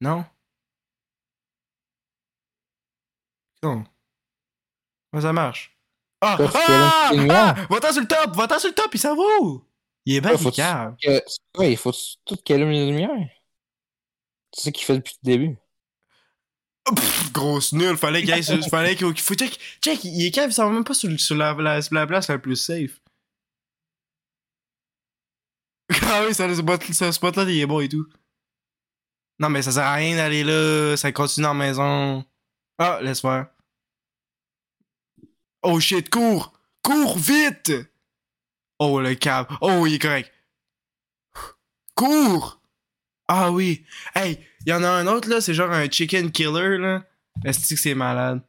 Non? 0.00 0.24
Non. 3.64 3.84
Comment 5.10 5.22
ça 5.22 5.32
marche? 5.32 5.76
Ah! 6.20 6.36
Ah! 6.40 7.10
ah! 7.30 7.54
Va-t'en 7.70 7.92
sur 7.92 8.02
le 8.02 8.08
top! 8.08 8.36
Va-t'en 8.36 8.58
sur 8.58 8.68
le 8.68 8.74
top, 8.74 8.90
il 8.94 9.00
s'en 9.00 9.16
va 9.16 9.22
où? 9.40 9.64
Il 10.06 10.16
est 10.16 10.20
bien 10.20 10.34
Ouais, 10.34 10.52
cave. 10.52 10.96
Que- 11.02 11.22
Ouais, 11.58 11.72
il 11.72 11.76
faut 11.76 11.92
tout 12.24 12.36
qu'il 12.36 12.56
allume 12.56 12.70
les 12.70 12.86
lumières. 12.86 13.28
C'est 14.52 14.64
ça 14.64 14.70
qu'il 14.70 14.84
fait 14.84 14.94
depuis 14.96 15.16
le 15.22 15.26
début. 15.30 15.56
Pff, 16.94 17.32
grosse 17.32 17.72
nulle, 17.72 17.96
fallait 17.96 18.20
qu'il 18.20 18.32
aille 18.32 18.44
sur. 18.44 18.62
Fallait 18.68 18.94
qu'il 18.94 19.06
faut 19.18 19.34
check. 19.34 19.58
Check, 19.82 20.04
il 20.04 20.26
est 20.26 20.30
cave, 20.30 20.50
il 20.50 20.52
s'en 20.52 20.66
va 20.68 20.74
même 20.74 20.84
pas 20.84 20.92
sur, 20.94 21.08
sur 21.18 21.34
la, 21.34 21.54
la, 21.54 21.80
la 21.90 22.06
place 22.06 22.28
la 22.28 22.38
plus 22.38 22.56
safe. 22.56 23.00
Ah 26.02 26.24
oui, 26.26 26.34
ça, 26.34 26.46
le 26.46 26.54
spot, 26.54 26.82
ce 26.92 27.12
spot 27.12 27.36
là, 27.36 27.44
il 27.44 27.60
est 27.60 27.66
bon 27.66 27.80
et 27.80 27.88
tout. 27.88 28.06
Non, 29.38 29.48
mais 29.48 29.62
ça 29.62 29.72
sert 29.72 29.84
à 29.84 29.94
rien 29.94 30.16
d'aller 30.16 30.44
là, 30.44 30.96
ça 30.96 31.10
continue 31.12 31.46
en 31.46 31.54
maison. 31.54 32.24
Ah, 32.78 33.00
laisse 33.02 33.20
faire. 33.20 33.48
Oh 35.64 35.80
shit, 35.80 36.10
cours! 36.10 36.52
Cours 36.82 37.16
vite! 37.18 37.72
Oh 38.78 39.00
le 39.00 39.14
câble. 39.14 39.48
Oh, 39.60 39.86
il 39.86 39.94
est 39.94 39.98
correct. 39.98 40.30
Cours! 41.96 42.60
Ah 43.28 43.50
oui. 43.50 43.84
Hey, 44.14 44.38
il 44.66 44.70
y 44.70 44.72
en 44.72 44.82
a 44.82 44.88
un 44.88 45.06
autre 45.06 45.28
là, 45.28 45.40
c'est 45.40 45.54
genre 45.54 45.70
un 45.72 45.88
chicken 45.90 46.30
killer 46.30 46.78
là. 46.78 47.04
Est-ce 47.44 47.74
que 47.74 47.80
c'est 47.80 47.94
malade? 47.94 48.42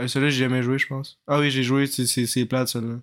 Euh, 0.00 0.08
celui-là, 0.08 0.30
j'ai 0.30 0.40
jamais 0.44 0.62
joué, 0.62 0.78
je 0.78 0.88
pense. 0.88 1.20
Ah 1.28 1.38
oui, 1.38 1.50
j'ai 1.50 1.62
joué, 1.62 1.86
c'est- 1.86 2.46
plate 2.46 2.68
celui-là. 2.68 3.00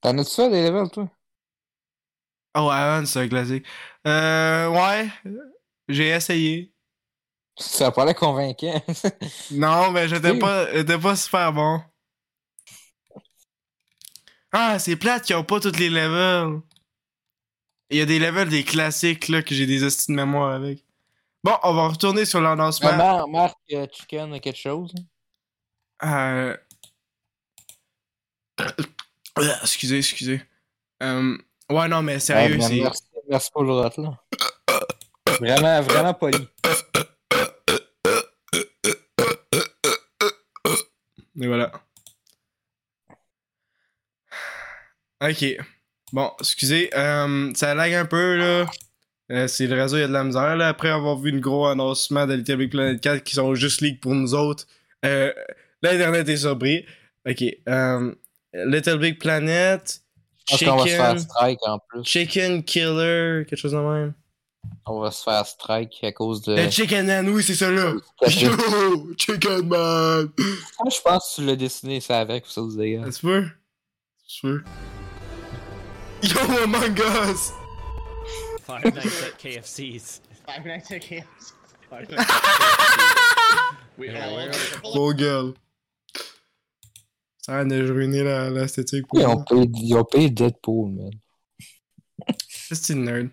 T'en 0.00 0.16
as-tu 0.18 0.30
ça, 0.30 0.48
des 0.48 0.62
levels, 0.62 0.90
toi? 0.90 1.10
Oh, 2.54 2.68
Aaron, 2.70 3.06
c'est 3.06 3.20
un 3.20 3.28
classique. 3.28 3.66
Euh, 4.06 4.68
ouais, 4.68 5.08
j'ai 5.88 6.08
essayé. 6.08 6.72
Ça 7.60 7.92
l'air 7.96 8.14
convaincant. 8.14 8.82
Non, 9.52 9.90
mais 9.92 10.08
j'étais 10.08 10.38
pas, 10.38 10.72
j'étais 10.72 10.98
pas 10.98 11.14
super 11.16 11.52
bon. 11.52 11.80
Ah, 14.52 14.78
c'est 14.78 14.96
plate 14.96 15.24
qu'ils 15.24 15.36
ont 15.36 15.44
pas 15.44 15.60
tous 15.60 15.76
les 15.78 15.90
levels. 15.90 16.60
Il 17.90 17.98
y 17.98 18.00
a 18.00 18.06
des 18.06 18.18
levels 18.18 18.48
des 18.48 18.64
classiques 18.64 19.28
là 19.28 19.42
que 19.42 19.54
j'ai 19.54 19.66
des 19.66 19.82
hosties 19.84 20.10
de 20.10 20.16
mémoire 20.16 20.52
avec. 20.54 20.84
Bon, 21.44 21.56
on 21.62 21.74
va 21.74 21.88
retourner 21.88 22.24
sur 22.24 22.40
l'annoncement. 22.40 22.90
Maman, 22.96 23.28
marque 23.28 23.56
euh, 23.72 23.86
chicken 23.92 24.40
quelque 24.40 24.58
chose. 24.58 24.92
Euh... 26.02 26.56
euh, 28.60 28.66
Excusez, 29.62 29.98
excusez. 29.98 30.42
Euh, 31.02 31.36
Ouais, 31.70 31.86
non, 31.86 32.02
mais 32.02 32.18
sérieux, 32.18 32.56
Ouais, 32.56 32.62
c'est. 32.62 32.80
merci, 32.80 33.02
merci 33.28 33.50
pour 33.52 33.62
le 33.62 33.72
rot, 33.72 33.90
là. 33.98 34.18
Vraiment, 35.38 35.80
vraiment 35.82 36.14
poli. 36.14 36.48
Et 41.40 41.46
voilà. 41.46 41.72
Ok. 45.22 45.44
Bon, 46.12 46.30
excusez, 46.40 46.90
euh, 46.94 47.52
ça 47.54 47.74
lag 47.74 47.92
un 47.94 48.04
peu, 48.06 48.36
là. 48.36 48.66
Euh, 49.30 49.46
c'est 49.46 49.68
le 49.68 49.80
réseau, 49.80 49.96
il 49.96 50.00
y 50.00 50.02
a 50.02 50.08
de 50.08 50.12
la 50.12 50.24
misère, 50.24 50.56
là. 50.56 50.68
Après 50.68 50.88
avoir 50.88 51.16
vu 51.16 51.30
une 51.30 51.40
gros 51.40 51.66
annoncement 51.66 52.26
de 52.26 52.34
Little 52.34 52.56
Big 52.56 52.70
Planet 52.70 53.00
4 53.00 53.22
qui 53.22 53.34
sont 53.34 53.54
juste 53.54 53.80
leaks 53.80 54.00
pour 54.00 54.14
nous 54.14 54.34
autres, 54.34 54.66
euh, 55.04 55.32
l'Internet 55.82 56.28
est 56.28 56.38
surpris. 56.38 56.84
Ok. 57.28 57.44
Euh, 57.68 58.12
Little 58.52 58.98
Big 58.98 59.20
Planet, 59.20 60.00
qu'on 60.48 60.76
va 60.76 60.82
se 60.82 60.88
faire 60.88 61.10
Chicken, 61.10 61.18
strike 61.18 61.58
en 61.62 61.78
plus. 61.78 62.04
Chicken 62.04 62.64
Killer, 62.64 63.44
quelque 63.46 63.56
chose 63.58 63.72
de 63.72 63.78
même. 63.78 64.14
On 64.86 65.00
va 65.00 65.10
se 65.10 65.22
faire 65.22 65.46
strike 65.46 66.02
à 66.02 66.12
cause 66.12 66.42
de. 66.42 66.54
Le 66.56 66.70
Chicken 66.70 67.06
Man, 67.06 67.28
oui, 67.28 67.42
c'est 67.42 67.54
ça, 67.54 67.70
là. 67.70 67.92
Yo, 68.28 69.14
Chicken 69.16 69.66
Man! 69.68 70.30
Moi, 70.38 70.90
je 70.90 71.00
pense 71.02 71.30
que 71.36 71.40
tu 71.40 71.46
l'as 71.46 71.56
dessiné 71.56 72.00
ça 72.00 72.20
avec, 72.20 72.46
ça 72.46 72.60
vous 72.60 72.76
dire. 72.76 73.04
Tu 73.12 73.20
peux? 73.26 73.46
Tu 74.28 74.40
peux? 74.42 74.62
Yo, 76.22 76.38
Among 76.64 76.98
Us! 76.98 77.52
Five 78.66 78.84
Nights 78.94 79.22
at 79.24 79.38
KFC's. 79.38 80.20
Five 80.46 80.64
Nights 80.64 80.90
at 80.90 80.98
KFC. 81.00 81.24
Five 81.88 82.08
Nights 82.10 82.20
at 82.20 83.76
We 83.98 84.08
all 84.16 84.50
Beau 84.94 85.12
gueule. 85.12 85.54
Ça 87.38 87.58
a 87.58 87.64
la- 87.64 88.50
l'esthétique 88.50 89.06
pour 89.08 89.18
Ils 89.18 89.26
ont 89.26 89.34
moi. 89.34 89.44
payé, 89.48 89.70
ils 89.74 89.94
ont 89.94 90.04
payé 90.04 90.30
Deadpool, 90.30 90.90
man. 90.92 91.10
C'est 92.48 92.92
une 92.92 93.04
nerd. 93.04 93.28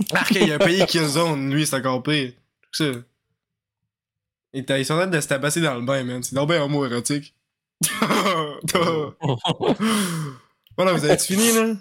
Ok, 0.00 0.30
il 0.32 0.52
a 0.52 0.58
payé 0.58 0.86
Killzone, 0.86 1.52
lui, 1.52 1.66
c'est 1.66 1.76
encore 1.76 2.02
pire. 2.02 2.32
Ça. 2.72 2.84
Ils 4.52 4.84
sont 4.84 4.94
en 4.94 4.98
train 4.98 5.06
de 5.06 5.20
se 5.20 5.28
tabasser 5.28 5.60
dans 5.60 5.74
le 5.74 5.82
bain, 5.82 6.04
man. 6.04 6.22
C'est 6.22 6.34
donc 6.34 6.48
bien 6.48 6.62
homo-érotique. 6.62 7.34
voilà, 10.76 10.92
vous 10.92 11.04
avez 11.04 11.18
fini, 11.18 11.52
là? 11.52 11.74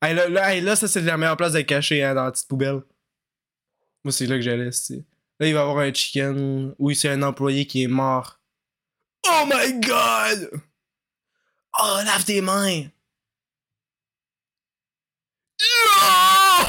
Hey, 0.00 0.14
là, 0.14 0.28
là, 0.28 0.54
hey, 0.54 0.60
là, 0.60 0.76
ça, 0.76 0.86
c'est 0.88 1.00
la 1.00 1.16
meilleure 1.16 1.36
place 1.36 1.52
de 1.52 1.60
cacher, 1.62 2.04
hein, 2.04 2.14
dans 2.14 2.24
la 2.24 2.32
petite 2.32 2.48
poubelle. 2.48 2.82
Moi, 4.04 4.12
c'est 4.12 4.26
là 4.26 4.36
que 4.36 4.42
j'allais. 4.42 4.70
Là, 5.40 5.46
il 5.46 5.54
va 5.54 5.60
y 5.60 5.62
avoir 5.62 5.78
un 5.78 5.92
chicken. 5.92 6.74
Oui, 6.78 6.94
c'est 6.94 7.08
un 7.08 7.22
employé 7.22 7.66
qui 7.66 7.82
est 7.82 7.88
mort. 7.88 8.38
Oh 9.26 9.44
my 9.46 9.80
god! 9.80 10.50
Oh, 11.80 11.98
lave 12.04 12.24
tes 12.24 12.40
mains! 12.40 12.84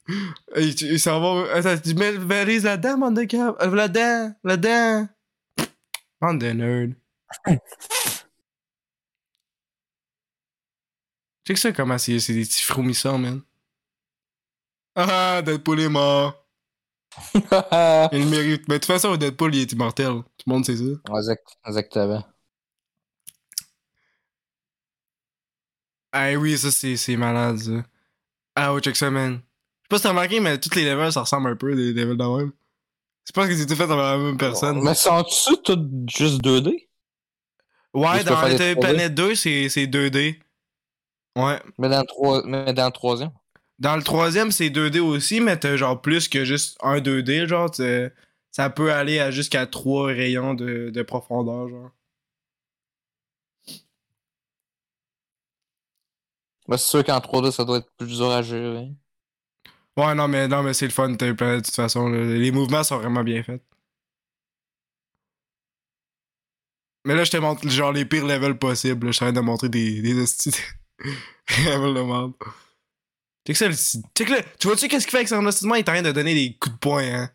Hey, 0.55 0.75
tu- 0.75 0.87
il 0.87 1.01
s'en 1.01 1.21
va. 1.21 1.53
Attends, 1.55 1.79
tu 1.79 1.95
mets 1.95 2.13
valise 2.13 2.65
là-dedans, 2.65 2.99
bande 2.99 3.17
de 3.17 3.25
câbles. 3.25 3.57
Euh, 3.61 3.75
Là-dedans, 3.75 4.35
là-dedans. 4.45 5.09
Bande 6.21 6.41
de 6.41 6.47
nerd. 6.51 6.95
Check 11.47 11.59
ça 11.59 11.73
comment 11.73 11.99
c'est 11.99 12.19
c'est 12.21 12.33
des 12.35 12.45
petits 12.45 12.63
froumissants, 12.63 13.19
man? 13.19 13.41
Ah, 14.95 15.43
Deadpool 15.43 15.81
est 15.81 15.89
mort. 15.89 16.47
Il 18.13 18.27
mérite. 18.29 18.69
Mais 18.69 18.75
de 18.75 18.79
toute 18.79 18.87
façon, 18.87 19.17
Deadpool, 19.17 19.55
il 19.55 19.63
est 19.63 19.73
immortel. 19.73 20.07
Tout 20.09 20.25
le 20.47 20.53
monde 20.53 20.65
sait 20.65 20.77
ça. 20.77 20.85
Exact- 21.19 21.59
Exactement. 21.67 22.25
Ah 26.17 26.33
oui, 26.37 26.57
ça, 26.57 26.71
c'est 26.71 27.17
malade, 27.17 27.59
ça. 27.59 27.85
Ah 28.57 28.75
ouais, 28.75 28.81
check 28.81 28.97
ça, 28.97 29.11
man. 29.11 29.35
Je 29.35 29.39
sais 29.39 29.89
pas 29.91 29.97
si 29.99 30.03
t'as 30.05 30.11
remarqué, 30.11 30.41
mais 30.41 30.59
tous 30.59 30.75
les 30.77 30.85
levels, 30.85 31.13
ça 31.13 31.23
ressemble 31.23 31.51
un 31.51 31.57
peu, 31.57 31.75
des 31.77 31.93
levels 31.93 32.17
de 32.17 32.39
même. 32.39 32.53
C'est 33.25 33.35
pas 33.35 33.49
que 33.49 33.57
c'est 33.57 33.67
tout 33.67 33.77
fait 33.77 33.87
par 33.89 33.97
la 33.97 34.19
même 34.19 34.39
personne. 34.39 34.81
Mais 34.83 34.95
sont-tu 34.95 35.57
tous 35.65 35.79
juste 36.09 36.43
2D? 36.43 36.89
Ouais, 37.95 38.25
dans 38.25 38.43
Little 38.47 38.77
3D. 38.77 38.81
Planet 38.81 39.15
2, 39.15 39.35
c'est 39.35 39.69
c'est 39.69 39.87
2D. 39.87 40.41
Ouais. 41.37 41.61
Mais 41.79 41.89
dans 41.89 42.01
le, 42.01 42.07
trois- 42.07 42.43
mais 42.47 42.73
dans 42.73 42.87
le 42.87 42.93
troisième? 42.93 43.31
Dans 43.79 43.97
le 43.97 44.03
troisième, 44.03 44.53
c'est 44.53 44.71
2D 44.71 45.01
aussi, 45.01 45.41
mais 45.41 45.59
t'as 45.59 45.77
genre 45.77 46.01
plus 46.01 46.29
que 46.29 46.45
juste 46.45 46.77
un 46.83 47.01
2D, 47.01 47.47
genre, 47.47 47.71
ça 48.53 48.71
peut 48.71 48.93
aller 48.93 49.19
à 49.19 49.31
jusqu'à 49.31 49.67
3 49.67 50.07
rayons 50.09 50.55
de, 50.55 50.91
de 50.91 51.03
profondeur, 51.03 51.69
genre. 51.69 51.91
Mais 56.69 56.79
c'est 56.79 56.89
sûr 56.89 57.05
qu'en 57.05 57.19
3D, 57.19 57.51
ça 57.51 57.65
doit 57.65 57.79
être 57.79 57.91
plus 57.97 58.07
dur 58.07 58.31
à 58.31 58.43
gérer. 58.43 58.91
Ouais, 59.97 60.15
non, 60.15 60.29
mais, 60.29 60.49
non, 60.49 60.63
mais 60.63 60.75
c'est 60.75 60.87
le 60.87 60.93
fun, 60.93 61.11
de 61.11 61.33
toute 61.61 61.71
façon. 61.75 62.09
Les 62.09 62.51
mouvements 62.51 62.83
sont 62.83 62.99
vraiment 62.99 63.23
bien 63.23 63.43
faits. 63.43 63.63
Mais 67.05 67.15
là, 67.15 67.25
je 67.25 67.31
te 67.31 67.37
montre 67.37 67.69
genre 67.69 67.93
les 67.93 68.05
pires 68.07 68.27
levels 68.27 68.59
possibles. 68.59 69.09
Je 69.09 69.13
suis 69.13 69.33
de 69.33 69.41
montrer 69.41 69.69
des, 69.69 70.01
des 70.01 70.15
levels 70.15 71.95
de. 71.95 72.33
Check 73.47 73.57
ça, 73.57 73.69
le-. 73.69 74.43
Tu 74.59 74.67
vois-tu 74.67 74.89
qu'est-ce 74.89 75.05
qu'il 75.05 75.11
fait 75.11 75.19
avec 75.19 75.29
son 75.29 75.37
investissement? 75.37 75.75
Il 75.75 75.81
est 75.81 75.89
en 75.91 76.03
de 76.03 76.13
donner 76.13 76.35
des 76.35 76.57
coups 76.57 76.75
de 76.75 76.79
poing, 76.79 77.05
hein. 77.05 77.31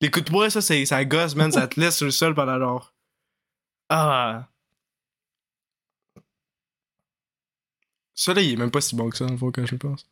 Les 0.00 0.10
coups 0.10 0.24
de 0.24 0.30
poing, 0.30 0.50
ça, 0.50 0.60
c'est, 0.60 0.84
ça 0.84 1.04
gosse, 1.04 1.36
man. 1.36 1.52
ça 1.52 1.68
te 1.68 1.78
laisse 1.78 1.96
sur 1.96 2.06
le 2.06 2.10
sol 2.10 2.34
pendant 2.34 2.58
genre. 2.58 2.92
Ah. 3.88 4.48
Ça, 8.14 8.32
là, 8.34 8.40
il 8.42 8.52
est 8.52 8.56
même 8.56 8.70
pas 8.70 8.80
si 8.80 8.94
bon 8.96 9.10
que 9.10 9.16
ça, 9.16 9.24
dans 9.26 9.32
le 9.32 9.38
fond, 9.38 9.50
quand 9.50 9.66
je 9.66 9.76
pense. 9.76 10.06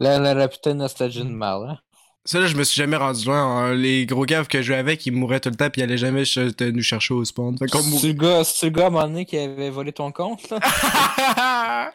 La, 0.00 0.18
la, 0.18 0.34
la 0.34 0.48
putain 0.48 0.70
de 0.74 0.78
nostalgie 0.78 1.20
de 1.20 1.28
mal, 1.28 1.68
hein? 1.68 1.78
Ça, 2.26 2.40
là, 2.40 2.46
je 2.46 2.56
me 2.56 2.64
suis 2.64 2.76
jamais 2.78 2.96
rendu 2.96 3.26
loin. 3.26 3.36
hein. 3.38 3.74
Les 3.74 4.06
gros 4.06 4.24
caves 4.24 4.48
que 4.48 4.62
je 4.62 4.68
jouais 4.68 4.76
avec, 4.76 5.04
ils 5.04 5.12
mouraient 5.12 5.40
tout 5.40 5.50
le 5.50 5.56
temps, 5.56 5.68
puis 5.68 5.82
ils 5.82 5.84
allaient 5.84 5.98
jamais 5.98 6.24
ch- 6.24 6.54
nous 6.58 6.82
chercher 6.82 7.12
au 7.12 7.22
spawn. 7.22 7.58
Fait 7.58 7.66
C'est 7.68 8.06
le 8.08 8.12
gars, 8.14 8.44
c'est 8.44 8.66
le 8.66 8.72
gars 8.72 8.84
à 8.84 8.86
un 8.86 8.90
moment 8.90 9.06
donné 9.06 9.26
qui 9.26 9.36
avait 9.36 9.68
volé 9.68 9.92
ton 9.92 10.10
compte, 10.10 10.48
là? 10.48 10.58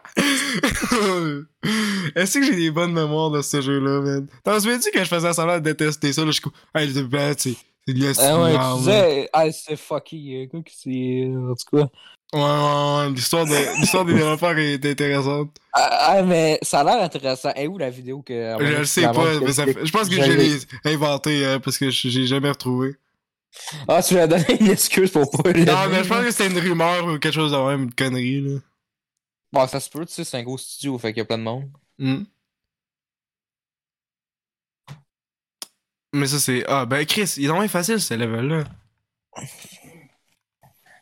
Est-ce 2.15 2.39
que 2.39 2.45
j'ai 2.45 2.55
des 2.55 2.69
bonnes 2.71 2.93
mémoires 2.93 3.31
de 3.31 3.41
ce 3.41 3.59
jeu-là, 3.59 4.01
man? 4.01 4.27
T'en 4.43 4.59
souviens-tu 4.59 4.91
que 4.91 4.99
je 5.03 5.09
faisais 5.09 5.33
semblant 5.33 5.55
de 5.55 5.63
détester 5.63 6.13
ça, 6.13 6.23
là, 6.23 6.31
je 6.31 6.39
suis 6.39 6.49
hey, 6.75 6.91
c'est 6.93 7.93
de 7.93 8.03
la 8.03 8.11
Ah 8.19 8.39
ouais, 8.39 8.53
tu 8.73 8.77
disais, 8.79 9.29
ah, 9.33 9.51
c'est 9.51 9.75
fucky, 9.75 10.35
euh, 10.43 10.47
quoi 10.47 10.61
que 10.61 10.71
c'est. 10.71 11.27
En 11.35 11.55
tout 11.55 11.75
cas. 11.77 11.89
Ouais, 12.31 12.39
ouais, 12.39 12.45
ouais, 13.07 13.09
l'histoire 13.09 13.45
de- 13.45 13.79
l'histoire 13.81 14.05
des 14.05 14.13
développeurs 14.19 14.57
est 14.59 14.85
intéressante. 14.85 15.57
Ah, 15.73 16.17
ah, 16.17 16.21
mais 16.21 16.59
ça 16.61 16.81
a 16.81 16.83
l'air 16.83 17.01
intéressant. 17.03 17.51
Et 17.55 17.67
où 17.67 17.77
la 17.79 17.89
vidéo 17.89 18.21
que. 18.21 18.55
Je 18.59 18.65
le 18.65 18.85
sais 18.85 19.01
pas, 19.01 19.39
mais 19.39 19.51
ça 19.51 19.65
fait- 19.65 19.83
je 19.85 19.91
pense 19.91 20.07
que 20.09 20.15
Je 20.15 20.21
l'ai. 20.31 20.49
l'ai 20.49 20.93
inventé, 20.93 21.45
hein, 21.45 21.59
parce 21.59 21.77
que 21.79 21.89
je- 21.89 22.07
j'ai 22.09 22.27
jamais 22.27 22.49
retrouvé. 22.49 22.95
Ah, 23.87 24.03
tu 24.03 24.13
lui 24.13 24.21
as 24.21 24.27
donné 24.27 24.45
une 24.59 24.69
excuse 24.69 25.09
pour 25.09 25.29
pas 25.31 25.51
le. 25.51 25.65
Non, 25.65 25.89
mais 25.89 26.03
je 26.03 26.07
pense 26.09 26.23
que 26.23 26.29
c'était 26.31 26.47
une 26.51 26.59
rumeur 26.59 27.05
ou 27.07 27.17
quelque 27.17 27.33
chose 27.33 27.51
de 27.51 27.57
même, 27.57 27.83
une 27.85 27.93
connerie, 27.95 28.41
là. 28.41 28.59
Bon, 29.51 29.65
ça 29.67 29.79
se 29.79 29.89
peut, 29.89 30.05
tu 30.05 30.13
sais, 30.13 30.23
c'est 30.23 30.37
un 30.37 30.43
gros 30.43 30.59
studio, 30.59 30.99
fait 30.99 31.09
qu'il 31.11 31.17
y 31.17 31.21
a 31.21 31.25
plein 31.25 31.39
de 31.39 31.43
monde. 31.43 31.67
Hmm. 31.97 32.23
Mais 36.13 36.27
ça, 36.27 36.39
c'est. 36.39 36.63
Ah, 36.67 36.85
ben, 36.85 37.03
Chris, 37.05 37.33
il 37.37 37.45
est 37.45 37.47
vraiment 37.47 37.67
facile, 37.67 37.99
ce 37.99 38.13
level-là. 38.13 38.63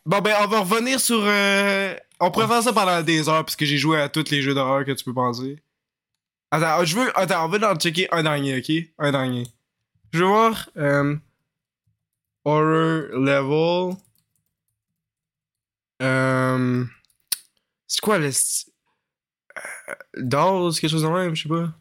Bon, 0.08 0.22
ben, 0.22 0.36
on 0.42 0.48
va 0.48 0.60
revenir 0.62 1.00
sur. 1.02 1.20
euh, 1.22 1.94
On 2.22 2.32
pourrait 2.32 2.48
faire 2.48 2.64
ça 2.64 2.72
pendant 2.72 3.02
des 3.04 3.28
heures, 3.28 3.44
puisque 3.46 3.66
j'ai 3.66 3.78
joué 3.78 4.00
à 4.02 4.08
tous 4.10 4.30
les 4.32 4.42
jeux 4.42 4.54
d'horreur 4.54 4.86
que 4.86 4.92
tu 4.94 5.04
peux 5.04 5.14
penser. 5.14 5.62
Attends, 6.52 6.86
je 6.86 6.96
veux. 6.98 7.20
Attends, 7.20 7.46
on 7.46 7.50
va 7.50 7.72
en 7.74 7.76
checker 7.76 8.08
un 8.12 8.24
dernier, 8.24 8.58
ok? 8.60 8.72
Un 9.00 9.12
dernier. 9.12 9.44
Je 10.14 10.20
veux 10.20 10.26
voir. 10.28 10.70
euh, 10.78 11.18
Horror 12.46 13.10
level. 13.20 13.98
Euh. 16.02 16.86
C'est 17.88 18.02
quoi 18.02 18.18
le. 18.18 18.32
Dolls, 20.18 20.74
quelque 20.80 20.90
chose 20.92 21.04
de 21.04 21.08
même, 21.08 21.36
je 21.36 21.44
sais 21.44 21.50
pas. 21.50 21.74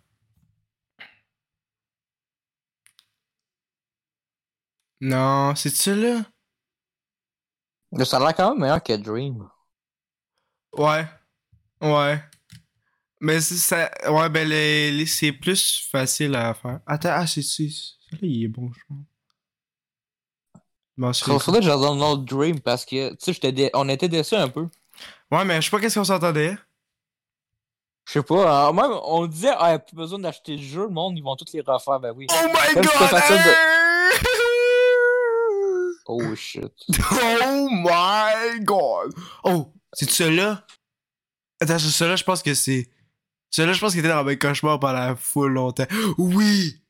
Non, 5.00 5.54
c'est 5.56 5.70
ça 5.74 5.94
là? 5.94 6.26
Mais 7.92 8.04
ça 8.04 8.16
a 8.16 8.20
l'air 8.20 8.34
quand 8.34 8.50
même 8.50 8.60
meilleur 8.60 8.82
que 8.82 8.92
Dream. 8.94 9.48
Ouais. 10.76 11.06
Ouais. 11.80 12.20
Mais 13.20 13.40
c'est 13.40 13.56
ça. 13.56 13.90
Ouais, 14.10 14.28
ben 14.28 14.46
les, 14.48 14.90
les- 14.92 15.06
c'est 15.06 15.32
plus 15.32 15.86
facile 15.90 16.34
à 16.34 16.52
faire. 16.54 16.80
Attends, 16.86 17.10
ah, 17.12 17.26
c'est. 17.26 17.42
Celui-là, 17.42 18.18
il 18.22 18.44
est 18.44 18.48
bon, 18.48 18.70
je 18.72 18.80
pense. 18.88 18.98
Bon, 20.98 21.12
c'est- 21.12 21.30
Il 21.32 21.40
faudrait 21.40 21.60
que 21.60 21.66
je 21.66 21.70
redonne 21.70 21.98
l'autre 21.98 22.22
Dream 22.24 22.60
parce 22.60 22.84
que, 22.84 23.14
tu 23.14 23.34
sais, 23.34 23.52
dé- 23.52 23.70
on 23.74 23.88
était 23.88 24.08
déçus 24.08 24.34
un 24.34 24.48
peu. 24.48 24.68
Ouais, 25.30 25.44
mais 25.44 25.56
je 25.60 25.66
sais 25.66 25.70
pas 25.70 25.80
qu'est-ce 25.80 25.98
qu'on 25.98 26.04
s'entendait. 26.04 26.56
Je 28.06 28.12
sais 28.12 28.22
pas, 28.22 28.68
hein, 28.68 28.72
même 28.72 28.92
on 29.02 29.26
disait, 29.26 29.50
ah, 29.58 29.72
y 29.72 29.74
a 29.74 29.78
plus 29.80 29.96
besoin 29.96 30.18
d'acheter 30.20 30.56
le 30.56 30.62
jeu, 30.62 30.82
le 30.82 30.88
monde, 30.90 31.18
ils 31.18 31.24
vont 31.24 31.34
tous 31.36 31.52
les 31.52 31.60
refaire, 31.60 31.98
ben 31.98 32.12
oui. 32.14 32.26
Oh 32.30 32.46
my 32.46 32.74
Comme 32.74 32.82
god! 32.84 32.92
c'était 32.92 33.08
facile 33.08 33.36
de- 33.36 33.50
hein? 33.50 33.56
Oh 36.08 36.34
shit. 36.34 36.72
Oh 37.12 37.68
my 37.70 38.60
god! 38.64 39.12
Oh, 39.44 39.72
c'est 39.92 40.08
celui-là? 40.10 40.66
Attends, 41.60 41.78
celui-là, 41.78 42.16
je 42.16 42.24
pense 42.24 42.42
que 42.42 42.54
c'est. 42.54 42.90
Celui-là, 43.50 43.72
je 43.72 43.80
pense 43.80 43.92
qu'il 43.92 44.00
était 44.00 44.08
dans 44.08 44.24
mes 44.24 44.38
cauchemars 44.38 44.78
pendant 44.78 45.16
full 45.16 45.52
longtemps. 45.52 45.86
Oui! 46.18 46.82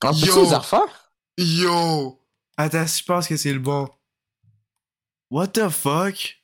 Peut 0.00 0.08
Yo. 0.12 0.44
refaire? 0.44 1.12
Yo! 1.38 2.20
Attends, 2.56 2.86
je 2.86 3.02
pense 3.04 3.26
que 3.26 3.36
c'est 3.36 3.52
le 3.52 3.58
bon. 3.58 3.88
What 5.30 5.48
the 5.48 5.68
fuck? 5.68 6.42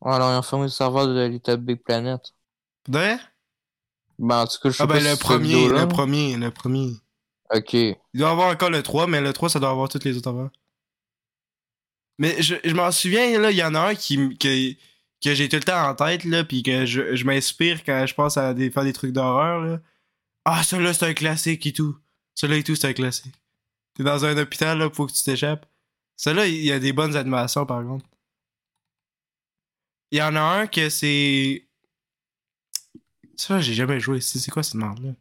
Ouais, 0.00 0.12
alors, 0.14 0.32
ils 0.32 0.36
ont 0.36 0.42
fermé 0.42 0.64
le 0.66 0.70
serveur 0.70 1.06
de 1.08 1.26
Little 1.26 1.56
Big 1.56 1.82
Planet. 1.82 2.20
De? 2.88 3.16
Ben, 4.18 4.42
en 4.42 4.46
tout 4.46 4.58
cas, 4.62 4.70
je 4.70 4.76
sais 4.76 4.82
Ah 4.82 4.86
pas 4.86 4.94
ben 4.94 5.02
si 5.02 5.10
le 5.10 5.16
premier, 5.16 5.68
le 5.68 5.88
premier, 5.88 6.36
le 6.36 6.50
premier. 6.50 6.92
Ok. 7.54 7.72
Il 7.72 7.96
doit 8.14 8.30
avoir 8.30 8.50
encore 8.50 8.70
le 8.70 8.82
3, 8.82 9.06
mais 9.06 9.20
le 9.20 9.32
3, 9.32 9.48
ça 9.50 9.58
doit 9.60 9.70
avoir 9.70 9.88
toutes 9.88 10.04
les 10.04 10.16
autres 10.16 10.28
avant. 10.28 10.50
Mais 12.18 12.42
je, 12.42 12.56
je 12.64 12.74
m'en 12.74 12.90
souviens, 12.90 13.38
là, 13.40 13.50
il 13.50 13.56
y 13.56 13.62
en 13.62 13.74
a 13.74 13.80
un 13.90 13.94
qui, 13.94 14.16
que, 14.38 14.72
que 15.22 15.34
j'ai 15.34 15.48
tout 15.48 15.56
le 15.56 15.62
temps 15.62 15.88
en 15.88 15.94
tête, 15.94 16.24
là, 16.24 16.44
pis 16.44 16.62
que 16.62 16.84
je, 16.84 17.14
je 17.14 17.24
m'inspire 17.24 17.84
quand 17.84 18.06
je 18.06 18.14
pense 18.14 18.36
à 18.36 18.54
faire 18.54 18.84
des 18.84 18.92
trucs 18.92 19.12
d'horreur, 19.12 19.60
là. 19.60 19.80
Ah, 20.44 20.62
celui-là, 20.62 20.94
c'est 20.94 21.06
un 21.06 21.14
classique 21.14 21.66
et 21.66 21.72
tout. 21.72 21.96
Celui-là 22.34 22.58
et 22.60 22.64
tout, 22.64 22.74
c'est 22.74 22.88
un 22.88 22.92
classique. 22.92 23.34
T'es 23.94 24.02
dans 24.02 24.24
un 24.24 24.36
hôpital, 24.38 24.78
là, 24.78 24.90
faut 24.90 25.06
que 25.06 25.12
tu 25.12 25.22
t'échappes. 25.22 25.66
Celui-là, 26.16 26.46
il 26.46 26.64
y 26.64 26.72
a 26.72 26.78
des 26.78 26.92
bonnes 26.92 27.16
animations, 27.16 27.66
par 27.66 27.84
contre. 27.84 28.06
Il 30.10 30.18
y 30.18 30.22
en 30.22 30.34
a 30.36 30.40
un 30.40 30.66
que 30.66 30.88
c'est... 30.88 31.66
Ça, 33.36 33.60
j'ai 33.60 33.74
jamais 33.74 34.00
joué. 34.00 34.20
C'est 34.20 34.50
quoi 34.50 34.62
cette 34.62 34.74
merde-là? 34.74 35.12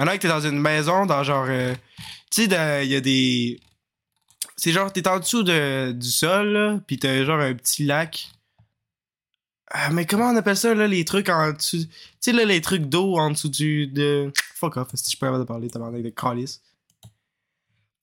Il 0.00 0.04
y 0.04 0.04
en 0.04 0.06
a 0.06 0.16
que 0.16 0.22
t'es 0.22 0.28
dans 0.28 0.40
une 0.40 0.58
maison, 0.58 1.04
dans 1.04 1.22
genre... 1.22 1.44
euh, 1.50 1.74
Tu 2.30 2.46
sais, 2.46 2.82
il 2.84 2.90
y 2.90 2.96
a 2.96 3.00
des... 3.02 3.60
C'est 4.56 4.72
genre, 4.72 4.90
t'es 4.90 5.06
en 5.06 5.18
dessous 5.18 5.42
de, 5.42 5.92
du 5.92 6.08
sol, 6.10 6.48
là, 6.52 6.80
pis 6.86 6.98
t'as 6.98 7.22
genre 7.24 7.38
un 7.40 7.52
petit 7.54 7.84
lac. 7.84 8.30
Ah, 9.70 9.90
mais 9.90 10.06
comment 10.06 10.30
on 10.30 10.36
appelle 10.36 10.56
ça, 10.56 10.74
là, 10.74 10.86
les 10.86 11.04
trucs 11.04 11.28
en 11.28 11.52
dessous... 11.52 11.84
Tu 11.84 11.88
sais, 12.20 12.32
là, 12.32 12.44
les 12.46 12.62
trucs 12.62 12.86
d'eau 12.86 13.18
en 13.18 13.30
dessous 13.30 13.50
du... 13.50 13.88
De... 13.88 14.32
Fuck 14.54 14.78
off, 14.78 14.88
si 14.94 15.10
je 15.12 15.18
peux 15.18 15.30
pas 15.30 15.38
de 15.38 15.44
parler, 15.44 15.68
t'as 15.68 15.78
de 15.78 16.08
calice. 16.10 16.62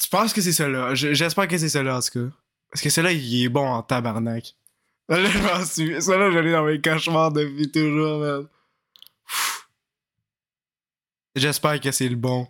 Tu 0.01 0.07
penses 0.09 0.33
que 0.33 0.41
c'est 0.41 0.51
celui-là? 0.53 0.93
Je- 0.93 1.13
J'espère 1.15 1.47
que 1.47 1.57
c'est 1.57 1.67
celui-là, 1.69 1.97
en 1.97 2.01
tout 2.01 2.19
cas. 2.29 2.35
Parce 2.71 2.81
que 2.83 2.89
celui-là, 2.91 3.11
il 3.13 3.43
est 3.43 3.49
bon 3.49 3.67
en 3.67 3.81
tabarnak. 3.81 4.55
Là. 5.09 5.65
Celui-là, 5.65 6.31
je 6.31 6.37
l'ai 6.39 6.51
dans 6.51 6.63
mes 6.63 6.79
cauchemars 6.79 7.31
depuis 7.31 7.71
toujours, 7.71 8.19
man. 8.19 8.47
J'espère 11.37 11.79
que 11.79 11.91
c'est 11.91 12.09
le 12.09 12.15
bon. 12.15 12.47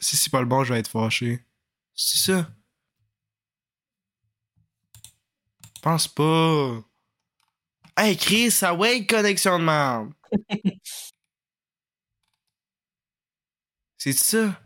Si 0.00 0.16
c'est 0.16 0.30
pas 0.30 0.40
le 0.40 0.46
bon, 0.46 0.64
je 0.64 0.72
vais 0.72 0.80
être 0.80 0.88
fâché. 0.88 1.44
C'est 1.94 2.18
ça? 2.18 2.50
Pense 5.82 6.08
pas. 6.08 6.82
Hey 7.98 8.16
Chris, 8.16 8.50
ça 8.50 8.74
ouais 8.74 9.06
connexion 9.06 9.58
de 9.58 9.64
merde. 9.64 10.12
c'est 13.98 14.12
ça? 14.12 14.58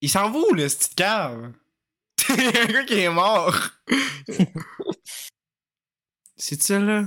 Il 0.00 0.08
s'en 0.08 0.30
va 0.30 0.38
où, 0.38 0.54
le 0.54 0.66
petit 0.68 0.94
cave? 0.94 1.52
Il 2.30 2.36
y 2.36 2.56
a 2.56 2.62
un 2.62 2.66
gars 2.66 2.84
qui 2.84 2.94
est 2.94 3.10
mort. 3.10 3.54
c'est 6.36 6.62
ça, 6.62 6.78
là? 6.78 7.04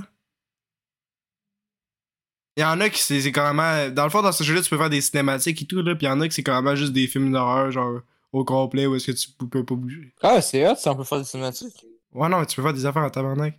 Il 2.60 2.64
y 2.64 2.66
en 2.66 2.78
a 2.78 2.90
qui 2.90 3.02
c'est 3.02 3.22
c'est 3.22 3.32
carrément. 3.32 3.88
Dans 3.88 4.04
le 4.04 4.10
fond, 4.10 4.20
dans 4.20 4.32
ce 4.32 4.44
jeu-là, 4.44 4.60
tu 4.60 4.68
peux 4.68 4.76
faire 4.76 4.90
des 4.90 5.00
cinématiques 5.00 5.62
et 5.62 5.64
tout, 5.64 5.80
là. 5.80 5.94
Puis 5.94 6.04
il 6.06 6.10
y 6.10 6.12
en 6.12 6.20
a 6.20 6.28
qui 6.28 6.34
c'est 6.34 6.42
carrément 6.42 6.74
juste 6.74 6.92
des 6.92 7.06
films 7.06 7.32
d'horreur, 7.32 7.70
genre 7.70 8.02
au 8.34 8.44
complet, 8.44 8.84
où 8.84 8.94
est-ce 8.94 9.10
que 9.10 9.16
tu 9.16 9.30
peux 9.48 9.64
pas 9.64 9.74
bouger. 9.74 10.12
Ah, 10.20 10.42
c'est 10.42 10.68
hot, 10.68 10.76
ça, 10.76 10.92
on 10.92 10.96
peut 10.96 11.04
faire 11.04 11.20
des 11.20 11.24
cinématiques. 11.24 11.86
Ouais, 12.12 12.28
non, 12.28 12.38
mais 12.38 12.44
tu 12.44 12.56
peux 12.56 12.62
faire 12.62 12.74
des 12.74 12.84
affaires 12.84 13.02
en 13.02 13.08
tabarnak. 13.08 13.58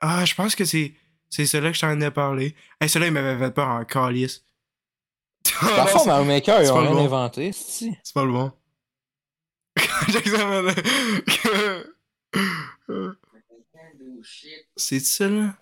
Ah, 0.00 0.24
je 0.24 0.34
pense 0.34 0.54
que 0.54 0.64
c'est. 0.64 0.94
C'est 1.28 1.44
celui-là 1.44 1.70
que 1.72 1.76
je 1.76 1.82
t'en 1.82 2.00
ai 2.00 2.10
parlé. 2.10 2.54
Hey, 2.80 2.88
celui-là, 2.88 3.08
il 3.08 3.12
m'avait 3.12 3.38
fait 3.38 3.50
peur 3.52 3.68
en 3.68 3.84
calice. 3.84 4.42
Fond, 5.44 6.06
Mario 6.06 6.24
Maker, 6.24 6.62
ils 6.62 6.72
ont 6.72 6.80
rien 6.80 6.92
bon. 6.92 7.04
inventé, 7.04 7.52
c'est 7.52 7.92
C'est 8.02 8.14
pas 8.14 8.24
le 8.24 8.32
bon. 8.32 8.52
J'examine. 10.08 10.74
C'est 14.76 15.00
ça, 15.00 15.28
là? 15.28 15.54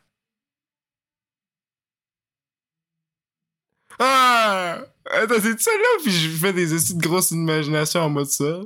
Ah! 4.01 4.79
Attends, 5.13 5.35
c'est 5.41 5.61
ça, 5.61 5.71
là? 5.71 6.03
Puis 6.03 6.11
je 6.13 6.29
fais 6.31 6.53
des 6.53 6.75
essais 6.75 6.95
de 6.95 7.01
grosse 7.03 7.31
imagination 7.33 8.01
en 8.01 8.11
mode 8.11 8.27
ça? 8.31 8.61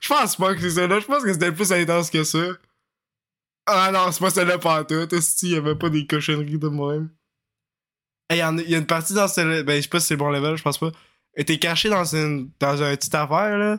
Je 0.00 0.08
pense 0.08 0.36
pas 0.36 0.54
que 0.54 0.60
c'est 0.60 0.70
ça, 0.70 0.86
là. 0.86 1.00
Je 1.00 1.06
pense 1.06 1.22
que 1.22 1.32
c'était 1.32 1.52
plus 1.52 1.72
intense 1.72 2.10
que 2.10 2.24
ça. 2.24 2.38
Ah 3.66 3.90
non, 3.92 4.10
c'est 4.12 4.20
pas 4.20 4.30
celle-là 4.30 4.58
pas 4.58 4.84
tout. 4.84 5.06
Il 5.42 5.48
y 5.50 5.56
avait 5.56 5.74
pas 5.74 5.90
des 5.90 6.06
cochonneries 6.06 6.58
de 6.58 6.68
même. 6.68 7.10
Hey, 8.30 8.40
y, 8.40 8.44
en 8.44 8.58
a- 8.58 8.62
y 8.62 8.74
a 8.74 8.78
une 8.78 8.86
partie 8.86 9.14
dans 9.14 9.28
ce. 9.28 9.62
Ben, 9.62 9.76
je 9.76 9.82
sais 9.82 9.88
pas 9.88 10.00
si 10.00 10.06
c'est 10.08 10.14
le 10.14 10.18
bon 10.18 10.30
level, 10.30 10.56
je 10.56 10.62
pense 10.62 10.78
pas. 10.78 10.90
T'es 11.46 11.58
caché 11.58 11.88
dans 11.88 12.04
une 12.14 12.50
dans 12.60 12.82
une 12.82 12.96
petite 12.96 13.14
affaire, 13.14 13.56
là. 13.58 13.78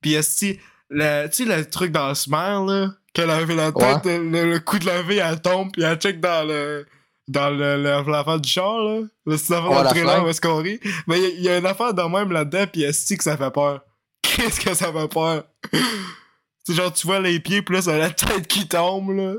Pis 0.00 0.14
esti, 0.14 0.58
le, 0.90 1.28
tu 1.28 1.44
sais, 1.46 1.56
le 1.56 1.68
truc 1.68 1.92
dans 1.92 2.08
le 2.08 2.14
smile, 2.14 2.66
là, 2.66 2.94
qu'elle 3.12 3.30
avait 3.30 3.54
la 3.54 3.72
tête, 3.72 4.04
le, 4.06 4.50
le 4.50 4.58
coup 4.60 4.78
de 4.78 4.86
la 4.86 5.02
vie, 5.02 5.18
elle 5.18 5.40
tombe, 5.40 5.72
pis 5.72 5.82
elle 5.82 5.98
check 5.98 6.20
dans 6.20 6.46
le. 6.46 6.86
Dans 7.28 7.50
le, 7.50 7.76
le- 7.82 8.10
l'affaire 8.10 8.40
du 8.40 8.48
char, 8.48 8.78
là. 8.84 9.00
Le 9.26 9.36
petit 9.36 9.52
affaire 9.52 9.68
Ouais, 9.70 9.76
dans 9.76 9.82
le 9.82 9.88
trailer 9.88 10.24
où 10.24 10.28
est-ce 10.28 10.40
qu'on 10.40 10.62
rit. 10.62 10.78
Mais 11.08 11.20
y, 11.20 11.24
a- 11.24 11.28
y 11.40 11.48
a 11.48 11.58
une 11.58 11.66
affaire 11.66 11.92
de 11.92 12.02
même 12.02 12.30
là-dedans, 12.30 12.66
pis 12.72 12.84
esti 12.84 13.16
que 13.16 13.24
ça 13.24 13.36
fait 13.36 13.50
peur? 13.50 13.84
Qu'est-ce 14.22 14.60
que 14.60 14.74
ça 14.74 14.92
fait 14.92 15.08
peur? 15.08 15.44
c'est 16.64 16.74
genre, 16.74 16.92
tu 16.92 17.06
vois 17.06 17.18
les 17.20 17.40
pieds, 17.40 17.62
pis 17.62 17.72
là, 17.72 17.82
c'est 17.82 17.98
la 17.98 18.10
tête 18.10 18.46
qui 18.46 18.68
tombe, 18.68 19.10
là. 19.10 19.34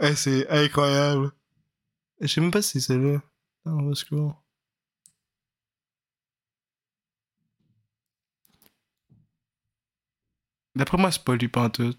Hey, 0.00 0.16
c'est 0.16 0.48
incroyable. 0.48 1.32
Je 2.20 2.26
sais 2.28 2.40
même 2.40 2.50
pas 2.50 2.62
si 2.62 2.80
c'est 2.80 2.96
là. 2.96 3.20
Non, 3.66 3.78
on 3.84 3.88
va 3.90 3.94
scroll. 3.94 4.32
D'après 10.76 10.96
moi, 10.98 11.10
c'est 11.10 11.24
pas 11.24 11.34
lui 11.34 11.48
pantoute. 11.48 11.98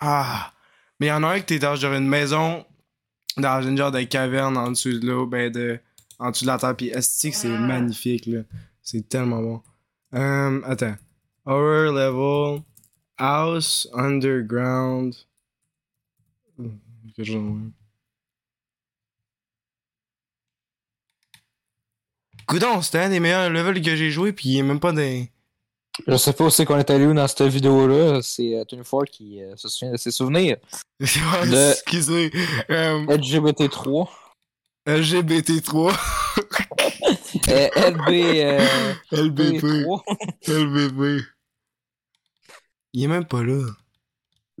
Ah! 0.00 0.52
Mais 1.02 1.08
il 1.08 1.10
y 1.10 1.12
en 1.12 1.24
a 1.24 1.30
un 1.30 1.40
que 1.40 1.46
t'es 1.46 1.58
dans 1.58 1.74
genre 1.74 1.94
une 1.94 2.06
maison, 2.06 2.64
dans 3.36 3.60
une 3.60 3.76
genre 3.76 3.90
de 3.90 4.02
caverne 4.02 4.56
en 4.56 4.70
dessous 4.70 5.00
de 5.00 5.04
l'eau, 5.04 5.26
ben 5.26 5.50
de. 5.50 5.80
En 6.20 6.30
dessous 6.30 6.44
de 6.44 6.50
la 6.50 6.58
terre, 6.58 6.76
pis 6.76 6.90
Estique, 6.90 7.34
c'est 7.34 7.48
magnifique, 7.48 8.26
là. 8.26 8.42
C'est 8.82 9.08
tellement 9.08 9.42
bon. 9.42 9.62
Euh, 10.14 10.60
attends. 10.64 10.94
Horror 11.44 11.92
level. 11.92 12.62
House 13.18 13.88
underground. 13.92 15.16
Quelque 17.16 17.24
chose. 17.24 17.58
Coudon, 22.46 22.80
c'était 22.80 22.98
un 23.00 23.10
des 23.10 23.18
meilleurs 23.18 23.50
levels 23.50 23.82
que 23.82 23.96
j'ai 23.96 24.12
joué, 24.12 24.32
pis 24.32 24.50
il 24.50 24.58
est 24.58 24.62
même 24.62 24.78
pas 24.78 24.92
des. 24.92 25.31
Je 26.06 26.16
sais 26.16 26.32
pas 26.32 26.44
où 26.44 26.50
c'est 26.50 26.64
qu'on 26.64 26.78
est 26.78 26.90
allé 26.90 27.06
où 27.06 27.14
dans 27.14 27.28
cette 27.28 27.42
vidéo-là. 27.42 28.20
C'est 28.22 28.56
euh, 28.56 28.64
Tony 28.64 28.84
Ford 28.84 29.04
qui 29.04 29.42
euh, 29.42 29.54
se 29.56 29.68
souvient 29.68 29.92
de 29.92 29.98
ses 29.98 30.10
souvenirs. 30.10 30.56
Excusez. 31.00 32.30
Euh, 32.70 33.04
LGBT3. 33.06 34.08
LGBT3. 34.86 35.94
Euh, 37.48 37.68
LB. 37.76 38.08
Euh, 38.10 38.94
LBP. 39.10 39.64
B3. 39.64 40.00
LBP. 40.46 41.24
Il 42.92 43.04
est 43.04 43.08
même 43.08 43.24
pas 43.24 43.42
là. 43.42 43.66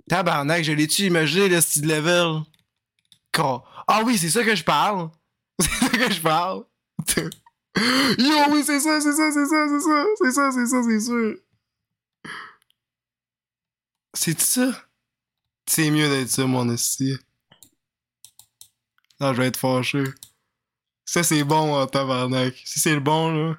Tabarnak, 0.08 0.64
je 0.64 0.72
l'ai-tu 0.72 1.02
imaginé, 1.02 1.48
le 1.48 1.60
style 1.60 1.86
level? 1.86 2.40
Ah 3.86 4.02
oui, 4.04 4.18
c'est 4.18 4.30
ça 4.30 4.42
que 4.42 4.54
je 4.54 4.64
parle. 4.64 5.10
C'est 5.60 5.70
ça 5.70 5.88
que 5.88 6.12
je 6.12 6.20
parle. 6.20 6.64
Yo, 7.76 8.50
oui, 8.50 8.62
c'est 8.64 8.80
ça, 8.80 9.00
c'est 9.00 9.12
ça, 9.12 9.30
c'est 9.32 9.46
ça, 9.46 9.66
c'est 9.68 9.80
ça, 9.80 10.06
c'est 10.18 10.32
ça, 10.32 10.52
c'est 10.52 10.66
ça, 10.66 10.82
c'est 10.82 11.00
sûr. 11.00 11.36
C'est 14.14 14.40
ça? 14.40 14.88
C'est 15.66 15.90
mieux 15.90 16.08
d'être 16.08 16.28
ça, 16.28 16.46
mon 16.46 16.68
esti. 16.70 17.16
Non, 19.20 19.32
je 19.32 19.40
vais 19.40 19.48
être 19.48 19.56
fâché. 19.56 20.04
Ça, 21.04 21.22
c'est 21.22 21.44
bon, 21.44 21.74
en 21.74 21.86
tabarnak. 21.86 22.54
Si 22.64 22.80
c'est 22.80 22.94
le 22.94 23.00
bon, 23.00 23.32
là. 23.32 23.56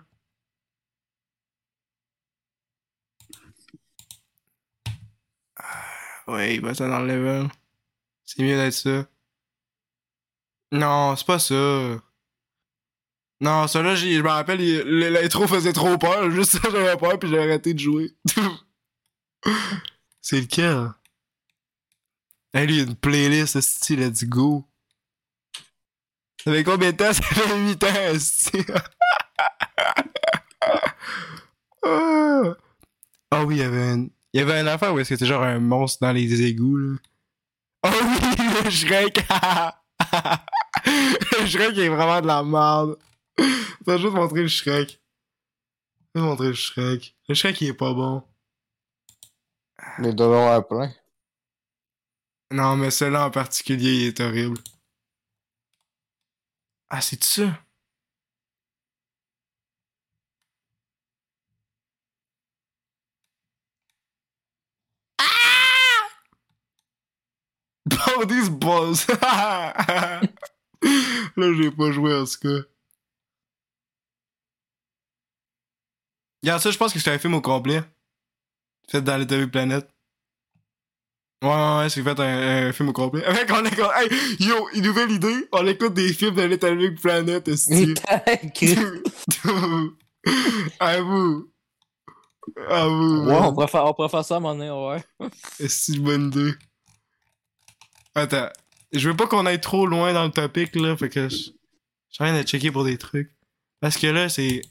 Ouais, 6.27 6.55
il 6.55 6.61
va 6.61 6.73
ça 6.73 6.87
dans 6.87 6.99
le 6.99 7.07
level. 7.07 7.49
C'est 8.25 8.43
mieux 8.43 8.55
d'être 8.55 8.73
ça. 8.73 9.07
Non, 10.71 11.15
c'est 11.15 11.25
pas 11.25 11.39
ça. 11.39 12.01
Non, 13.43 13.67
ça 13.67 13.81
là, 13.81 13.93
je 13.93 14.21
me 14.21 14.29
rappelle, 14.29 14.61
l'intro 14.85 15.45
faisait 15.47 15.73
trop 15.73 15.97
peur. 15.97 16.31
Juste 16.31 16.51
ça, 16.51 16.69
j'avais 16.71 16.95
peur, 16.95 17.19
puis 17.19 17.29
j'ai 17.29 17.39
arrêté 17.39 17.73
de 17.73 17.79
jouer. 17.79 18.13
c'est 20.21 20.39
lequel? 20.39 20.91
Hey, 22.53 22.67
lui, 22.67 22.75
il 22.75 22.77
y 22.77 22.81
a 22.81 22.85
une 22.85 22.95
playlist, 22.95 23.59
style, 23.59 23.99
let's 23.99 24.23
go. 24.23 24.63
Ça 26.41 26.53
fait 26.53 26.63
combien 26.63 26.93
de 26.93 26.97
temps? 26.97 27.11
Ça 27.13 27.21
fait 27.21 27.59
8 27.59 27.83
ans, 27.83 27.87
esti. 28.13 28.65
Ah 31.85 32.55
Ah 33.29 33.43
oui, 33.43 33.55
il 33.55 33.59
y 33.59 33.63
avait 33.63 33.93
une... 33.93 34.09
Il 34.31 34.39
y 34.39 34.41
avait 34.41 34.61
une 34.61 34.69
affaire 34.69 34.93
où 34.93 34.99
est-ce 34.99 35.09
que 35.09 35.15
c'était 35.15 35.25
genre 35.25 35.43
un 35.43 35.59
monstre 35.59 35.97
dans 36.01 36.13
les 36.13 36.43
égouts, 36.43 36.77
là. 36.77 36.97
Oh 37.85 37.89
oui, 37.91 38.45
le 38.63 38.69
Shrek! 38.69 39.25
le 41.41 41.45
Shrek 41.45 41.77
est 41.77 41.89
vraiment 41.89 42.21
de 42.21 42.27
la 42.27 42.41
merde. 42.41 42.97
T'as 43.85 43.97
juste 43.97 44.13
montré 44.13 44.41
le 44.41 44.47
Shrek. 44.47 45.01
T'as 46.13 46.21
montré 46.21 46.47
le 46.47 46.53
Shrek. 46.53 47.15
Le 47.27 47.35
Shrek, 47.35 47.61
il 47.61 47.69
est 47.69 47.73
pas 47.73 47.93
bon. 47.93 48.23
Doit 49.99 50.09
y 50.11 50.21
avoir 50.21 50.67
plein. 50.67 50.93
Non, 52.51 52.75
mais 52.77 52.91
celui-là 52.91 53.27
en 53.27 53.31
particulier, 53.31 53.93
il 53.95 54.07
est 54.07 54.19
horrible. 54.21 54.59
Ah, 56.89 57.01
c'est 57.01 57.23
ça? 57.23 57.59
Ah! 65.17 66.09
Bordis 67.89 68.49
Balls! 68.51 69.05
Là, 71.35 71.53
j'ai 71.53 71.71
pas 71.71 71.91
joué 71.91 72.13
en 72.13 72.25
ce 72.25 72.37
cas. 72.37 72.67
Regarde 76.43 76.61
ça, 76.61 76.71
je 76.71 76.77
pense 76.77 76.93
que 76.93 76.99
c'est 76.99 77.11
un 77.11 77.17
film 77.17 77.33
au 77.35 77.41
complet. 77.41 77.81
Fait 78.89 79.01
dans 79.01 79.17
Big 79.17 79.49
Planet. 79.49 79.87
Ouais, 81.41 81.49
ouais, 81.49 81.77
ouais, 81.79 81.89
c'est 81.89 82.03
fait 82.03 82.19
un, 82.19 82.67
un 82.67 82.73
film 82.73 82.89
au 82.89 82.93
complet. 82.93 83.23
Mec, 83.31 83.49
on 83.51 83.65
écoute. 83.65 83.85
Hey, 83.95 84.09
yo, 84.39 84.69
une 84.73 84.83
nouvelle 84.83 85.11
idée. 85.11 85.47
On 85.51 85.65
écoute 85.67 85.93
des 85.93 86.13
films 86.13 86.35
de 86.35 86.75
Big 86.75 86.99
Planet, 86.99 87.47
esti. 87.47 87.93
à 90.79 91.01
vous. 91.01 91.49
À 92.69 92.87
vous. 92.87 93.25
Ouais, 93.25 93.37
on 93.41 93.53
pourrait 93.53 93.67
faire, 93.67 93.85
on 93.97 94.09
faire 94.09 94.25
ça 94.25 94.35
à 94.35 94.37
un 94.37 94.41
moment 94.41 94.55
donné, 94.55 94.69
ouais. 94.69 95.29
C'est 95.67 95.93
une 95.93 96.03
bonne 96.03 96.27
idée? 96.27 96.53
Attends. 98.15 98.49
Je 98.91 99.09
veux 99.09 99.15
pas 99.15 99.27
qu'on 99.27 99.45
aille 99.45 99.61
trop 99.61 99.87
loin 99.87 100.13
dans 100.13 100.25
le 100.25 100.31
topic, 100.31 100.75
là. 100.75 100.95
Fait 100.97 101.09
que 101.09 101.29
je 101.29 101.35
je 102.13 102.17
suis 102.17 102.23
en 102.23 102.27
train 102.27 102.39
de 102.39 102.47
checker 102.47 102.71
pour 102.71 102.83
des 102.83 102.97
trucs. 102.99 103.31
Parce 103.81 103.97
que 103.97 104.07
là, 104.07 104.29
c'est. 104.29 104.61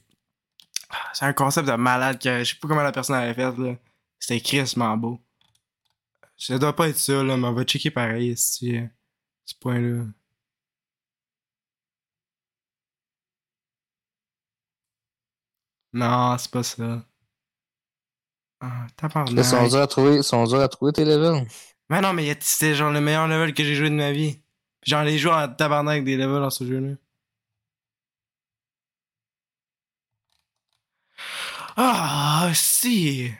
Ah, 0.93 1.11
C'est 1.15 1.25
un 1.25 1.33
concept 1.33 1.69
de 1.69 1.75
malade 1.75 2.21
que 2.21 2.41
je 2.45 2.51
sais 2.53 2.57
pas 2.61 2.69
comment 2.69 2.83
la 2.83 2.93
personne 2.93 3.17
avait 3.17 3.35
fait, 3.35 3.57
là. 3.59 3.77
C'était 4.19 4.41
crissement 4.41 4.97
beau. 4.97 5.21
Ça 6.37 6.59
doit 6.59 6.75
pas 6.77 6.89
être 6.89 6.99
ça, 6.99 7.23
là, 7.23 7.37
mais 7.37 7.47
on 7.49 7.53
va 7.53 7.65
checker 7.65 7.91
pareil, 7.91 8.37
si 8.37 8.79
ce 9.45 9.55
point-là. 9.61 10.05
Non, 15.93 16.37
c'est 16.39 16.51
pas 16.51 16.63
ça. 16.63 17.05
Ah. 18.61 18.87
Ils 19.31 19.45
sont 19.45 19.67
durs 19.69 19.81
à 19.83 19.87
trouver, 19.87 20.17
ils 20.17 20.23
sont 20.25 20.45
durs 20.45 20.61
à 20.61 20.69
trouver 20.69 20.93
tes 20.93 21.05
levels. 21.05 21.47
Mais 21.91 22.01
non, 22.01 22.13
mais 22.13 22.37
c'était 22.41 22.75
genre 22.75 22.93
le 22.93 23.01
meilleur 23.01 23.29
level 23.29 23.53
que 23.55 23.65
j'ai 23.65 23.75
joué 23.75 23.91
de 23.91 23.95
ma 23.95 24.13
vie. 24.13 24.41
J'en 24.87 25.03
ai 25.05 25.19
joué 25.19 25.33
en 25.33 25.49
tabarnak 25.53 26.05
des 26.05 26.17
levels 26.17 26.41
dans 26.41 26.51
ce 26.51 26.65
jeu-là. 26.65 26.95
Ah, 31.77 32.51
si! 32.55 33.33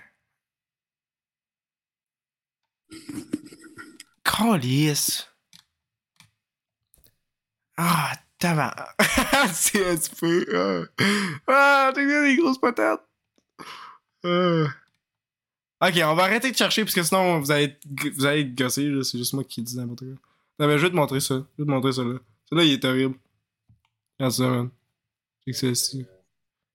Calice! 4.25 5.29
Ah, 7.77 8.13
c'est 9.53 9.79
petit 9.97 10.11
peu. 10.19 10.89
Ah, 10.99 11.05
ah 11.47 11.93
t'as 11.95 12.05
des 12.05 12.37
grosses 12.37 12.59
patates! 12.59 13.07
Ah. 14.25 14.67
Ok, 15.81 16.01
on 16.05 16.15
va 16.15 16.25
arrêter 16.25 16.51
de 16.51 16.57
chercher 16.57 16.85
parce 16.85 16.95
que 16.95 17.03
sinon 17.03 17.41
vous 17.41 17.51
allez 17.51 17.65
être, 17.65 17.81
vous 18.15 18.25
allez 18.25 18.43
être 18.43 18.55
gossé. 18.55 18.89
C'est 19.03 19.19
juste 19.19 19.33
moi 19.33 19.45
qui 19.45 19.63
dis 19.63 19.77
n'importe 19.77 20.01
quoi. 20.01 20.19
Non, 20.59 20.69
mais 20.69 20.79
je 20.79 20.85
vais 20.85 20.91
te 20.91 20.97
montrer 20.97 21.21
ça. 21.21 21.35
Je 21.35 21.63
vais 21.63 21.67
te 21.67 21.71
montrer 21.71 21.93
ça 21.93 22.05
là. 22.05 22.19
Ça 22.49 22.57
là, 22.57 22.65
il 22.65 22.73
est 22.73 22.85
horrible. 22.85 23.17
Regarde 24.19 24.33
ça, 24.33 24.49
man. 24.49 24.71
Ça 25.53 25.67
ici. 25.67 26.07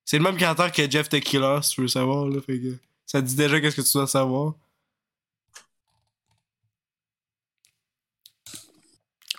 C'est 0.08 0.20
le 0.20 0.24
même 0.24 0.38
créateur 0.38 0.72
que 0.72 0.90
Jeff 0.90 1.10
Tequila, 1.10 1.62
si 1.62 1.76
tu 1.76 1.82
veux 1.82 1.90
savoir, 1.90 2.28
là. 2.28 2.40
Fait 2.40 2.58
que 2.58 2.78
ça 3.06 3.22
te 3.22 3.28
dit 3.28 3.36
déjà 3.36 3.60
qu'est-ce 3.60 3.76
que 3.76 3.82
tu 3.82 3.92
dois 3.92 4.08
savoir. 4.08 4.54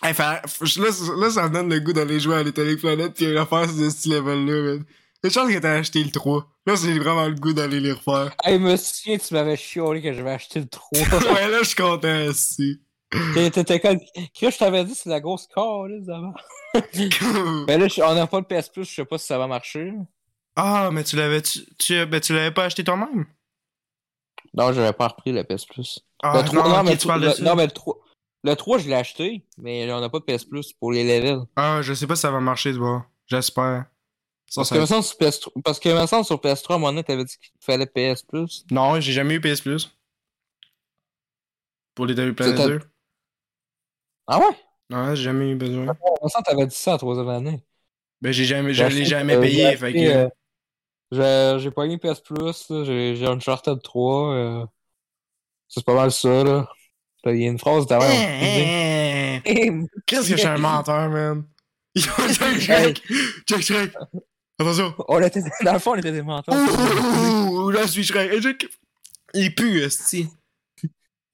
Hey, 0.02 0.12
là, 0.18 0.42
là, 0.42 1.30
ça 1.30 1.48
me 1.48 1.54
donne 1.54 1.70
le 1.70 1.80
goût 1.80 1.94
d'aller 1.94 2.20
jouer 2.20 2.36
à 2.36 2.42
Little 2.42 2.66
Big 2.66 2.80
Planet 2.80 3.14
pis 3.14 3.34
refaire 3.34 3.68
ce 3.70 3.88
style 3.88 4.12
level-là, 4.12 4.62
man. 4.62 4.84
Chance 5.24 5.50
que 5.50 5.58
t'as 5.58 5.72
acheté 5.72 6.04
le 6.04 6.10
3. 6.10 6.46
Là, 6.66 6.74
j'ai 6.76 6.98
vraiment 6.98 7.26
le 7.26 7.34
goût 7.34 7.54
d'aller 7.54 7.80
les 7.80 7.92
refaire. 7.92 8.36
Hey, 8.44 8.58
souviens, 8.76 9.16
tu 9.16 9.34
m'avais 9.34 9.56
chiolé 9.56 10.02
que 10.02 10.12
j'avais 10.12 10.32
acheté 10.32 10.60
le 10.60 10.68
3. 10.68 11.00
ouais, 11.32 11.48
là, 11.48 11.58
je 11.62 11.68
suis 11.68 11.76
content 11.76 12.26
aussi. 12.26 12.78
T'étais 13.32 13.80
comme. 13.80 13.98
Chris, 14.34 14.50
je 14.52 14.58
t'avais 14.58 14.84
dit, 14.84 14.94
c'est 14.94 15.08
la 15.08 15.20
grosse 15.20 15.46
calice 15.46 16.04
d'avant. 16.04 16.34
Mais 17.66 17.78
là, 17.78 17.86
on 18.04 18.14
n'a 18.14 18.26
pas 18.26 18.40
le 18.40 18.44
PS 18.44 18.68
Plus, 18.68 18.84
je 18.84 18.94
sais 18.96 19.04
pas 19.06 19.16
si 19.16 19.26
ça 19.26 19.38
va 19.38 19.46
marcher. 19.46 19.94
Ah, 20.58 20.90
mais 20.92 21.04
tu 21.04 21.16
l'avais 21.16 21.40
tu, 21.42 21.60
tu, 21.78 22.04
ben, 22.06 22.20
tu 22.20 22.34
l'avais 22.34 22.50
pas 22.50 22.64
acheté 22.64 22.82
toi-même? 22.84 23.26
Non, 24.54 24.72
j'avais 24.72 24.92
pas 24.92 25.08
repris 25.08 25.32
le 25.32 25.44
PS 25.44 25.66
Plus. 25.66 26.00
Ah, 26.22 26.40
le 26.42 26.44
3, 26.48 26.68
non, 26.68 26.82
mais, 26.82 26.92
le, 26.92 26.98
tu 26.98 27.08
le- 27.08 27.30
ça. 27.30 27.42
non, 27.42 27.54
mais 27.54 27.66
le 27.66 27.72
3. 27.72 27.96
Le 28.44 28.54
3, 28.54 28.78
je 28.78 28.88
l'ai 28.88 28.94
acheté, 28.94 29.44
mais 29.58 29.90
on 29.92 30.00
n'a 30.00 30.08
pas 30.08 30.18
de 30.20 30.24
PS 30.24 30.44
Plus 30.44 30.72
pour 30.72 30.92
les 30.92 31.04
levels. 31.04 31.40
Ah, 31.56 31.80
je 31.82 31.92
sais 31.94 32.06
pas 32.06 32.16
si 32.16 32.22
ça 32.22 32.30
va 32.30 32.40
marcher, 32.40 32.72
tu 32.72 32.78
vois. 32.78 33.06
J'espère. 33.26 33.86
Parce 34.54 34.70
que, 34.70 34.78
me 34.78 34.86
semble, 34.86 35.02
sur 35.04 35.16
PS3, 35.18 35.52
parce 35.62 35.78
que, 35.78 35.88
me 36.00 36.06
semble, 36.06 36.24
sur 36.24 36.36
PS3, 36.40 36.72
à 36.72 36.74
un 36.74 36.78
moment 36.78 36.88
donné, 36.92 37.04
t'avais 37.04 37.24
dit 37.24 37.36
qu'il 37.36 37.50
fallait 37.60 37.86
PS 37.86 38.22
Plus. 38.22 38.64
Non, 38.70 38.98
j'ai 39.00 39.12
jamais 39.12 39.34
eu 39.34 39.40
PS 39.40 39.60
Plus. 39.60 39.94
Pour 41.94 42.06
les 42.06 42.14
Devil 42.14 42.34
Planet 42.34 42.56
C'était- 42.56 42.68
2. 42.68 42.80
Ah 44.26 44.38
ouais? 44.38 44.56
Non, 44.90 45.14
j'ai 45.14 45.24
jamais 45.24 45.50
eu 45.50 45.56
besoin. 45.56 45.84
Me 45.84 46.28
semble, 46.28 46.44
t'avais 46.46 46.66
dit 46.66 46.74
ça 46.74 46.94
à 46.94 46.98
troisième 46.98 47.28
année. 47.28 47.62
Ben, 48.22 48.32
j'ai 48.32 48.44
jamais, 48.44 48.72
je 48.74 48.84
l'ai 48.84 49.04
jamais 49.04 49.36
euh, 49.36 49.40
payé, 49.40 49.76
fait 49.76 49.92
que. 49.92 50.30
J'ai- 51.12 51.56
J'ai 51.58 51.70
pas 51.70 51.86
eu 51.86 51.98
PS 51.98 52.20
Plus, 52.20 52.66
j'ai 52.84 53.16
j'ai 53.16 53.26
Uncharted 53.26 53.80
3. 53.82 54.32
euh, 54.34 54.66
C'est 55.68 55.84
pas 55.84 55.94
mal 55.94 56.10
ça, 56.12 56.44
là. 56.44 56.68
Il 57.26 57.36
y 57.42 57.44
a 57.46 57.48
une 57.50 57.58
phrase. 57.58 57.84
Hein, 57.90 57.98
hein. 58.00 59.40
Qu'est-ce 60.06 60.28
que 60.30 60.34
je 60.34 60.36
suis 60.36 60.46
un 60.46 60.56
menteur, 60.58 61.10
man? 61.10 61.44
Check 61.96 62.60
Shrek! 62.60 63.02
Check 63.46 63.60
Shrek! 63.62 63.92
Attention! 64.58 64.94
On 65.08 65.20
était, 65.20 65.42
dans 65.62 65.72
le 65.74 65.78
fond, 65.78 65.92
on 65.92 65.96
était 65.96 66.12
des 66.12 66.22
menteurs. 66.22 66.54
Ouh, 66.54 67.70
là, 67.70 67.82
je 67.82 67.88
suis 67.88 68.04
Shrek! 68.04 68.32
Hey, 68.32 68.40
check! 68.40 68.66
Il 69.34 69.54
pue, 69.54 69.82
esti! 69.82 70.28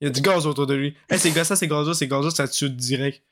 Il 0.01 0.05
y 0.05 0.07
a 0.07 0.09
du 0.09 0.21
gaz 0.21 0.45
autour 0.45 0.67
de 0.67 0.73
lui. 0.73 0.97
Hey, 1.09 1.17
c'est 1.17 1.31
gaz, 1.31 1.47
ça, 1.47 1.55
c'est 1.55 1.67
gazeux, 1.67 1.93
c'est 1.93 2.07
gazeux, 2.07 2.29
ça 2.29 2.47
tue 2.47 2.69
direct. 2.69 3.23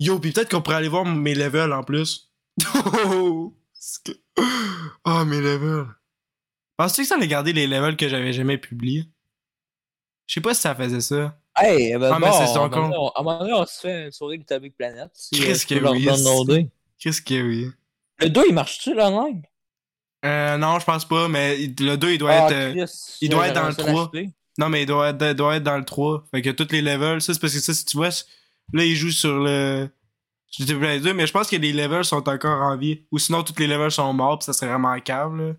Yo, 0.00 0.18
pis 0.18 0.32
peut-être 0.32 0.50
qu'on 0.50 0.60
pourrait 0.62 0.76
aller 0.76 0.88
voir 0.88 1.04
mes 1.06 1.34
levels 1.34 1.72
en 1.72 1.82
plus. 1.82 2.30
Oh! 3.80 3.98
que- 4.04 4.18
Ah, 5.04 5.24
mes 5.24 5.40
levels. 5.40 5.86
Penses-tu 6.76 7.02
que 7.02 7.08
ça 7.08 7.14
allait 7.16 7.28
garder 7.28 7.52
les 7.52 7.66
levels 7.66 7.96
que 7.96 8.08
j'avais 8.08 8.32
jamais 8.32 8.58
publiés? 8.58 9.04
Je 10.26 10.34
sais 10.34 10.40
pas 10.40 10.54
si 10.54 10.60
ça 10.60 10.74
faisait 10.74 11.00
ça. 11.00 11.38
Hey, 11.56 11.96
ben 11.96 12.12
Ah, 12.12 12.18
mais 12.18 12.30
c'est 12.32 12.46
son 12.52 12.68
compte. 12.70 12.92
à 12.92 13.20
un 13.20 13.22
moment 13.22 13.38
donné, 13.40 13.52
on 13.52 13.66
se 13.66 13.80
fait 13.80 14.06
une 14.06 14.12
du 14.38 14.44
Tabik 14.44 14.76
Planet. 14.76 15.10
Si, 15.14 15.40
Qu'est-ce 15.40 15.72
euh, 15.74 15.80
que 15.80 15.84
oui. 16.52 16.70
Qu'est-ce 16.98 17.22
a, 17.22 17.42
oui? 17.42 17.70
Le 18.20 18.28
2, 18.28 18.44
il 18.48 18.54
marche-tu 18.54 18.94
là, 18.94 19.08
online? 19.10 19.42
Euh, 20.24 20.56
non, 20.56 20.78
je 20.78 20.84
pense 20.84 21.04
pas, 21.06 21.28
mais 21.28 21.56
le 21.56 21.96
2, 21.96 22.12
il 22.12 22.18
doit 22.18 22.32
Ah, 22.32 22.50
être. 22.52 22.78
euh, 22.80 22.86
il 23.20 23.28
doit 23.30 23.48
être 23.48 23.54
dans 23.54 23.62
le 23.62 23.66
réussi 23.68 23.80
à 23.80 23.84
3. 23.84 24.10
l'acheter. 24.12 24.30
Non, 24.58 24.68
mais 24.68 24.82
il 24.82 24.86
doit 24.86 25.08
être, 25.10 25.32
doit 25.36 25.56
être 25.56 25.62
dans 25.62 25.78
le 25.78 25.84
3. 25.84 26.24
Fait 26.32 26.42
que 26.42 26.50
tous 26.50 26.70
les 26.72 26.82
levels, 26.82 27.20
ça, 27.22 27.32
c'est 27.34 27.40
parce 27.40 27.54
que 27.54 27.60
ça, 27.60 27.72
si 27.74 27.84
tu 27.84 27.96
vois, 27.96 28.10
là, 28.72 28.84
il 28.84 28.94
joue 28.96 29.10
sur 29.10 29.38
le. 29.38 29.88
Je 30.50 30.64
les 30.64 31.00
deux, 31.00 31.12
mais 31.14 31.26
je 31.26 31.32
pense 31.32 31.48
que 31.48 31.56
les 31.56 31.72
levels 31.72 32.04
sont 32.04 32.26
encore 32.28 32.62
en 32.62 32.76
vie. 32.76 33.04
Ou 33.12 33.18
sinon, 33.18 33.42
tous 33.42 33.58
les 33.58 33.66
levels 33.66 33.90
sont 33.90 34.12
morts, 34.12 34.38
pis 34.38 34.46
ça 34.46 34.52
serait 34.52 34.68
vraiment 34.70 34.94
là. 34.94 35.54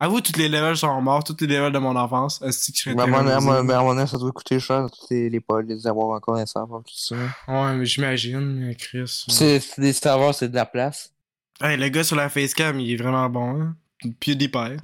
Avoue, 0.00 0.20
tous 0.20 0.36
les 0.36 0.48
levels 0.48 0.76
sont 0.76 1.00
morts, 1.00 1.22
tous 1.22 1.36
les 1.40 1.46
levels 1.46 1.72
de 1.72 1.78
mon 1.78 1.94
enfance. 1.94 2.42
Est-ce 2.42 2.72
que 2.72 2.76
je 2.76 2.82
serais 2.82 2.94
Mais 2.96 3.02
à 3.02 3.06
mais 3.06 3.20
moment 3.40 3.94
donné, 3.94 4.06
ça 4.08 4.18
doit 4.18 4.32
coûter 4.32 4.58
cher, 4.58 4.88
tous 4.90 5.06
les, 5.10 5.30
les, 5.30 5.40
les 5.68 5.86
avoir 5.86 6.08
encore 6.16 6.34
un 6.34 6.46
serveur, 6.46 6.82
tout 6.84 6.92
ça. 6.96 7.14
Ouais, 7.46 7.74
mais 7.74 7.86
j'imagine, 7.86 8.74
Chris. 8.76 9.24
C'est 9.28 9.60
c'est 9.60 9.80
des 9.80 9.92
serveurs, 9.92 10.34
c'est 10.34 10.48
de 10.48 10.56
la 10.56 10.66
place. 10.66 11.12
Hey, 11.60 11.76
le 11.76 11.88
gars 11.88 12.02
sur 12.02 12.16
la 12.16 12.28
facecam, 12.28 12.80
il 12.80 12.92
est 12.92 12.96
vraiment 12.96 13.28
bon, 13.28 13.60
hein. 13.60 13.76
PewDiePie. 14.18 14.78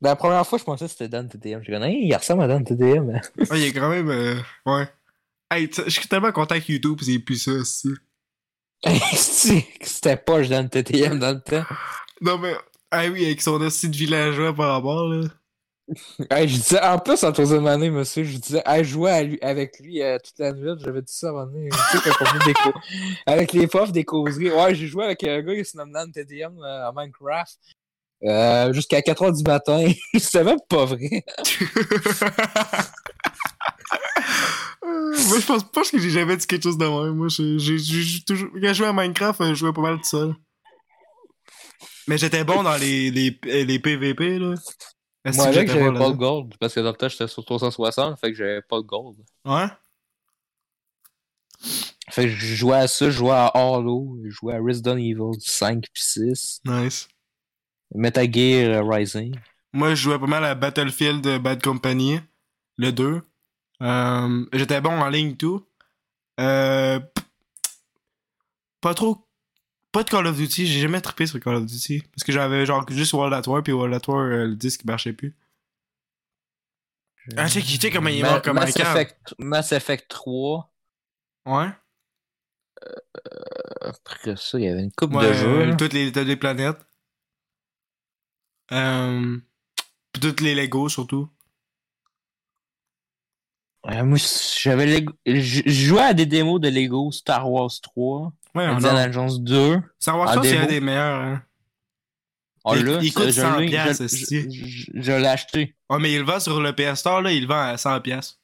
La 0.00 0.16
première 0.16 0.44
fois, 0.44 0.58
je 0.58 0.64
pensais 0.64 0.86
que 0.86 0.90
c'était 0.90 1.08
Dan 1.08 1.28
TDM. 1.28 1.60
J'ai 1.62 1.78
dit, 1.78 1.84
hey, 1.84 2.08
il 2.08 2.14
ressemble 2.16 2.42
à 2.42 2.48
Dan 2.48 2.64
TDM. 2.64 3.20
Ah, 3.48 3.56
il 3.56 3.62
est 3.62 3.72
quand 3.72 3.88
même. 3.88 4.10
euh, 4.10 4.34
ouais. 4.66 4.88
Hey, 5.52 5.68
je 5.70 5.90
suis 5.90 6.08
tellement 6.08 6.32
content 6.32 6.58
que 6.58 6.72
YouTube, 6.72 6.98
c'est 7.02 7.18
plus 7.18 7.36
ça 7.36 7.50
aussi. 7.52 7.90
C'était 9.14 10.16
pas 10.16 10.40
Dan 10.42 10.70
TDM 10.70 11.18
dans 11.18 11.34
le 11.34 11.40
temps. 11.42 11.66
Non, 12.22 12.38
mais. 12.38 12.54
Ah 12.90 13.06
oui, 13.08 13.26
avec 13.26 13.42
son 13.42 13.60
aussi 13.60 13.90
de 13.90 13.96
villageois 13.96 14.54
par 14.54 14.72
rapport, 14.72 15.08
là. 15.08 15.28
Hey, 16.30 16.48
je 16.48 16.54
disais, 16.54 16.80
en 16.80 16.98
plus, 16.98 17.22
en 17.22 17.32
troisième 17.32 17.66
année, 17.66 17.90
monsieur, 17.90 18.24
je 18.24 18.38
disais, 18.38 18.62
hey, 18.64 18.82
à 19.08 19.22
lui- 19.22 19.38
avec 19.42 19.78
lui 19.78 20.00
euh, 20.00 20.16
toute 20.24 20.38
la 20.38 20.54
nuit. 20.54 20.70
J'avais 20.82 21.02
dit 21.02 21.12
ça 21.12 21.28
avant 21.28 21.44
de 21.44 21.68
Tu 21.68 21.98
sais, 21.98 21.98
quand 22.02 22.24
on 22.24 22.40
fait 22.40 22.46
des 22.46 22.54
Avec 23.26 23.52
les 23.52 23.66
profs 23.66 23.92
des 23.92 24.04
causeries. 24.04 24.50
Ouais, 24.50 24.74
j'ai 24.74 24.86
joué 24.86 25.04
avec 25.04 25.22
un 25.24 25.42
gars 25.42 25.54
qui 25.54 25.64
se 25.66 25.76
nomme 25.76 25.92
Dan 25.92 26.10
TDM 26.10 26.58
euh, 26.62 26.88
à 26.88 26.92
Minecraft. 26.96 27.58
Euh, 28.24 28.72
jusqu'à 28.72 29.00
4h 29.00 29.36
du 29.36 29.42
matin. 29.42 29.84
C'était 30.14 30.44
même 30.44 30.60
pas 30.66 30.86
vrai. 30.86 31.24
Moi, 34.84 35.40
je 35.40 35.46
pense 35.46 35.64
pas 35.70 35.82
que 35.82 35.98
j'ai 35.98 36.10
jamais 36.10 36.36
dit 36.36 36.46
quelque 36.46 36.62
chose 36.64 36.78
de 36.78 36.86
même. 36.86 37.14
Moi, 37.14 37.28
j'ai 37.28 38.24
toujours. 38.24 38.50
Quand 38.52 38.68
je 38.68 38.74
jouais 38.74 38.86
à 38.86 38.92
Minecraft, 38.92 39.40
euh, 39.40 39.48
je 39.48 39.54
jouais 39.54 39.72
pas 39.72 39.80
mal 39.80 39.98
tout 39.98 40.04
seul. 40.04 40.34
Mais 42.08 42.18
j'étais 42.18 42.42
bon 42.42 42.62
dans 42.62 42.76
les, 42.76 43.10
les, 43.10 43.38
les 43.64 43.78
PVP, 43.78 44.38
là. 44.38 44.54
Moi, 45.24 45.46
avec, 45.46 45.68
j'avais 45.68 45.90
bon 45.90 45.98
pas 45.98 46.08
le 46.08 46.14
gold. 46.14 46.54
Parce 46.58 46.74
que 46.74 46.80
dans 46.80 46.90
le 46.90 46.96
temps, 46.96 47.08
j'étais 47.08 47.28
sur 47.28 47.44
360, 47.44 48.18
fait 48.18 48.32
que 48.32 48.36
j'avais 48.36 48.62
pas 48.62 48.76
le 48.76 48.82
gold. 48.82 49.16
Ouais? 49.44 49.66
Fait 52.10 52.24
que 52.24 52.30
je 52.30 52.54
jouais 52.56 52.76
à 52.76 52.88
ça, 52.88 53.06
je 53.06 53.16
jouais 53.16 53.30
à 53.30 53.46
Halo, 53.46 54.18
je 54.24 54.30
jouais 54.30 54.54
à 54.54 54.58
Resident 54.58 54.96
Evil 54.96 55.38
5 55.38 55.84
puis 55.92 56.02
6, 56.02 56.60
Nice. 56.64 57.08
Metal 57.94 58.32
Gear 58.32 58.82
euh, 58.82 58.82
Rising. 58.82 59.36
Moi, 59.72 59.90
je 59.90 60.02
jouais 60.02 60.18
pas 60.18 60.26
mal 60.26 60.44
à 60.44 60.54
Battlefield 60.54 61.26
euh, 61.26 61.38
Bad 61.38 61.62
Company, 61.62 62.18
le 62.76 62.90
2. 62.90 63.22
Euh, 63.82 64.46
j'étais 64.52 64.80
bon 64.80 65.00
en 65.00 65.08
ligne, 65.08 65.36
tout. 65.36 65.66
Euh, 66.40 67.00
pas 68.80 68.94
trop. 68.94 69.26
Pas 69.90 70.04
de 70.04 70.08
Call 70.10 70.26
of 70.26 70.36
Duty, 70.36 70.66
j'ai 70.66 70.80
jamais 70.80 71.00
trippé 71.02 71.26
sur 71.26 71.38
Call 71.40 71.56
of 71.56 71.66
Duty. 71.66 72.02
Parce 72.14 72.24
que 72.24 72.32
j'avais 72.32 72.64
genre 72.64 72.88
juste 72.90 73.12
World 73.12 73.34
at 73.34 73.48
War, 73.48 73.62
puis 73.62 73.72
World 73.72 73.94
at 73.94 74.08
War, 74.10 74.20
euh, 74.20 74.46
le 74.46 74.56
disque 74.56 74.84
marchait 74.84 75.12
plus. 75.12 75.36
Ah, 77.36 77.48
tu 77.48 77.60
sais, 77.60 77.90
comment 77.90 78.08
il 78.08 78.18
est 78.18 78.22
mort 78.22 78.42
comme 78.42 78.58
un 78.58 78.62
Mass 78.62 78.74
cave. 78.74 78.96
Effect, 78.96 79.34
Mass 79.38 79.72
Effect 79.72 80.08
3. 80.08 80.72
Ouais. 81.46 81.68
Après 83.82 84.34
ça, 84.36 84.58
il 84.58 84.64
y 84.64 84.68
avait 84.68 84.82
une 84.82 84.90
coupe 84.92 85.12
Ouais, 85.14 85.28
de 85.28 85.32
jeux. 85.34 85.60
euh, 85.72 85.76
toutes 85.76 85.92
les, 85.92 86.10
toutes 86.10 86.26
les 86.26 86.36
planètes. 86.36 86.78
Euh, 88.72 89.38
puis 90.12 90.20
toutes 90.20 90.40
les 90.40 90.54
Lego, 90.54 90.88
surtout. 90.88 91.28
Euh, 93.90 94.04
moi, 94.04 94.18
j'avais 94.60 95.04
je 95.26 95.62
jouais 95.66 96.02
à 96.02 96.14
des 96.14 96.26
démos 96.26 96.60
de 96.60 96.68
Lego 96.68 97.10
Star 97.10 97.50
Wars 97.50 97.70
3, 97.82 98.32
Ouais, 98.54 98.64
Indiana 98.64 99.10
Jones 99.10 99.42
2. 99.42 99.82
Star 99.98 100.18
Wars 100.18 100.28
en 100.28 100.32
3, 100.34 100.44
c'est 100.44 100.56
un 100.58 100.66
des 100.66 100.80
meilleurs, 100.80 101.20
hein. 101.20 101.42
Oh, 102.64 102.74
Il- 102.76 102.84
là, 102.84 102.98
il 103.02 103.12
coûte 103.12 103.26
je 103.26 103.30
100 103.40 103.58
l'ai- 103.58 103.66
piastres, 103.66 104.04
je- 104.06 104.16
je- 104.48 104.66
je- 104.66 104.90
Je 104.94 105.12
l'ai 105.12 105.26
acheté. 105.26 105.74
Ouais, 105.90 105.98
mais 105.98 106.12
il 106.12 106.18
le 106.20 106.24
vend 106.24 106.38
sur 106.38 106.60
le 106.60 106.72
PS 106.72 107.00
Store, 107.00 107.20
là, 107.20 107.32
il 107.32 107.42
le 107.42 107.48
vend 107.48 107.60
à 107.60 107.76
100$. 107.76 108.00
piastres. 108.00 108.38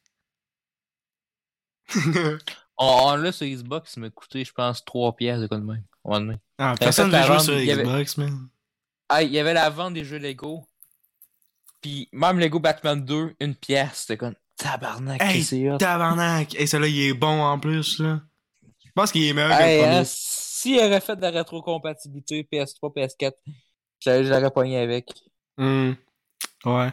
Oh, 2.77 3.15
là, 3.17 3.31
sur 3.33 3.47
Xbox, 3.47 3.95
il 3.97 4.01
m'a 4.01 4.11
coûté, 4.11 4.45
je 4.45 4.53
pense, 4.53 4.85
3 4.85 5.15
pièces 5.15 5.41
de 5.41 5.47
quoi 5.47 5.59
de 5.59 5.63
même. 5.65 5.85
Ah, 6.59 6.75
personne 6.81 7.09
ne 7.09 7.13
la 7.13 7.27
joue 7.27 7.39
sur 7.39 7.59
il 7.59 7.67
y 7.67 7.71
avait- 7.71 7.85
Xbox, 7.85 8.17
man. 8.17 8.49
Ah, 9.09 9.23
il 9.23 9.31
y 9.31 9.39
avait 9.39 9.55
la 9.55 9.71
vente 9.71 9.95
des 9.95 10.05
jeux 10.05 10.19
Lego. 10.19 10.67
Puis 11.81 12.09
même 12.13 12.39
Lego 12.41 12.59
Batman 12.59 13.05
2, 13.05 13.35
une 13.41 13.55
pièce. 13.55 14.01
C'était 14.01 14.17
comme 14.17 14.35
tabarnak, 14.59 15.23
Hey, 15.23 15.43
c'est. 15.43 15.69
Tabarnak! 15.79 16.55
Et 16.57 16.67
celui-là, 16.67 16.89
il 16.89 17.01
est 17.11 17.15
bon 17.15 17.41
en 17.43 17.59
plus, 17.59 17.99
là. 18.01 18.21
Je 18.85 18.91
pense 18.95 19.13
qu'il 19.13 19.25
est 19.25 19.33
meilleur 19.33 19.53
Hey, 19.53 19.79
que 19.81 19.83
le 19.85 19.89
hein, 19.89 19.93
premier. 19.93 20.05
s'il 20.07 20.79
aurait 20.81 21.01
fait 21.01 21.17
de 21.17 21.23
la 21.23 21.31
rétrocompatibilité 21.31 22.47
PS3, 22.51 22.93
PS4, 22.93 23.33
j'aurais- 24.01 24.25
je 24.25 24.29
l'aurais 24.29 24.51
pogné 24.51 24.79
avec. 24.79 25.07
Hmm. 25.57 25.93
Ouais. 26.65 26.91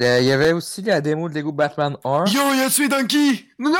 Euh, 0.00 0.20
Il 0.20 0.26
y 0.26 0.32
avait 0.32 0.52
aussi 0.52 0.82
la 0.82 1.00
démo 1.00 1.28
de 1.28 1.34
Lego 1.34 1.50
Batman 1.52 1.96
1. 2.04 2.26
Yo, 2.26 2.40
il 2.54 2.60
a 2.60 2.70
tué 2.70 2.88
Donkey! 2.88 3.44
Non! 3.58 3.74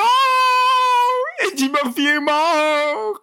Eddie 1.47 1.69
Murphy 1.69 2.07
est 2.07 2.21
mort! 2.21 3.21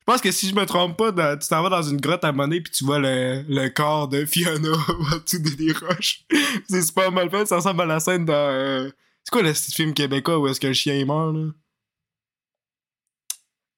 Je 0.00 0.12
pense 0.14 0.20
que 0.22 0.32
si 0.32 0.48
je 0.48 0.54
me 0.54 0.64
trompe 0.66 0.96
pas, 0.96 1.12
dans- 1.12 1.38
tu 1.38 1.46
t'en 1.48 1.62
vas 1.62 1.68
dans 1.68 1.82
une 1.82 2.00
grotte 2.00 2.24
à 2.24 2.32
monnaie 2.32 2.60
puis 2.60 2.72
tu 2.72 2.84
vois 2.84 2.98
le, 2.98 3.44
le 3.48 3.68
corps 3.68 4.08
de 4.08 4.24
Fiona 4.26 4.70
en 4.88 5.18
dessous 5.18 5.38
des 5.38 5.54
des 5.54 5.72
roches. 5.72 6.24
C'est 6.68 6.82
super 6.82 7.12
mal 7.12 7.30
fait, 7.30 7.46
ça 7.46 7.56
ressemble 7.56 7.82
à 7.82 7.86
la 7.86 8.00
scène 8.00 8.24
dans... 8.24 8.32
euh, 8.34 8.90
C'est 9.22 9.30
quoi 9.30 9.42
le 9.42 9.52
petit 9.52 9.70
film 9.72 9.94
québécois 9.94 10.38
où 10.38 10.48
est-ce 10.48 10.58
que 10.58 10.66
le 10.66 10.72
chien 10.72 10.94
est 10.94 11.04
mort, 11.04 11.32
là? 11.32 11.50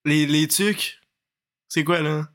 Les, 0.05 0.27
les 0.27 0.49
tucs? 0.49 1.01
C'est 1.69 1.85
quoi, 1.85 2.01
là? 2.01 2.29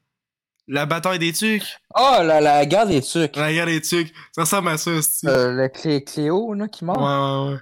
La 0.67 0.85
bataille 0.85 1.19
des 1.19 1.33
tucs? 1.33 1.63
Oh, 1.95 2.17
la, 2.21 2.39
la 2.41 2.65
guerre 2.65 2.87
des 2.87 3.01
trucs. 3.01 3.35
La 3.35 3.51
guerre 3.53 3.65
des 3.65 3.81
tucs. 3.81 4.13
Ça 4.33 4.41
ressemble 4.41 4.69
à 4.69 4.77
ça. 4.77 4.91
Euh, 4.91 5.51
le 5.53 5.67
Clé- 5.69 6.03
Cléo, 6.03 6.53
là, 6.53 6.67
qui 6.67 6.83
meurt. 6.85 6.97
Ouais, 6.99 7.03
ouais, 7.05 7.53
ouais. 7.53 7.59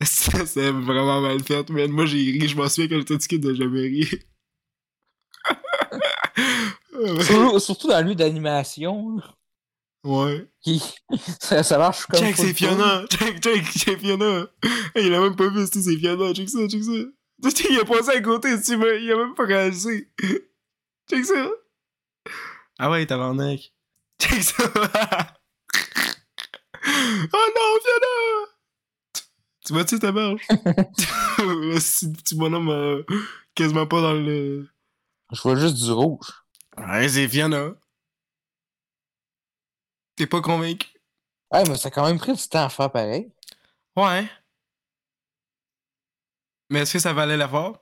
Ça, 0.06 0.44
c'est 0.46 0.70
vraiment 0.70 1.20
mal 1.20 1.42
fait, 1.42 1.68
man. 1.70 1.90
Moi, 1.90 2.06
j'ai 2.06 2.16
ri. 2.18 2.48
Je 2.48 2.56
m'en 2.56 2.68
souviens 2.68 2.88
quand 2.88 2.98
j'étais 2.98 3.16
petit 3.18 3.38
de 3.38 3.54
jamais 3.54 3.80
ri. 3.82 4.08
Surtout, 6.34 7.58
surtout 7.60 7.88
dans 7.88 8.04
lui 8.06 8.16
d'animation. 8.16 9.20
ouais. 10.04 10.48
Qui... 10.62 10.82
ça, 11.40 11.62
ça 11.62 11.78
marche 11.78 12.06
comme 12.06 12.20
Check, 12.20 12.36
c'est 12.36 12.54
Fiona. 12.54 13.04
Check, 13.10 13.40
check, 13.40 13.64
c'est 13.72 13.96
Fiona. 13.96 14.46
Hey, 14.94 15.06
il 15.06 15.14
a 15.14 15.20
même 15.20 15.36
pas 15.36 15.48
vu, 15.48 15.66
c'est 15.70 15.82
c'est 15.82 15.96
Fiona. 15.96 16.32
Check 16.32 16.48
ça, 16.48 16.66
check 16.68 16.82
ça. 16.82 16.92
Tu 17.42 17.50
sais, 17.50 17.68
il 17.70 17.80
a 17.80 17.84
passé 17.84 18.10
à 18.10 18.20
côté, 18.20 18.48
tu 18.60 18.76
vois, 18.76 18.94
il 18.94 19.10
a 19.12 19.16
même 19.16 19.34
pas 19.34 19.44
réalisé. 19.44 20.08
Check 21.10 21.24
ça. 21.24 21.50
Ah 22.78 22.90
ouais, 22.90 23.06
tabarnak. 23.06 23.72
Check 24.20 24.42
ça. 24.42 24.64
oh 26.86 27.48
non, 27.56 27.80
Fiona! 27.82 28.48
Tu 29.66 29.72
vois-tu 29.72 29.98
ta 29.98 30.12
marche? 30.12 30.46
Le 31.38 31.78
petit 31.78 32.12
petit 32.12 32.34
bonhomme 32.34 32.68
euh, 32.68 33.02
quasiment 33.54 33.86
pas 33.86 34.00
dans 34.00 34.12
le. 34.12 34.68
Je 35.32 35.40
vois 35.40 35.56
juste 35.56 35.76
du 35.76 35.90
rouge. 35.90 36.44
Ouais, 36.76 37.08
Fiona. 37.28 37.70
T'es 40.16 40.26
pas 40.26 40.40
convaincu? 40.40 40.88
Ouais, 41.52 41.64
mais 41.68 41.76
ça 41.76 41.88
a 41.88 41.90
quand 41.90 42.06
même 42.06 42.18
pris 42.18 42.34
du 42.34 42.48
temps 42.48 42.64
à 42.64 42.68
faire 42.68 42.90
pareil. 42.90 43.32
Ouais. 43.96 44.28
Mais 46.70 46.80
est-ce 46.80 46.94
que 46.94 46.98
ça 46.98 47.12
valait 47.12 47.36
l'effort? 47.36 47.80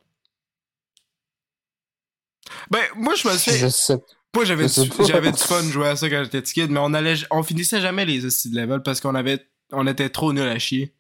Ben, 2.71 2.83
moi, 2.97 3.15
je 3.15 3.29
me 3.29 3.37
souviens. 3.37 3.59
Je 3.59 3.69
sais. 3.69 3.99
Moi, 4.35 4.45
j'avais 4.45 4.67
du, 4.67 4.91
j'avais 5.07 5.31
du 5.33 5.39
fun 5.39 5.63
de 5.63 5.69
jouer 5.69 5.89
à 5.89 5.97
ça 5.97 6.09
quand 6.09 6.25
j'étais 6.25 6.41
petit 6.41 6.55
kid, 6.55 6.71
mais 6.71 6.81
on 6.81 6.95
allait, 6.95 7.15
on 7.31 7.43
finissait 7.43 7.81
jamais 7.81 8.07
les 8.07 8.25
hosties 8.25 8.51
de 8.51 8.59
level 8.59 8.83
parce 8.83 9.01
qu'on 9.01 9.15
avait, 9.15 9.47
on 9.73 9.87
était 9.87 10.09
trop 10.09 10.33
nuls 10.33 10.49
à 10.49 10.59
chier. 10.59 10.95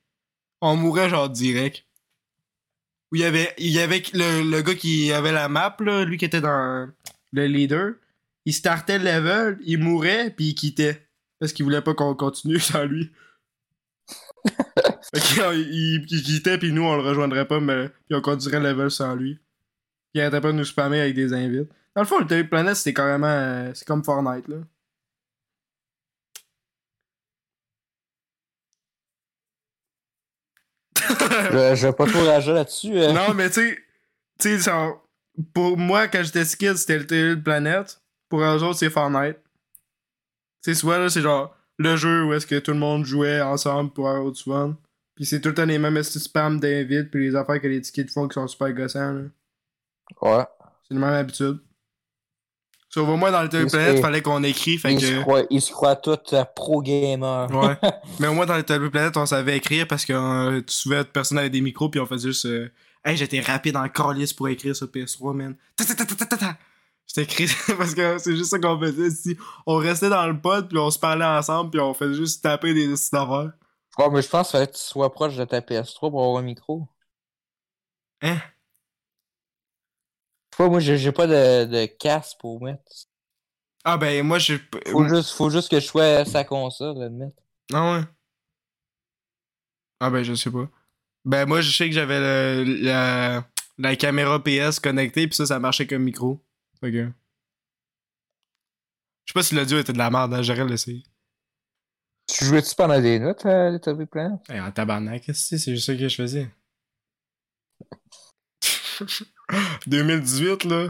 On 0.60 0.76
mourait 0.76 1.08
genre 1.08 1.30
direct. 1.30 1.86
Où 3.12 3.16
il 3.16 3.20
y 3.20 3.24
avait, 3.24 3.52
il 3.58 3.70
y 3.70 3.78
avait 3.78 4.02
le, 4.14 4.50
le 4.50 4.62
gars 4.62 4.74
qui 4.74 5.12
avait 5.12 5.32
la 5.32 5.48
map, 5.48 5.76
là, 5.80 6.04
lui 6.04 6.16
qui 6.16 6.24
était 6.24 6.40
dans 6.40 6.90
le 7.32 7.46
leader. 7.46 7.92
Il 8.46 8.54
startait 8.54 8.98
le 8.98 9.04
level, 9.04 9.58
il 9.64 9.78
mourait, 9.78 10.30
puis 10.30 10.46
il 10.46 10.54
quittait. 10.54 11.06
Parce 11.38 11.52
qu'il 11.52 11.64
voulait 11.64 11.82
pas 11.82 11.94
qu'on 11.94 12.14
continue 12.14 12.58
sans 12.60 12.84
lui. 12.84 13.12
il, 15.14 16.06
quittait, 16.06 16.56
puis 16.56 16.72
nous, 16.72 16.82
on 16.82 16.96
le 16.96 17.02
rejoindrait 17.02 17.46
pas, 17.46 17.60
mais 17.60 17.88
puis 18.08 18.14
on 18.14 18.20
continuerait 18.22 18.60
le 18.60 18.70
level 18.70 18.90
sans 18.90 19.14
lui. 19.14 19.38
Il 20.14 20.20
arrêtait 20.20 20.40
pas 20.40 20.52
de 20.52 20.56
nous 20.56 20.64
spammer 20.64 21.00
avec 21.00 21.14
des 21.14 21.32
invites. 21.32 21.68
Dans 21.94 22.02
le 22.02 22.06
fond, 22.06 22.18
le 22.18 22.24
Little 22.24 22.48
Planet, 22.48 22.74
c'était 22.74 22.94
carrément. 22.94 23.26
euh, 23.26 23.70
c'est 23.74 23.86
comme 23.86 24.02
Fortnite, 24.02 24.48
là. 24.48 24.56
Je, 31.52 31.74
je 31.76 31.86
vais 31.86 31.92
pas 31.92 32.06
trop 32.06 32.24
rager 32.24 32.52
là-dessus. 32.52 32.92
euh. 32.98 33.12
non, 33.12 33.34
mais 33.34 33.50
tu 33.50 33.78
sais, 34.38 34.60
pour 35.54 35.76
moi, 35.76 36.08
quand 36.08 36.22
j'étais 36.22 36.44
kid, 36.44 36.76
c'était 36.76 36.98
le 36.98 37.04
Little 37.04 37.42
Planet. 37.42 38.00
Pour 38.28 38.40
eux 38.42 38.62
autres, 38.62 38.78
c'est 38.78 38.90
Fortnite. 38.90 39.36
Tu 40.62 40.72
sais, 40.72 40.74
soit 40.74 40.98
là, 40.98 41.08
c'est 41.08 41.20
genre 41.20 41.54
le 41.78 41.96
jeu 41.96 42.24
où 42.24 42.32
est-ce 42.32 42.46
que 42.46 42.58
tout 42.58 42.72
le 42.72 42.78
monde 42.78 43.04
jouait 43.04 43.40
ensemble 43.40 43.90
pour 43.92 44.08
avoir 44.08 44.30
du 44.30 44.42
fun. 44.42 44.76
Puis 45.14 45.26
c'est 45.26 45.40
tout 45.40 45.50
le 45.50 45.54
temps 45.54 45.64
les 45.64 45.78
mêmes 45.78 46.02
spams 46.02 46.60
d'invites, 46.60 47.10
puis 47.10 47.28
les 47.28 47.36
affaires 47.36 47.60
que 47.60 47.66
les 47.66 47.80
tickets 47.80 48.10
font 48.10 48.28
qui 48.28 48.34
sont 48.34 48.46
super 48.46 48.72
gossants, 48.72 49.12
là. 49.12 49.22
Ouais. 50.20 50.44
C'est 50.86 50.94
la 50.94 51.00
même 51.00 51.14
habitude. 51.14 51.58
Sauf 52.92 53.08
au 53.08 53.16
moins 53.16 53.30
dans 53.32 53.42
le 53.42 53.48
Planet, 53.48 53.70
c'est- 53.70 54.00
fallait 54.02 54.20
qu'on 54.20 54.42
écrit, 54.42 54.76
fait 54.76 54.92
Ils, 54.92 55.00
que. 55.00 55.06
se 55.06 55.20
croient, 55.20 55.42
ils 55.48 55.62
se 55.62 55.72
croient 55.72 55.96
tous 55.96 56.34
euh, 56.34 56.44
pro-gamer. 56.54 57.50
Ouais. 57.50 57.76
Mais 58.20 58.26
au 58.28 58.34
moins 58.34 58.44
dans 58.44 58.54
les 58.54 58.60
Little 58.60 58.90
Planet, 58.90 59.16
on 59.16 59.24
savait 59.24 59.56
écrire 59.56 59.86
parce 59.88 60.04
que 60.04 60.12
euh, 60.12 60.60
souvent 60.66 61.02
personne 61.10 61.38
avait 61.38 61.48
des 61.50 61.62
micros 61.62 61.88
puis 61.88 62.00
on 62.00 62.06
faisait 62.06 62.28
juste 62.28 62.44
euh, 62.46 62.70
Hey, 63.04 63.16
j'étais 63.16 63.40
rapide 63.40 63.76
en 63.76 63.88
calice 63.88 64.32
pour 64.32 64.48
écrire 64.48 64.76
sur 64.76 64.86
PS3, 64.88 65.34
man. 65.34 65.56
Ta 65.76 65.84
ta 65.84 65.94
ta 65.94 66.04
ta 66.04 66.14
ta 66.14 66.26
ta 66.26 66.36
ta. 66.36 66.56
J'étais 67.06 67.22
écrit 67.22 67.48
parce 67.78 67.94
que 67.94 68.18
c'est 68.18 68.36
juste 68.36 68.50
ça 68.50 68.58
qu'on 68.58 68.78
faisait 68.78 69.08
ici. 69.08 69.36
On 69.66 69.76
restait 69.76 70.10
dans 70.10 70.26
le 70.26 70.38
pod 70.40 70.68
puis 70.68 70.78
on 70.78 70.90
se 70.90 70.98
parlait 70.98 71.24
ensemble 71.24 71.70
puis 71.70 71.80
on 71.80 71.94
faisait 71.94 72.14
juste 72.14 72.42
taper 72.42 72.74
des 72.74 72.92
affaires. 73.14 73.52
Ouais, 73.98 74.10
mais 74.10 74.22
je 74.22 74.28
pense 74.28 74.48
qu'il 74.48 74.52
fallait 74.58 74.66
que 74.68 74.76
tu 74.76 74.82
sois 74.82 75.10
proche 75.12 75.34
de 75.36 75.44
ta 75.44 75.60
PS3 75.60 75.98
pour 76.10 76.22
avoir 76.22 76.36
un 76.38 76.42
micro. 76.42 76.86
Hein? 78.22 78.36
Pas, 80.56 80.68
moi, 80.68 80.80
j'ai 80.80 81.12
pas 81.12 81.26
de, 81.26 81.64
de 81.64 81.86
casque 81.86 82.38
pour 82.40 82.62
mettre. 82.62 82.82
Ah 83.84 83.96
ben 83.96 84.24
moi 84.24 84.38
je. 84.38 84.54
Faut, 84.86 85.08
juste, 85.08 85.30
faut 85.30 85.50
juste 85.50 85.68
que 85.68 85.80
je 85.80 85.86
sois 85.86 86.24
sa 86.24 86.44
console, 86.44 87.02
à 87.02 87.08
le 87.08 87.10
mettre. 87.10 87.42
Ah 87.72 87.92
ouais. 87.94 88.04
Ah 89.98 90.10
ben 90.10 90.22
je 90.22 90.34
sais 90.34 90.50
pas. 90.50 90.68
Ben 91.24 91.46
moi 91.46 91.60
je 91.60 91.76
sais 91.76 91.88
que 91.88 91.94
j'avais 91.94 92.20
le- 92.20 92.82
la, 92.84 93.44
la 93.78 93.96
caméra 93.96 94.42
PS 94.42 94.78
connectée 94.78 95.26
puis 95.26 95.36
ça 95.36 95.46
ça 95.46 95.58
marchait 95.58 95.86
comme 95.86 96.02
micro. 96.04 96.40
Fait 96.80 96.92
que. 96.92 97.10
Je 99.24 99.32
sais 99.32 99.34
pas 99.34 99.42
si 99.42 99.54
l'audio 99.54 99.78
était 99.78 99.92
de 99.92 99.98
la 99.98 100.10
merde, 100.10 100.34
hein, 100.34 100.42
j'aurais 100.42 100.64
l'essayé. 100.64 101.02
Tu 102.28 102.44
jouais-tu 102.44 102.74
pendant 102.76 103.00
des 103.00 103.18
notes 103.18 103.44
à 103.46 103.70
Planet? 104.10 104.40
Hey, 104.48 104.60
en 104.60 104.70
tabarnak? 104.70 105.24
C'est 105.34 105.58
juste 105.58 105.86
ça 105.86 105.94
que 105.94 106.08
je 106.08 106.14
faisais. 106.14 106.50
2018, 109.86 110.64
là. 110.64 110.88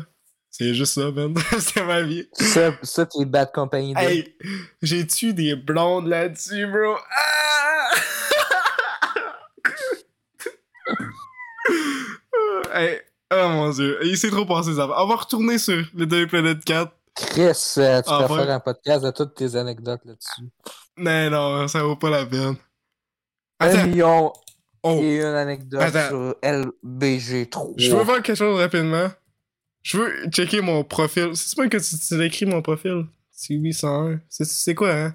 C'est 0.51 0.75
juste 0.75 0.95
ça, 0.95 1.11
man. 1.11 1.35
C'était 1.59 1.85
ma 1.85 2.03
vie. 2.03 2.29
Ça, 2.33 2.73
ça 2.83 3.07
t'es 3.07 3.25
Bad 3.25 3.53
Company 3.53 3.95
2. 3.95 4.01
Hey, 4.01 4.37
j'ai 4.83 5.07
tué 5.07 5.33
des 5.33 5.57
blondes 5.57 6.09
là-dessus, 6.09 6.67
bro? 6.67 6.97
Ah! 7.11 7.91
hey, 12.75 13.01
oh 13.33 13.49
mon 13.49 13.71
dieu. 13.71 13.99
Il 14.03 14.17
s'est 14.19 14.31
trop 14.31 14.45
passé 14.45 14.75
ça. 14.75 14.85
On 14.87 15.07
va 15.07 15.17
retourner 15.17 15.59
sur 15.59 15.77
Little 15.95 16.07
Big 16.07 16.29
Planet 16.29 16.65
4. 16.65 16.93
Chris, 17.15 17.75
euh, 17.79 18.01
tu 18.03 18.09
Ah, 18.11 18.25
peux 18.27 18.35
ouais. 18.35 18.41
faire 18.45 18.55
un 18.55 18.61
podcast 18.61 19.05
de 19.05 19.11
toutes 19.11 19.35
tes 19.35 19.55
anecdotes 19.57 20.01
là-dessus. 20.05 20.51
Non, 20.97 21.31
non, 21.31 21.69
ça 21.69 21.83
vaut 21.83 21.97
pas 21.97 22.11
la 22.11 22.25
peine. 22.27 22.57
Un 23.61 23.87
million 23.87 24.33
Oh, 24.85 25.01
et 25.03 25.17
une 25.19 25.23
anecdote 25.25 25.81
Attends. 25.81 26.09
sur 26.09 26.37
LBG3. 26.43 27.75
je 27.77 27.95
veux 27.95 28.05
faire 28.05 28.23
quelque 28.23 28.37
chose 28.37 28.59
rapidement. 28.61 29.09
Je 29.83 29.97
veux 29.99 30.31
checker 30.31 30.61
mon 30.61 30.83
profil. 30.85 31.31
C'est 31.35 31.57
pas 31.57 31.69
que 31.69 31.77
tu, 31.77 31.99
tu 31.99 32.17
l'as 32.19 32.25
écrit 32.27 32.47
mon 32.47 32.63
profil? 32.63 33.07
C'est 33.31 33.55
801. 33.55 34.21
C'est- 34.29 34.45
C'est 34.45 34.75
quoi, 34.75 34.93
hein? 34.93 35.15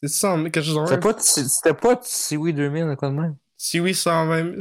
C'est 0.00 0.08
100 0.08 0.44
quelque 0.50 0.62
chose 0.62 0.76
en 0.78 0.86
C'était 0.86 1.00
pas, 1.00 1.18
c'était 1.18 1.74
pas 1.74 1.96
Tiwi 1.96 2.54
2000, 2.54 2.96
quoi 2.96 3.10
de 3.10 3.14
même? 3.14 3.36
Si 3.56 3.78
oui, 3.80 3.94
120 3.94 4.50
000. 4.52 4.56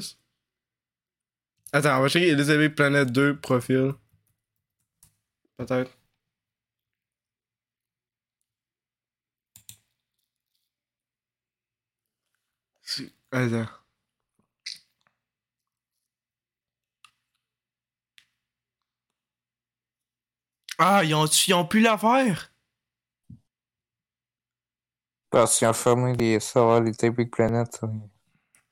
Attends, 1.71 1.97
on 1.99 2.01
va 2.01 2.09
checker 2.09 2.29
Elizabeth 2.29 2.75
Planet 2.75 3.09
2 3.11 3.37
profil. 3.39 3.93
Peut-être. 5.57 5.91
Attends. 13.31 13.78
Ah, 20.81 21.03
ils 21.03 21.13
ont, 21.13 21.25
ils 21.25 21.53
ont 21.53 21.65
pu 21.65 21.81
la 21.81 21.97
faire? 21.97 22.53
Parce 25.29 25.57
qu'ils 25.57 25.67
ont 25.67 25.73
fermé 25.73 26.15
les 26.15 26.39
serveurs 26.39 26.81
Little 26.81 27.11
Big 27.11 27.29
Planet. 27.29 27.81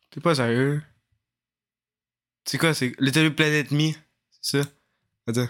T'es 0.09 0.21
pas 0.21 0.33
sérieux? 0.33 0.81
C'est 2.45 2.57
quoi, 2.57 2.73
c'est 2.73 2.93
Little 2.99 3.35
Planet 3.35 3.71
Me? 3.71 3.91
C'est 4.41 4.63
ça? 4.63 4.69
Attends. 5.27 5.49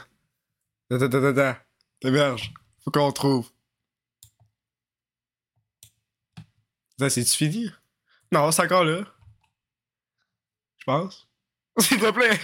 Attends, 0.89 1.05
attends, 1.05 1.17
attends, 1.23 1.39
attends. 1.39 1.59
T'héberges. 1.99 2.53
Faut 2.83 2.89
qu'on 2.89 3.11
trouve. 3.11 3.51
Attends, 6.99 7.09
c'est-tu 7.09 7.37
fini? 7.37 7.71
Non, 8.31 8.51
c'est 8.51 8.63
encore 8.63 8.83
là. 8.83 9.03
Je 10.79 10.85
pense. 10.85 11.27
S'il 11.79 11.99
te 11.99 12.09
plaît. 12.09 12.39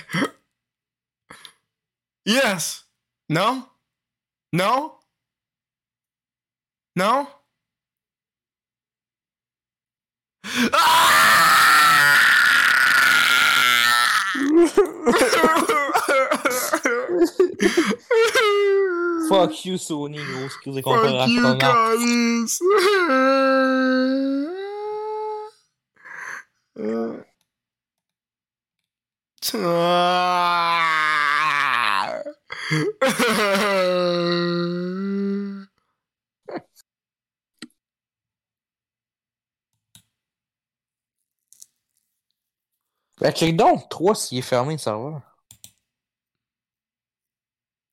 Yes! 2.28 2.88
Non? 3.28 3.68
Non? 4.54 4.92
Non? 6.96 7.26
Fuck 19.28 19.66
you, 19.66 19.78
Sony, 19.80 20.18
gros. 20.18 20.46
Excusez 20.46 20.84
qu'on 20.84 20.94
Fuck 20.94 21.04
parle 21.04 21.30
you, 21.32 21.40
à 21.40 21.56
ton 21.56 21.60
art. 21.60 21.90
Calis! 21.98 22.60
Ben, 43.24 43.32
check 43.32 43.56
donc, 43.56 43.90
3 43.90 44.16
s'il 44.16 44.40
est 44.40 44.42
fermé 44.42 44.74
le 44.74 44.80
serveur. 44.80 45.22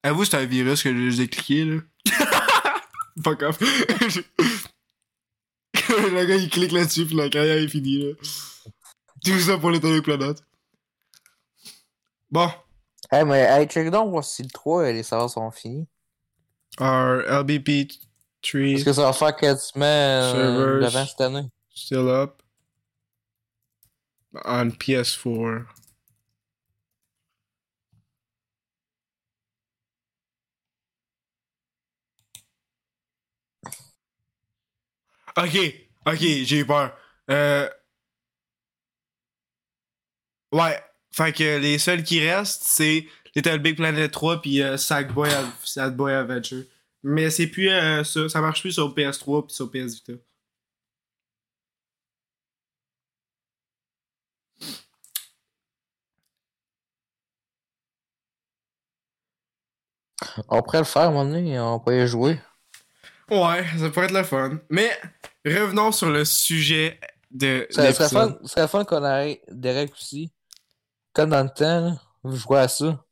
Avoue, 0.02 0.24
c'est 0.24 0.38
un 0.38 0.44
virus 0.44 0.82
que 0.82 1.10
j'ai 1.10 1.28
cliqué, 1.28 1.64
là. 1.64 1.80
Fuck 3.22 3.42
off. 3.42 3.60
le 3.62 4.24
gars, 6.24 6.34
il 6.34 6.50
clique 6.50 6.72
là-dessus, 6.72 7.06
puis 7.06 7.14
la 7.14 7.28
carrière 7.28 7.58
est 7.58 7.68
finie, 7.68 8.02
là. 8.02 8.14
Tout 9.24 9.38
ça 9.38 9.56
pour 9.56 9.70
les 9.70 10.02
planètes. 10.02 10.42
Bon. 12.30 12.50
Hey, 13.12 13.24
mais 13.24 13.40
hey, 13.40 13.66
check 13.66 13.90
donc, 13.90 14.10
voir 14.10 14.24
si 14.24 14.42
le 14.42 14.48
3 14.48 14.88
et 14.88 14.92
les 14.92 15.02
serveurs 15.02 15.30
sont 15.30 15.50
finis. 15.50 15.88
Our 16.78 17.22
LBP 17.42 17.88
Parce 17.88 18.02
3 18.42 18.84
que 18.84 18.92
ça 18.92 19.02
va 19.02 19.12
faire 19.12 19.34
quasiment 19.36 19.84
euh, 19.84 20.32
Servers. 20.32 20.90
devant 20.92 21.06
cette 21.06 21.20
année. 21.20 21.48
still 21.74 22.08
up. 22.08 22.42
On 24.44 24.68
PS4. 24.70 25.66
Ok, 35.36 35.56
ok, 36.06 36.18
j'ai 36.20 36.58
eu 36.58 36.66
peur. 36.66 36.96
Euh... 37.30 37.68
Ouais, 40.52 40.80
fait 41.12 41.32
que 41.32 41.58
les 41.58 41.78
seuls 41.78 42.02
qui 42.02 42.26
restent, 42.26 42.62
c'est 42.64 43.06
Little 43.34 43.58
Big 43.58 43.76
Planet 43.76 44.10
3 44.10 44.42
puis 44.42 44.62
euh, 44.62 44.76
Sackboy, 44.76 45.30
Sackboy 45.64 46.12
Adventure. 46.12 46.64
Mais 47.02 47.30
c'est 47.30 47.46
plus 47.46 47.70
euh, 47.70 48.04
ça, 48.04 48.28
ça 48.28 48.40
marche 48.40 48.60
plus 48.60 48.72
sur 48.72 48.94
PS3 48.94 49.46
puis 49.46 49.54
sur 49.54 49.70
PS 49.70 49.94
Vita. 49.94 50.12
On 60.48 60.62
pourrait 60.62 60.78
le 60.78 60.84
faire 60.84 61.02
à 61.02 61.06
un 61.06 61.10
moment 61.10 61.24
donné, 61.24 61.58
on 61.58 61.80
pourrait 61.80 62.04
y 62.04 62.06
jouer. 62.06 62.38
Ouais, 63.30 63.64
ça 63.78 63.90
pourrait 63.90 64.06
être 64.06 64.12
le 64.12 64.22
fun. 64.22 64.58
Mais 64.68 64.90
revenons 65.44 65.92
sur 65.92 66.10
le 66.10 66.24
sujet 66.24 66.98
de 67.30 67.66
Ça 67.70 67.92
serait 67.92 68.08
fun, 68.08 68.66
fun 68.68 68.84
qu'on 68.84 69.04
ait 69.04 69.40
Derek 69.48 69.92
aussi. 69.92 70.32
Comme 71.12 71.30
dans 71.30 71.42
le 71.42 71.48
temps, 71.50 71.98
vous 72.22 72.36
jouez 72.36 72.58
à 72.58 72.68
ça. 72.68 73.04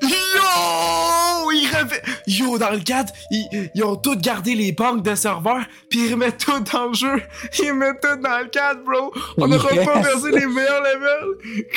Yo! 0.00 1.50
Ils 1.54 1.66
refait... 1.68 2.02
Yo, 2.26 2.56
dans 2.58 2.70
le 2.70 2.80
4, 2.80 3.12
ils, 3.30 3.70
ils 3.74 3.84
ont 3.84 3.96
tous 3.96 4.16
gardé 4.16 4.54
les 4.54 4.72
banques 4.72 5.02
de 5.02 5.14
serveurs, 5.14 5.64
puis 5.90 6.06
ils 6.06 6.12
remettent 6.12 6.38
tout 6.38 6.60
dans 6.60 6.86
le 6.86 6.94
jeu. 6.94 7.22
Ils 7.58 7.70
remettent 7.70 8.00
tout 8.00 8.16
dans 8.16 8.38
le 8.40 8.48
4, 8.48 8.82
bro. 8.84 9.12
On 9.38 9.52
aura 9.52 9.72
Yes. 9.72 9.84
pas 9.84 10.00
versé 10.00 10.30
les 10.30 10.46
meilleurs 10.46 10.82
levels. 10.82 11.36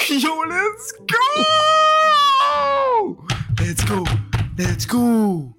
Yo, 0.09 0.43
let's 0.45 0.93
go! 1.09 1.17
Let's 3.59 3.83
go! 3.85 4.03
Let's 4.57 4.85
go! 4.87 5.53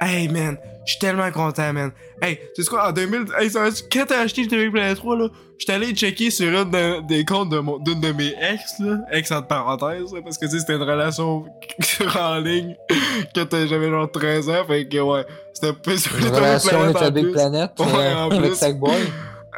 Hey, 0.00 0.28
man, 0.28 0.58
je 0.84 0.90
suis 0.92 0.98
tellement 0.98 1.30
content, 1.30 1.72
man. 1.72 1.92
Hey, 2.20 2.38
tu 2.54 2.62
sais 2.62 2.68
quoi, 2.68 2.88
en 2.88 2.92
2000... 2.92 3.26
Hey, 3.38 3.50
ça, 3.50 3.68
quand 3.90 4.04
t'as 4.08 4.20
acheté 4.20 4.42
le 4.44 4.70
Planet 4.70 4.96
3, 4.96 5.16
là, 5.16 5.28
j'étais 5.58 5.72
allé 5.74 5.92
checker 5.94 6.30
sur 6.30 6.48
un 6.58 6.64
de- 6.64 7.06
des 7.06 7.24
comptes 7.24 7.50
de 7.50 7.58
mon- 7.58 7.78
d'une 7.78 8.00
de, 8.00 8.12
mes 8.12 8.34
ex, 8.40 8.78
là, 8.80 8.98
ex 9.12 9.30
entre 9.32 9.48
parenthèses, 9.48 10.12
là, 10.12 10.20
parce 10.22 10.38
que, 10.38 10.46
tu 10.46 10.52
sais, 10.52 10.58
c'était 10.60 10.74
une 10.76 10.82
relation 10.82 11.44
en 12.18 12.38
ligne 12.38 12.76
quand 13.34 13.46
t'as- 13.46 13.66
j'avais 13.66 13.88
genre 13.90 14.10
13 14.10 14.48
ans, 14.50 14.64
fait 14.66 14.88
que, 14.88 14.98
ouais, 14.98 15.24
c'était 15.54 15.72
pas 15.72 15.96
sur 15.96 16.16
Une 16.18 16.26
relation 16.26 16.92
plus. 17.12 17.32
Planet 17.32 17.70
Ouais, 17.78 17.86
euh, 17.86 18.14
en 18.16 18.30
avec 18.30 18.42
plus. 18.50 18.54
Sackboy. 18.56 18.92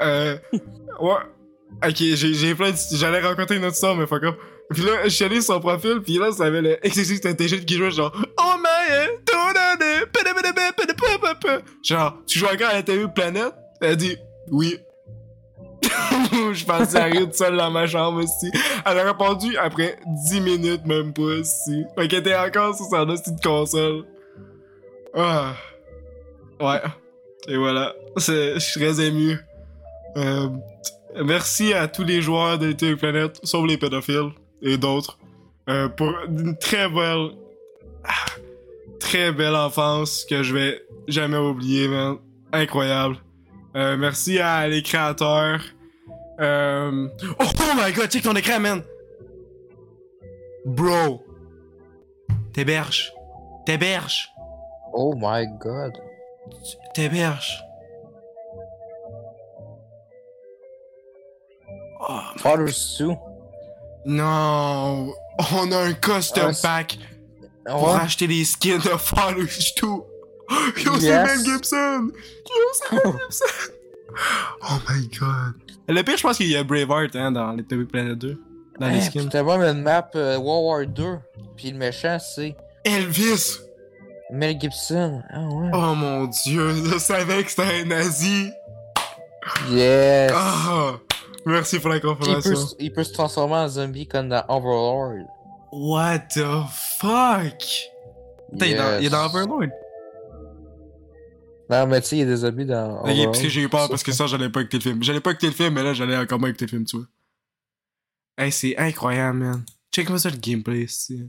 Euh, 0.03 0.37
ouais. 1.01 1.15
Ok, 1.87 1.97
j'ai, 1.97 2.15
j'ai 2.35 2.55
plein 2.55 2.71
de... 2.71 2.77
J'allais 2.93 3.21
rencontrer 3.21 3.57
une 3.57 3.65
autre 3.65 3.75
histoire, 3.75 3.97
mais 3.97 4.07
fuck 4.07 4.23
off. 4.23 4.35
Puis 4.71 4.83
là, 4.83 5.05
je 5.05 5.09
suis 5.11 5.25
allé 5.25 5.41
sur 5.41 5.55
son 5.55 5.61
profil, 5.61 6.01
puis 6.01 6.19
là, 6.19 6.33
ça 6.33 6.45
avait 6.45 6.63
le 6.63 6.79
XXX 6.85 7.27
Intelligent 7.27 7.65
qui 7.67 7.77
jouait 7.77 7.91
genre 7.91 8.13
Oh 8.39 8.55
man, 8.61 9.09
donne, 9.27 9.45
Genre, 11.83 12.17
tu 12.27 12.39
joues 12.39 12.47
encore 12.47 12.69
à 12.69 12.75
la 12.75 12.83
TV 12.83 13.07
Planète? 13.15 13.53
Elle 13.81 13.97
dit 13.97 14.17
Oui. 14.51 14.79
je 16.53 16.65
pensais 16.65 16.99
à 16.99 17.05
rire 17.05 17.29
seule 17.33 17.57
dans 17.57 17.71
ma 17.71 17.87
chambre 17.87 18.23
aussi. 18.23 18.51
Elle 18.87 18.99
a 18.99 19.05
répondu 19.05 19.57
après 19.59 19.99
10 20.29 20.41
minutes, 20.41 20.87
même 20.87 21.13
pas 21.13 21.23
aussi. 21.23 21.85
Fait 21.95 22.09
qu'elle 22.09 22.21
était 22.21 22.35
encore 22.35 22.75
sur 22.75 22.87
son 22.87 23.09
hostie 23.09 23.33
de 23.33 23.41
console. 23.41 24.05
Ah. 25.15 25.53
Ouais. 26.59 26.81
Et 27.49 27.57
voilà. 27.57 27.95
Je 28.17 28.59
suis 28.59 28.81
très 28.81 29.05
ému. 29.05 29.39
Euh, 30.17 30.49
merci 31.25 31.75
à 31.75 31.87
tous 31.87 32.05
les 32.05 32.23
joueurs 32.23 32.59
de 32.59 32.73
Big 32.73 32.97
Planet, 32.97 33.39
sauf 33.43 33.67
les 33.67 33.77
pédophiles 33.77 34.31
et 34.63 34.77
d'autres, 34.77 35.19
euh, 35.69 35.89
pour 35.89 36.13
une 36.29 36.57
très 36.57 36.89
belle, 36.89 37.31
ah, 38.05 38.11
très 39.01 39.33
belle 39.33 39.55
enfance 39.55 40.25
que 40.29 40.43
je 40.43 40.55
vais 40.55 40.83
jamais 41.09 41.39
oublier, 41.39 41.89
man. 41.89 42.19
Incroyable. 42.53 43.17
Euh, 43.77 43.97
merci 43.97 44.39
à 44.39 44.69
les 44.69 44.83
créateurs. 44.83 45.61
Euh... 46.41 47.09
Oh, 47.39 47.45
oh 47.45 47.73
my 47.77 47.93
god, 47.93 48.11
check 48.11 48.23
ton 48.23 48.35
écran, 48.35 48.61
man! 48.61 48.83
Bro! 50.65 51.25
T'héberges. 52.53 53.13
T'héberges. 53.67 54.29
Oh 54.93 55.15
my 55.17 55.47
god. 55.59 55.93
T'héberges. 56.95 57.65
Oh, 62.07 62.21
Father's 62.37 62.97
2. 62.99 63.17
Non! 64.07 65.13
On 65.53 65.73
a 65.73 65.79
un 65.79 65.93
custom 65.95 66.53
Ah, 66.53 66.59
pack 66.63 66.99
pour 67.67 67.89
Ouais. 67.95 68.01
acheter 68.01 68.27
les 68.27 68.45
skins 68.45 68.79
de 68.79 68.89
Fathers 68.91 69.75
2. 69.81 69.87
Yo, 69.87 71.01
c'est. 71.01 71.25
Mel 71.25 71.45
Gibson! 71.45 72.09
Yo, 72.11 72.65
c'est 72.75 72.93
Mel 72.93 73.13
Gibson! 73.21 73.73
Oh 74.63 74.75
my 74.89 75.09
god. 75.19 75.55
Le 75.89 76.03
pire, 76.03 76.17
je 76.17 76.23
pense 76.23 76.37
qu'il 76.37 76.49
y 76.49 76.57
a 76.57 76.63
Braveheart 76.65 77.17
hein, 77.17 77.33
dans 77.33 77.53
Little 77.53 77.79
Big 77.79 77.89
Planet 77.91 78.17
2. 78.19 78.41
Dans 78.79 78.89
les 78.89 79.01
skins. 79.01 79.29
T'as 79.29 79.43
voir 79.43 79.61
une 79.63 79.83
map 79.83 80.09
euh, 80.15 80.37
World 80.39 80.99
War 80.99 81.19
2. 81.37 81.45
Puis 81.57 81.71
le 81.71 81.79
méchant, 81.79 82.19
c'est 82.19 82.55
Elvis! 82.85 83.59
Mel 84.31 84.59
Gibson. 84.61 85.23
Ah 85.31 85.41
ouais. 85.47 85.71
Oh 85.73 85.95
mon 85.95 86.25
dieu, 86.27 86.75
je 86.93 86.99
savais 86.99 87.43
que 87.45 87.51
c'était 87.51 87.63
un 87.83 87.85
nazi! 87.85 88.51
Yes. 89.71 90.33
Ah! 90.35 90.95
Merci 91.47 91.79
pour 91.79 91.91
la 91.91 91.97
il, 91.97 92.01
peut, 92.01 92.15
confirmation. 92.15 92.77
il 92.79 92.93
peut 92.93 93.05
se 93.05 93.13
transformer 93.13 93.57
en 93.57 93.69
zombie 93.69 94.07
comme 94.09 94.29
dans 94.31 94.45
Overlord. 94.49 95.27
What 95.73 96.21
the 96.35 96.45
fuck? 96.99 97.59
Putain, 98.53 98.67
il 98.67 98.73
est 98.73 98.77
dans- 98.77 98.99
il 99.01 99.07
est 99.07 99.11
dans 99.11 99.23
Yes. 99.25 99.35
Overlord. 99.35 99.71
Non, 101.71 101.87
mais 101.87 102.01
tu 102.03 102.09
sais, 102.09 102.17
il 102.17 102.19
y 102.21 102.23
a 102.23 102.27
des 102.27 102.37
zombies 102.37 102.67
dans 102.67 103.01
Overlord. 103.03 103.27
parce 103.33 103.43
que 103.43 103.49
j'ai 103.49 103.63
eu 103.63 103.69
peur 103.69 103.89
parce 103.89 104.03
que 104.03 104.13
ça, 104.13 104.27
j'allais 104.27 104.49
pas 104.51 104.61
écouter 104.61 104.79
le 104.79 104.83
film. 104.83 105.03
J'allais 105.03 105.21
pas 105.21 105.33
écouter 105.33 105.47
le 105.49 105.53
film, 105.53 105.75
mais 105.75 105.83
là, 105.83 105.93
j'allais 105.93 106.17
encore 106.17 106.39
moins 106.39 106.49
écouter 106.49 106.67
le 106.67 106.71
film, 106.71 106.85
tu 106.85 106.97
vois. 106.97 107.07
Hey, 108.39 108.51
c'est 108.53 108.77
incroyable, 108.79 109.39
man. 109.39 109.65
Check-moi 109.93 110.19
ça 110.19 110.31
le 110.31 110.37
gameplay, 110.37 110.83
ici. 110.85 111.29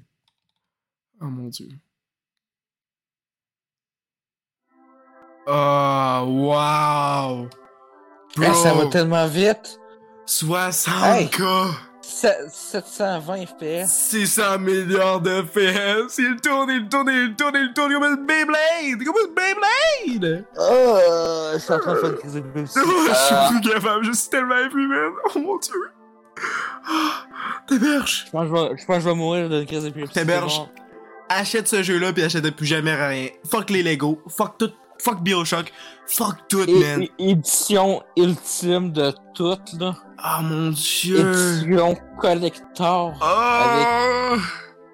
Oh 1.22 1.26
mon 1.26 1.48
dieu. 1.50 1.70
Oh, 5.48 6.24
wow! 6.26 7.48
Bro, 8.36 8.44
Hey, 8.46 8.56
ça 8.56 8.74
va 8.74 8.88
tellement 8.88 9.28
vite. 9.28 9.80
60K! 10.28 11.74
Se- 12.02 12.28
720 12.52 13.46
FPS. 13.48 13.88
600 13.88 14.60
milliards 14.60 15.22
de 15.22 15.42
FPS! 15.42 16.18
Il 16.20 16.36
tourne, 16.42 16.70
il 16.72 16.88
tourne, 16.88 17.10
il 17.10 17.36
tourne, 17.36 17.56
il 17.56 17.74
tourne 17.74 17.94
comme 17.94 18.04
une 18.04 18.26
Beyblade! 18.26 19.04
Comme 19.06 19.16
une 19.28 19.34
Beyblade! 19.36 20.46
Oh, 20.58 20.98
je 21.54 21.60
suis 21.60 21.74
en 21.74 21.80
train 21.80 21.94
de 21.94 21.98
faire 22.00 22.10
une 22.12 22.18
crise 22.18 22.34
d'épilepsie. 22.34 22.80
Oh, 22.84 22.90
je 23.08 23.12
Ah, 23.14 23.50
suis 23.50 23.60
plus 23.60 23.72
capable, 23.72 24.06
je 24.06 24.12
suis 24.14 24.30
tellement 24.30 24.56
man! 24.56 25.12
Oh 25.36 25.40
mon 25.40 25.58
dieu! 25.58 25.74
Ah, 26.88 27.26
T'héberges! 27.68 28.26
je 28.28 28.32
pense 28.32 28.50
que 28.50 28.56
je 28.56 28.62
vais- 28.62 28.78
je 28.78 28.86
pense 28.86 28.96
que 28.98 29.02
je 29.04 29.10
vais 29.10 29.16
mourir 29.16 29.50
d'une 29.50 29.66
crise 29.66 29.84
d'épilepsie. 29.84 30.14
T'héberges. 30.14 30.54
c'est 30.54 30.60
bon. 30.60 30.70
Achète 31.30 31.68
ce 31.68 31.82
jeu-là 31.82 32.14
pis 32.14 32.22
achète 32.24 32.48
plus 32.56 32.68
jamais 32.68 32.94
rien. 32.94 33.30
Fuck 33.50 33.72
les 33.72 33.82
Lego, 33.82 34.22
fuck 34.28 34.60
tout, 34.60 34.70
fuck 35.00 35.22
Bioshock, 35.24 35.72
fuck 36.06 36.36
tout, 36.48 36.66
man! 36.68 37.08
édition 37.18 38.04
ultime 38.16 38.92
de 38.92 39.12
tout, 39.34 39.58
là. 39.80 39.96
Ah 40.18 40.42
mon 40.42 40.72
dieu! 40.72 41.62
Édition 41.64 41.98
collector. 42.20 43.14
Oh! 43.22 44.38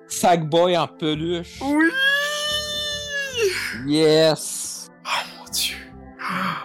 Sackboy 0.07 0.78
en 0.78 0.88
peluche. 0.88 1.59
Oui! 1.61 1.89
Yes. 3.88 4.89
Mon 5.05 5.45
dieu! 5.51 5.78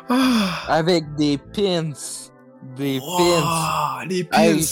Ah! 0.08 0.48
Avec 0.68 1.14
des 1.14 1.38
pins. 1.38 1.92
Des 2.76 2.98
pins. 2.98 3.04
Wow, 3.06 4.08
les 4.08 4.24
pins! 4.24 4.38
Hey. 4.38 4.64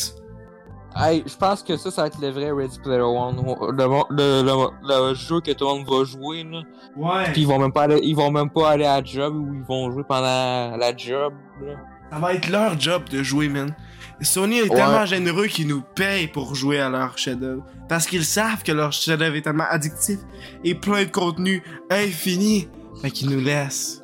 Hey, 0.97 1.25
je 1.27 1.37
pense 1.37 1.63
que 1.65 1.77
ça, 1.77 1.91
ça 1.91 2.03
va 2.03 2.07
être 2.07 2.21
le 2.21 2.31
vrai 2.31 2.53
Ready 2.53 2.79
Player 2.79 3.01
One. 3.01 3.37
Le, 3.37 3.87
mo- 3.89 4.07
le, 4.11 4.43
le, 4.43 4.69
le 5.09 5.15
jeu 5.15 5.41
que 5.41 5.51
tout 5.51 5.65
le 5.67 5.75
monde 5.79 5.89
va 5.89 6.05
jouer, 6.05 6.45
là. 6.45 6.63
Ouais! 6.97 7.33
Puis 7.33 7.43
ils 7.43 7.49
vont 7.49 7.59
même 7.59 7.73
pas 7.73 7.83
aller, 7.83 7.99
ils 8.03 8.15
vont 8.15 8.31
même 8.31 8.49
pas 8.49 8.71
aller 8.71 8.85
à 8.85 9.01
la 9.01 9.05
job 9.05 9.35
ou 9.35 9.55
ils 9.55 9.65
vont 9.65 9.91
jouer 9.91 10.05
pendant 10.09 10.77
la 10.77 10.97
job, 10.97 11.35
là. 11.61 11.75
Ça 12.15 12.21
va 12.21 12.35
être 12.35 12.49
leur 12.49 12.79
job 12.79 13.09
de 13.09 13.25
jouer, 13.25 13.49
man. 13.49 13.75
Sony 14.21 14.59
est 14.59 14.71
Ouais. 14.71 14.77
tellement 14.77 15.05
généreux 15.05 15.47
qu'ils 15.47 15.67
nous 15.67 15.83
payent 15.83 16.29
pour 16.29 16.55
jouer 16.55 16.79
à 16.81 16.89
leur 16.89 17.19
chef-d'œuvre. 17.19 17.65
Parce 17.89 18.07
qu'ils 18.07 18.25
savent 18.25 18.63
que 18.63 18.71
leur 18.71 18.93
chef-d'œuvre 18.93 19.35
est 19.35 19.43
tellement 19.43 19.67
addictif 19.69 20.21
et 20.63 20.77
plein 20.77 21.03
de 21.05 21.11
contenu 21.11 21.61
infini. 21.91 22.69
Fait 23.03 23.11
qu'ils 23.11 23.31
nous 23.31 23.41
laissent. 23.41 24.01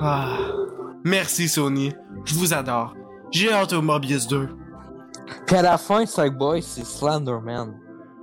Ah. 0.00 0.36
Merci, 1.04 1.48
Sony. 1.48 1.92
Je 2.24 2.34
vous 2.34 2.54
adore. 2.54 2.94
J'ai 3.32 3.52
hâte 3.52 3.72
au 3.72 3.82
Morbius 3.82 4.28
2. 4.28 4.48
Puis 5.48 5.56
à 5.56 5.62
la 5.62 5.78
fin, 5.78 6.06
Sackboy, 6.06 6.62
c'est 6.62 6.86
Slenderman. 6.86 7.74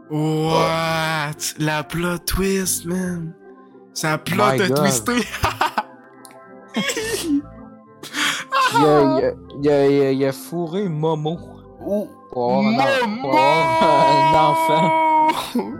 What? 0.09 1.33
La 1.59 1.83
plot 1.83 2.19
twist, 2.19 2.85
man. 2.85 3.33
Ça 3.93 4.17
plot 4.17 4.53
My 4.57 4.69
twisté. 4.73 5.11
Il 8.77 8.85
a, 8.85 9.31
il 9.61 9.69
a, 9.69 9.85
il 9.87 10.01
a, 10.01 10.11
il 10.27 10.33
fourré 10.33 10.87
Momo 10.89 11.37
pour 12.31 12.51
avoir, 12.59 12.87
un, 12.87 13.11
en- 13.11 13.17
pour 13.21 13.33
avoir 13.39 14.11
un 14.11 14.49
enfant. 14.51 15.73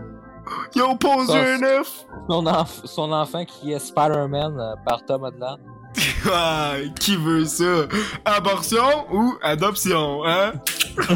Ils 0.74 0.82
ont 0.82 0.96
posé 0.96 1.38
un 1.38 1.62
œuf. 1.62 2.04
Son, 2.28 2.44
enf- 2.44 2.86
son 2.86 3.12
enfant 3.12 3.44
qui 3.44 3.72
est 3.72 3.78
Spider-Man 3.78 4.58
euh, 4.58 4.74
par 4.86 5.04
Tom 5.04 5.22
Holland. 5.24 5.58
Ah, 6.32 6.74
qui 7.00 7.16
veut 7.16 7.44
ça? 7.46 7.86
Abortion 8.26 9.06
ou 9.12 9.34
adoption, 9.42 10.22
hein? 10.26 10.52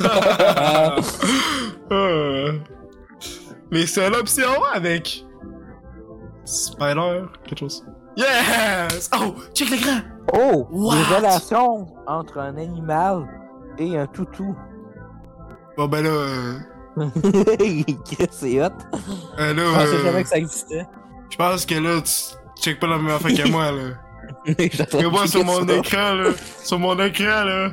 Ah. 0.03 0.97
Mais 3.71 3.87
c'est 3.87 4.09
l'option 4.11 4.49
avec 4.73 5.25
Spider, 6.45 7.23
quelque 7.45 7.61
chose. 7.61 7.85
Yes! 8.17 9.11
Oh, 9.15 9.35
check 9.55 9.71
l'écran! 9.71 10.01
Oh! 10.33 10.67
What? 10.71 10.95
Les 10.97 11.03
relations 11.17 11.87
entre 12.07 12.39
un 12.39 12.57
animal 12.57 13.27
et 13.79 13.99
un 13.99 14.07
toutou. 14.07 14.57
Bon 15.77 15.87
ben 15.89 16.03
là, 16.05 16.11
euh, 16.11 16.59
c'est 18.31 18.63
hot. 18.63 18.69
euh, 19.39 19.55
là, 19.55 19.63
Je 19.65 19.75
pensais 19.75 19.95
euh, 19.97 20.05
jamais 20.05 20.23
que 20.23 20.29
ça 20.29 20.37
existait. 20.37 20.87
je 21.31 21.37
pense 21.37 21.67
que 21.67 21.75
là, 21.75 22.01
tu 22.03 22.63
check 22.63 22.79
pas 22.79 22.87
la 22.87 22.97
même 22.99 23.09
affaire 23.15 23.37
que 23.45 23.49
moi, 23.49 23.73
là. 23.73 23.91
Et 24.47 25.07
moi, 25.11 25.27
sur 25.27 25.45
mon 25.45 25.67
ça. 25.67 25.75
écran, 25.75 26.15
là, 26.15 26.31
sur 26.63 26.79
mon 26.79 26.99
écran, 27.01 27.45
là, 27.45 27.71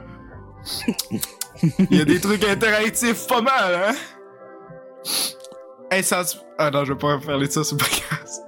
il 1.91 1.97
y 1.97 2.02
a 2.02 2.06
des 2.06 2.20
trucs 2.20 2.43
interactifs 2.43 3.28
pas 3.28 3.41
mal, 3.41 3.76
hein? 3.76 3.93
Hey, 5.91 6.04
ça 6.04 6.24
Ah 6.58 6.72
non, 6.72 6.84
je 6.86 6.93
vais 6.93 6.99
pas 6.99 7.18
parler 7.20 7.47
de 7.47 7.52
ça 7.52 7.64
sur 7.64 7.78
le 7.78 7.84
podcast. 7.84 8.41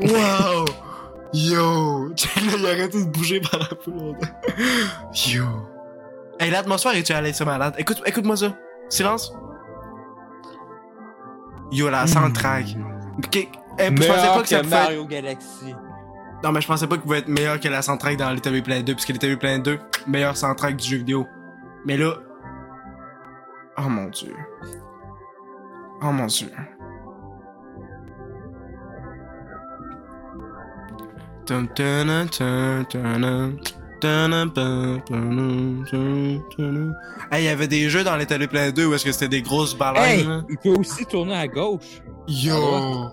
wow! 0.00 0.64
Yo! 1.32 2.10
Il 2.36 2.66
a 2.66 2.70
arrêté 2.70 3.04
de 3.04 3.10
bouger 3.10 3.40
pendant 3.40 3.66
plus 3.82 3.92
longtemps. 3.92 4.28
Yo! 5.26 5.44
Hey, 6.40 6.50
l'atmosphère 6.50 6.94
est-tu 6.96 7.12
allée 7.12 7.32
ça 7.32 7.44
malade? 7.44 7.74
Écoute, 7.78 8.00
écoute-moi 8.06 8.36
ça. 8.36 8.54
Silence. 8.88 9.32
Yo, 11.70 11.90
la 11.90 12.06
soundtrack. 12.06 12.66
Ok, 13.18 13.36
eh, 13.36 13.48
je 13.78 13.90
pensais 13.90 13.90
Meilleur 13.90 14.34
pas 14.34 14.42
que 14.42 14.48
ça 14.48 14.58
être- 14.58 14.70
Mario 14.70 15.04
Galaxy. 15.06 15.74
non, 16.42 16.52
mais 16.52 16.60
je 16.60 16.66
pensais 16.68 16.86
pas 16.86 16.94
qu'il 16.94 17.02
pouvait 17.02 17.18
être 17.18 17.28
meilleur 17.28 17.60
que 17.60 17.68
la 17.68 17.82
soundtrack 17.82 18.16
dans 18.16 18.30
Little 18.30 18.52
Big 18.52 18.64
Planet 18.64 18.84
2, 18.86 18.94
puisque 18.94 19.08
Little 19.10 19.30
Big 19.30 19.38
Planet 19.38 19.62
2, 19.64 19.78
meilleur 20.06 20.36
soundtrack 20.36 20.76
du 20.76 20.88
jeu 20.88 20.96
vidéo. 20.98 21.26
Mais 21.84 21.96
là. 21.96 22.14
Oh 23.76 23.88
mon 23.88 24.06
dieu. 24.08 24.34
Oh 26.02 26.06
mon 26.12 26.26
dieu. 26.26 26.50
Hey, 37.30 37.42
il 37.42 37.44
y 37.44 37.48
avait 37.48 37.66
des 37.68 37.88
jeux 37.88 38.04
dans 38.04 38.16
Big 38.16 38.48
Planet 38.48 38.76
2 38.76 38.86
où 38.86 38.94
est-ce 38.94 39.04
que 39.04 39.12
c'était 39.12 39.28
des 39.28 39.42
grosses 39.42 39.74
baleines. 39.74 40.30
Hey! 40.30 40.42
Il 40.50 40.58
peut 40.58 40.78
aussi 40.78 41.06
tourner 41.06 41.36
à 41.36 41.48
gauche. 41.48 42.02
Yo! 42.26 43.10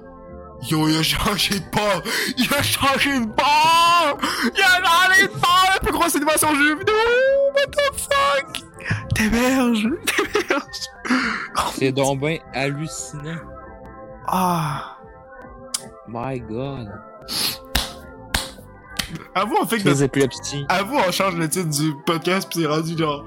Yo, 0.70 0.88
il 0.90 0.98
a 0.98 1.04
changé 1.04 1.60
de 1.60 1.66
bord! 1.72 2.02
Il 2.38 2.54
a 2.54 2.62
changé 2.62 3.20
de 3.20 3.26
bord! 3.26 4.18
Il 4.54 4.62
a 4.62 4.84
changé 4.84 5.28
de 5.28 5.34
bord! 5.34 5.70
La 5.74 5.80
plus 5.80 5.92
grosse 5.94 6.16
innovation 6.16 6.52
du 6.52 6.60
jeu 6.60 6.78
vidéo! 6.78 6.94
What 7.56 7.68
the 7.72 7.92
fuck? 8.00 8.64
T'héberges! 9.14 9.88
T'héberges! 10.06 10.90
C'est 11.76 11.92
donc 11.92 12.20
ben 12.20 12.40
hallucinant. 12.54 13.42
Ah! 14.28 14.98
My 16.08 16.40
god. 16.40 16.90
Avoue, 19.34 19.56
on 19.62 19.66
fait 19.66 19.80
que 19.80 20.04
épilepsies. 20.04 20.66
Avoue, 20.70 20.98
on 21.08 21.12
change 21.12 21.36
le 21.36 21.50
titre 21.50 21.70
du 21.70 21.94
podcast 22.06 22.50
pis 22.50 22.62
c'est 22.62 22.68
rendu 22.68 22.98
genre... 22.98 23.24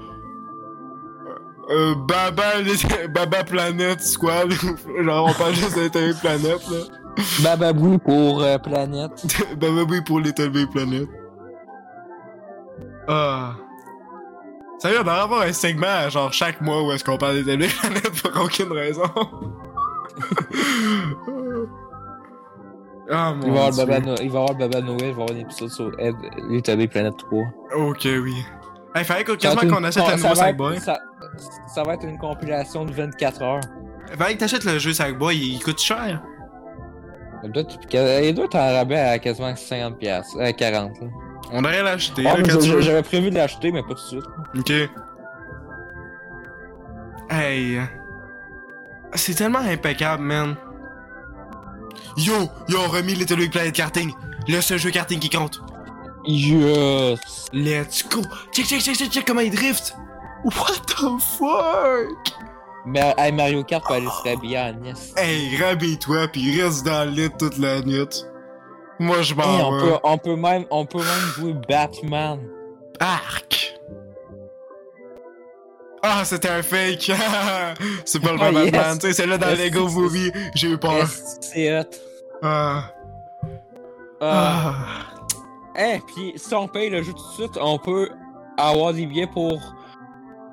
Euh, 1.69 1.93
Baba, 2.07 2.61
les- 2.61 3.07
Baba 3.13 3.43
Planet 3.43 4.01
Squad. 4.01 4.51
genre, 5.03 5.29
on 5.29 5.33
parle 5.33 5.53
juste 5.53 5.77
de 5.77 6.19
Planet, 6.19 6.59
là. 6.69 6.77
Bababoui 7.41 7.97
pour 7.99 8.41
euh, 8.41 8.57
Planète. 8.57 9.25
Baba 9.57 9.83
oui 9.87 10.01
pour 10.01 10.19
Little 10.19 10.49
Big 10.49 10.69
Planet. 10.71 11.07
Ah. 13.07 13.55
Sérieux, 14.79 14.99
on 15.01 15.03
devrait 15.03 15.19
avoir 15.19 15.41
un 15.41 15.53
segment, 15.53 16.09
genre 16.09 16.31
chaque 16.31 16.61
mois, 16.61 16.81
où 16.83 16.91
est-ce 16.91 17.03
qu'on 17.03 17.17
parle 17.17 17.43
des 17.43 17.57
Little 17.57 17.75
Planète 17.79 18.21
pour 18.21 18.43
aucune 18.43 18.71
raison. 18.71 19.03
Ah 23.11 23.33
Il 23.43 23.51
va, 23.51 23.65
avoir. 23.65 23.87
Baba 23.87 23.99
No- 23.99 24.15
il 24.21 24.29
va 24.29 24.39
avoir 24.41 24.53
le 24.59 24.67
Baba 24.67 24.81
Noël, 24.81 24.99
il 25.01 25.13
va 25.13 25.23
avoir 25.23 25.31
un 25.31 25.39
épisode 25.39 25.69
sur 25.69 25.91
Ed, 25.99 26.15
Planet 26.89 27.17
3. 27.17 27.43
Ok, 27.75 28.01
oui. 28.05 28.35
Hey, 28.95 29.03
fallait 29.03 29.23
que- 29.23 29.31
quasiment 29.33 29.61
une- 29.63 29.71
qu'on 29.71 29.83
achète 29.83 30.03
le 30.07 30.15
nouveau 30.15 30.27
être- 30.27 30.35
Sackboy. 30.35 30.79
Ça, 30.79 30.99
ça 31.73 31.83
va 31.83 31.93
être 31.95 32.05
une 32.05 32.17
compilation 32.17 32.85
de 32.85 32.91
24 32.91 33.41
heures. 33.41 33.61
Fallait 34.17 34.33
que 34.35 34.39
t'achètes 34.39 34.63
le 34.65 34.77
jeu 34.79 34.93
Sackboy, 34.93 35.35
il 35.37 35.59
coûte 35.63 35.79
cher. 35.79 36.21
Il 37.43 37.51
doit, 37.51 37.61
être- 37.63 37.79
il 38.23 38.33
doit 38.35 38.45
être 38.45 38.55
en 38.55 38.73
rabais 38.73 38.99
à 38.99 39.17
quasiment 39.19 39.55
50$, 39.55 39.97
piastres, 39.97 40.37
euh, 40.39 40.51
40$. 40.51 40.99
Là. 41.01 41.07
On 41.51 41.61
devrait 41.61 41.81
l'acheter, 41.83 42.23
Ah. 42.27 42.35
J'avais 42.79 43.01
prévu 43.01 43.29
de 43.31 43.35
l'acheter, 43.35 43.71
mais 43.71 43.81
pas 43.81 43.89
tout 43.89 43.93
de 43.93 43.99
suite. 43.99 44.23
Ok. 44.57 44.71
Hey. 47.29 47.79
C'est 49.13 49.33
tellement 49.35 49.59
impeccable, 49.59 50.23
man. 50.23 50.55
Yo, 52.17 52.49
yo, 52.67 52.79
on 52.85 52.89
remis 52.89 53.15
Little 53.15 53.37
Big 53.37 53.51
Planet 53.51 53.73
Karting. 53.75 54.11
Le 54.47 54.61
seul 54.61 54.77
jeu 54.79 54.91
karting 54.91 55.19
qui 55.19 55.29
compte. 55.29 55.59
Yes! 56.25 57.47
Let's 57.53 58.03
go. 58.09 58.21
Check, 58.51 58.65
check, 58.65 58.81
check, 58.81 58.95
check, 58.95 59.09
check 59.11 59.25
comment 59.25 59.41
il 59.41 59.51
drift. 59.51 59.95
What 60.43 60.85
the 60.87 61.19
fuck? 61.19 62.33
Mais 62.85 63.13
hey, 63.17 63.31
Mario 63.31 63.63
Kart 63.63 63.83
peut 63.87 63.95
aller 63.95 64.07
se 64.07 64.27
rhabiller 64.29 64.57
en 64.59 64.73
NES. 64.73 64.93
Hey, 65.17 65.57
rhabille-toi 65.57 66.27
pis 66.29 66.61
reste 66.61 66.85
dans 66.85 67.05
le 67.05 67.11
lit 67.11 67.29
toute 67.37 67.57
la 67.57 67.81
nuit. 67.81 68.07
Moi, 68.99 69.21
je 69.21 69.33
Hey, 69.33 69.37
m'en 69.39 69.69
on, 69.69 69.77
vais. 69.77 69.85
peut, 69.91 69.97
on, 70.03 70.17
peut 70.17 70.35
même, 70.35 70.65
on 70.71 70.85
peut 70.85 70.97
même 70.99 71.25
jouer 71.35 71.53
Batman. 71.67 72.39
Arc. 72.99 73.78
Ah, 76.01 76.23
c'était 76.25 76.49
un 76.49 76.61
fake. 76.63 77.11
c'est 78.05 78.19
pas 78.21 78.31
le 78.33 78.37
Ah, 78.41 78.51
vrai 78.51 78.63
yes. 78.65 78.71
Batman. 78.71 78.99
Tu 78.99 79.07
sais, 79.07 79.13
c'est 79.13 79.27
là 79.27 79.37
dans 79.37 79.49
Yes, 79.49 79.59
Lego 79.59 79.89
c'est- 79.89 79.95
Movie. 79.95 80.31
J'ai 80.55 80.69
eu 80.71 80.77
peur. 80.77 80.93
Yes, 80.93 81.37
C'est 81.41 81.79
hot. 81.79 81.83
Ah. 82.41 82.83
Euh, 84.21 84.25
Ah. 84.31 84.73
Hey, 85.75 86.01
pis 86.13 86.33
si 86.35 86.53
on 86.53 86.67
paye 86.67 86.89
le 86.89 87.01
jeu 87.03 87.13
tout 87.13 87.27
de 87.29 87.33
suite, 87.33 87.57
on 87.61 87.77
peut 87.77 88.09
avoir 88.57 88.93
des 88.93 89.05
billets 89.05 89.27
pour 89.27 89.61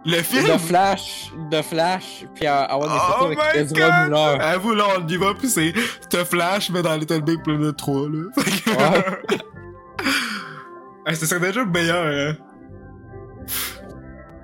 Le 0.05 0.23
film? 0.23 0.47
le 0.47 0.59
Flash, 0.59 1.33
de 1.51 1.63
Flash, 1.63 2.25
puis 2.35 2.47
avoir 2.47 2.89
des 2.89 2.97
Oh 2.97 3.13
photos 3.13 3.27
avec 3.27 3.39
my 3.39 3.61
Ezra! 3.61 4.05
Miller. 4.09 4.41
Avoue, 4.41 4.75
là, 4.75 4.85
on 4.99 5.07
y 5.09 5.17
va, 5.17 5.35
pis 5.35 5.49
c'est 5.49 5.73
te 6.09 6.25
flash, 6.25 6.71
mais 6.71 6.81
dans 6.83 6.95
Little 6.95 7.23
Big 7.23 7.43
Planet 7.43 7.77
3, 7.77 8.03
là. 8.03 8.31
Que- 11.07 11.11
hey, 11.11 11.17
serait 11.17 11.41
déjà 11.41 11.65
meilleur, 11.65 12.05
hein. 12.07 12.37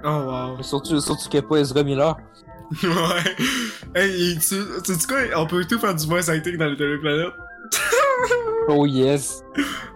Oh, 0.04 0.08
wow. 0.56 0.62
Surtout, 0.62 1.00
surtout 1.00 1.28
qu'il 1.28 1.40
n'y 1.40 1.46
a 1.46 1.48
pas 1.48 1.56
Ezra 1.58 1.82
Miller. 1.82 2.16
ouais. 2.82 3.36
Hey, 3.94 4.38
tu 4.38 4.56
tu 4.84 4.94
sais 4.94 5.06
quoi? 5.06 5.18
On 5.36 5.46
peut 5.46 5.64
tout 5.64 5.78
faire 5.78 5.94
du 5.94 6.06
voice 6.06 6.28
acting 6.30 6.56
dans 6.56 6.70
Big 6.70 7.00
Planet. 7.00 7.32
Oh 8.68 8.86
yes. 8.86 9.42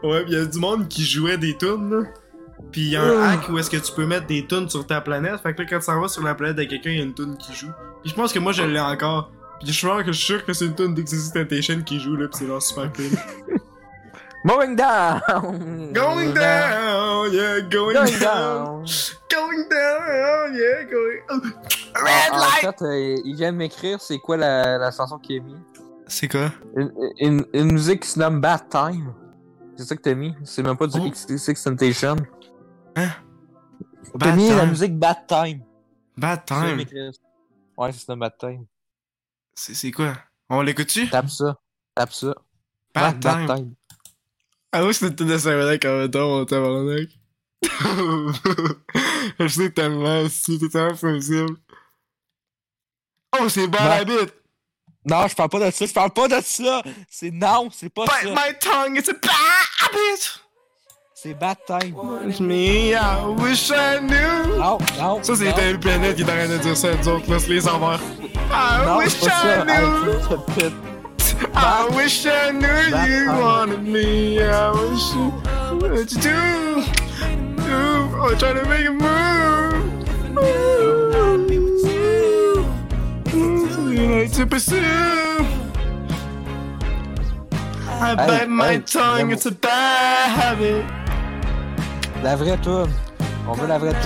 Ouais, 0.03 0.25
pis 0.25 0.33
y 0.33 0.37
a 0.37 0.45
du 0.45 0.59
monde 0.59 0.89
qui 0.89 1.05
jouait 1.05 1.39
des 1.39 1.57
tunes, 1.57 1.89
là. 1.89 2.03
Pis 2.73 2.89
y 2.89 2.97
a 2.97 3.03
un 3.05 3.23
hack 3.31 3.49
où 3.49 3.59
est-ce 3.59 3.71
que 3.71 3.77
tu 3.77 3.93
peux 3.93 4.05
mettre 4.07 4.27
des 4.27 4.45
tunes 4.45 4.69
sur 4.69 4.85
ta 4.85 5.01
planète. 5.01 5.41
Fait 5.41 5.55
que 5.55 5.63
là, 5.63 5.69
quand 5.71 5.79
tu 5.79 5.85
s'en 5.85 6.01
vas 6.01 6.09
sur 6.09 6.25
la 6.25 6.35
planète 6.35 6.57
de 6.57 6.65
quelqu'un, 6.65 6.91
y 6.91 6.99
a 7.01 7.05
une 7.05 7.15
tune 7.15 7.37
qui 7.37 7.55
joue. 7.55 7.71
Pis 8.03 8.11
je 8.11 8.15
pense 8.15 8.33
que 8.33 8.41
moi, 8.41 8.51
je 8.51 8.65
l'ai 8.65 8.81
encore. 8.81 9.31
Pis 9.61 9.67
je 9.69 9.73
suis 9.73 9.81
sûr 9.87 10.05
que 10.05 10.11
je 10.13 10.17
suis 10.19 10.27
sûr 10.27 10.45
que 10.45 10.53
c'est 10.53 10.67
une 10.67 10.75
tune 10.75 10.95
d'Existentiation 10.95 11.81
qui 11.83 12.01
joue, 12.01 12.17
là, 12.17 12.27
pis 12.27 12.39
c'est 12.39 12.47
genre 12.49 12.61
super 12.61 12.93
cool. 12.93 13.05
Going 14.47 14.77
down! 14.77 15.93
Going 15.93 16.33
down, 16.35 17.33
yeah, 17.33 17.61
going, 17.69 17.95
Going 17.95 18.19
down. 18.21 18.85
down! 18.85 18.85
Going 19.29 19.69
down, 19.69 20.55
yeah, 20.55 20.85
going. 20.85 21.21
Red 21.97 22.31
En, 22.33 22.37
en 22.37 22.39
light! 22.39 22.61
fait, 22.61 22.83
euh, 22.83 23.17
il 23.25 23.35
vient 23.37 23.53
de 23.53 23.57
m'écrire 23.59 24.01
c'est 24.01 24.19
quoi 24.19 24.37
la, 24.37 24.79
la 24.79 24.91
chanson 24.93 25.19
qu'il 25.19 25.41
a 25.41 25.45
mis? 25.45 25.57
C'est 26.07 26.29
quoi? 26.29 26.53
Une, 26.77 26.93
une, 27.19 27.47
une 27.53 27.73
musique 27.73 28.03
qui 28.03 28.09
se 28.09 28.19
nomme 28.21 28.41
Bad 28.41 28.69
Time. 28.69 29.13
C'est 29.77 29.85
ça 29.85 29.97
que 29.97 30.03
t'as 30.03 30.15
mis? 30.15 30.35
C'est 30.45 30.63
même 30.63 30.77
pas 30.77 30.87
du 30.87 30.99
Oh. 31.01 31.07
X6 31.07 31.63
Temptation. 31.65 32.17
Hein? 32.95 33.09
T'as 34.19 34.27
Bad 34.29 34.37
mis 34.37 34.49
la 34.51 34.67
musique 34.67 34.97
Bad 34.97 35.27
Time. 35.27 35.63
Bad 36.17 36.45
time. 36.47 36.85
Ouais, 37.77 37.93
c'est 37.93 38.09
nomme 38.09 38.21
Bad 38.21 38.39
Time. 38.39 38.65
C'est 39.57 39.91
quoi? 39.91 40.15
On 40.49 40.61
l'écoute-tu? 40.63 41.11
Tape 41.11 41.29
ça. 41.31 41.57
Tape 41.95 42.13
ça. 42.13 42.35
Bad 42.95 43.25
Ouais, 43.25 43.47
time. 43.47 43.75
Ah 44.79 44.85
oui, 44.85 44.93
c'était 44.93 45.25
une 45.25 45.31
de 45.31 46.19
en 46.19 46.45
tabarnak. 46.45 47.09
Je 49.41 49.49
sais 49.49 49.71
tellement, 49.71 50.29
si 50.29 50.59
t'es 50.59 50.69
tellement 50.69 50.95
sensible. 50.95 51.57
Oh, 53.41 53.49
c'est 53.49 53.69
bad 53.69 54.03
habit! 54.03 54.31
Non, 55.07 55.27
je 55.29 55.35
parle 55.35 55.49
pas 55.49 55.61
de 55.61 55.71
ça. 55.71 55.87
Je 55.87 55.93
parle 55.95 56.11
pas 56.11 56.29
de 56.29 56.39
ça. 56.45 56.83
C'est 57.09 57.31
non, 57.31 57.71
c'est 57.73 57.89
pas 57.89 58.05
Bite 58.05 58.13
ça. 58.23 58.29
my 58.35 58.59
tongue, 58.61 58.99
it's 58.99 59.09
a 59.09 59.15
bad 59.15 59.67
habit! 59.81 60.41
C'est 61.15 61.33
Bad 61.33 61.57
Time. 61.67 61.95
Me, 62.41 62.93
I 62.93 63.25
wish 63.39 63.71
I 63.71 63.99
knew! 64.01 64.59
Non, 64.59 64.77
non. 64.99 65.23
Ça, 65.23 65.37
c'était 65.37 65.71
une 65.71 65.81
planète 65.81 66.17
qui 66.17 66.21
est 66.23 66.25
en 66.27 66.29
train 66.29 66.49
de 66.49 66.59
dire 66.59 66.77
ça 66.77 66.91
à 66.91 66.95
nous 66.97 67.09
autres, 67.09 67.31
laisse 67.31 67.49
les 67.49 67.67
envers. 67.67 67.99
I 68.51 68.85
Non, 68.85 68.99
wish 68.99 69.15
c'est. 69.15 69.31
I 69.31 69.65
knew! 69.65 70.96
Hey, 71.39 71.45
tu 71.45 71.47
te 71.47 71.53
pètes. 71.53 71.57
I 71.57 71.89
wish 71.95 72.27
I 72.27 72.51
knew 72.51 72.69
you 73.07 73.29
wanted 73.29 73.83
me. 73.83 74.41
I 74.43 74.71
wish 74.73 75.15
you 75.15 75.31
what 75.81 76.13
you 76.13 76.21
do. 76.21 76.83
Do 77.57 77.73
oh, 77.73 78.29
I'm 78.31 78.39
trying 78.39 78.57
to 78.57 78.65
make 78.69 78.87
a 78.87 78.93
move. 78.93 79.85
Ooh, 83.35 83.93
You 83.93 84.07
like 84.21 84.33
to 84.33 84.47
pursue. 84.47 84.77
I 87.89 88.15
bite 88.15 88.49
my 88.49 88.79
tongue. 88.79 89.33
It's 89.33 89.47
a 89.47 89.53
bad 89.53 90.31
habit. 90.31 90.85
La 92.23 92.37
vraie 92.37 92.57
toune. 92.63 93.06
On 93.49 93.53
veut 93.53 93.69
la 93.69 93.79
vraie 93.79 93.91
it. 93.91 93.97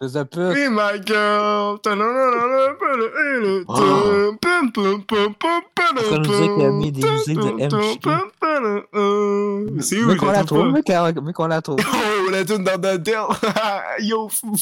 Fils 0.00 0.12
de 0.12 0.22
pute. 0.24 0.54
Be 0.54 0.68
my 0.68 1.00
girl. 1.06 1.78
Ça 1.84 1.94
nous 6.18 6.22
dit 6.22 6.30
qu'il 6.32 6.64
a 6.64 6.70
mis 6.70 6.90
des 6.90 7.08
musiques 7.08 7.38
de 7.38 7.52
MHK. 7.52 8.08
C'est 9.80 10.02
où 10.02 10.06
Mais 10.08 10.16
qu'on 10.16 10.26
la 10.26 10.44
trouve, 10.44 10.72
mais 10.72 10.82
qu'on 11.32 11.46
la 11.46 11.62
trouve. 11.62 11.78
Oh, 11.80 12.30
la 12.30 12.44
tune 12.44 12.64
dans 12.64 12.78
Dantel! 12.78 13.14
Yo, 14.00 14.28
fou! 14.28 14.56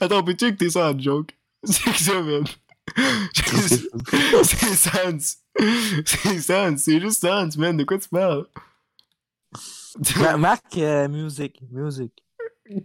Attends, 0.00 0.22
peux-tu 0.22 0.46
écouter 0.46 0.70
ça 0.70 0.90
en 0.90 0.98
joke? 0.98 1.30
C'est 1.64 1.90
que 1.90 1.98
ça, 1.98 2.22
man. 2.22 2.44
C'est 4.44 4.74
Sans. 4.76 5.38
C'est 6.04 6.40
Sans, 6.40 6.76
c'est 6.78 7.00
juste 7.00 7.20
Sans, 7.20 7.56
man. 7.56 7.76
De 7.76 7.84
quoi 7.84 7.98
tu 7.98 8.08
parles? 8.08 8.46
Ma- 10.16 10.36
Marc 10.36 10.76
euh, 10.78 11.08
Music. 11.08 11.60
Music. 11.70 12.12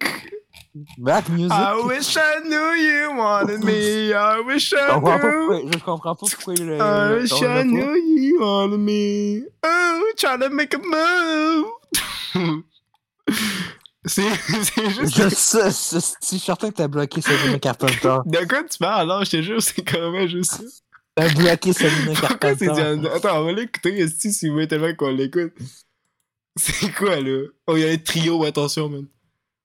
Marc 0.98 1.30
Music. 1.30 1.52
I 1.52 1.82
wish 1.86 2.18
I 2.18 2.40
knew 2.44 2.74
you 2.74 3.16
wanted 3.16 3.64
me. 3.64 4.14
I 4.14 4.42
wish 4.42 4.74
I 4.74 5.00
knew. 5.00 5.02
pourquoi, 5.02 5.62
je 5.72 5.78
comprends 5.84 6.16
pas 6.16 6.28
pourquoi 6.30 6.54
il. 6.56 6.72
I 6.72 7.14
wish 7.14 7.32
I 7.42 7.64
knew 7.64 7.96
you 7.96 8.40
wanted 8.42 8.80
me. 8.80 9.44
Oh, 9.64 10.12
trying 10.18 10.40
to 10.40 10.50
make 10.50 10.74
a 10.74 10.80
move. 10.80 11.66
c'est 14.06 14.24
juste. 14.90 15.18
Je 15.18 16.00
suis 16.22 16.40
certain 16.40 16.70
que 16.70 16.76
t'as 16.76 16.88
bloqué 16.88 17.22
Sabrina 17.22 17.60
Carpenter. 17.60 18.18
De 18.26 18.46
quoi 18.48 18.64
tu 18.64 18.78
parles? 18.80 19.08
Non, 19.08 19.24
je 19.24 19.32
te 19.32 19.42
jure, 19.42 19.62
c'est 19.62 19.84
quand 19.84 20.12
même 20.12 20.28
juste 20.28 20.52
ça. 20.52 20.64
T'as 21.16 21.34
bloqué 21.34 21.74
Sabrina 21.74 22.20
Pourquoi 22.20 22.56
c'est 22.56 22.66
Carpenter. 22.66 23.10
Attends, 23.14 23.42
on 23.42 23.46
va 23.46 23.52
l'écouter, 23.54 24.08
si 24.10 24.48
vous 24.48 24.54
voulez 24.54 24.68
tellement 24.68 24.94
qu'on 24.96 25.12
l'écoute? 25.12 25.54
C'est 26.60 26.92
quoi, 26.94 27.20
là? 27.20 27.44
Oh, 27.68 27.76
il 27.76 27.82
y 27.82 27.86
a 27.86 27.92
le 27.92 28.02
trio, 28.02 28.44
attention, 28.46 28.90
man. 28.90 29.06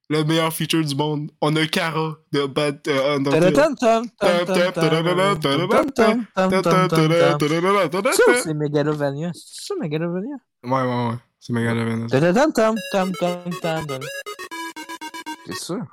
Le 0.09 0.25
meilleur 0.25 0.53
feature 0.53 0.85
du 0.85 0.97
monde. 0.97 1.31
On 1.41 1.55
a 1.55 1.65
Cara 1.69 2.17
de 2.33 2.47
Bad 2.47 2.81
euh, 2.89 2.91
euh, 2.91 3.17
Undertale. 3.17 3.39
C'est 8.43 8.55
Megalovania? 8.55 9.31
C'est 9.33 9.67
ça, 9.67 9.75
Megalovania? 9.81 10.35
Ouais, 10.65 10.71
ouais, 10.83 11.09
ouais. 11.11 11.17
C'est 11.39 11.53
Megalovania. 11.53 12.07
C'est 15.47 15.55
sûr. 15.55 15.85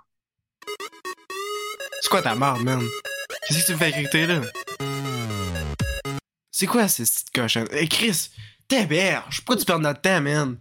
C'est 2.01 2.09
quoi 2.09 2.23
ta 2.23 2.33
mort, 2.33 2.57
man? 2.59 2.81
Qu'est-ce 3.47 3.59
que 3.61 3.65
tu 3.67 3.73
me 3.73 3.77
fais 3.77 3.91
griter, 3.91 4.25
là? 4.25 4.41
C'est 6.49 6.65
quoi, 6.65 6.87
cette 6.87 7.29
cochonne? 7.35 7.67
Hey, 7.71 7.87
Chris, 7.87 8.29
t'es 8.67 8.87
berge. 8.87 9.41
Pourquoi 9.45 9.57
tu 9.57 9.65
perds 9.65 9.79
notre 9.79 10.01
temps, 10.01 10.21
man? 10.21 10.57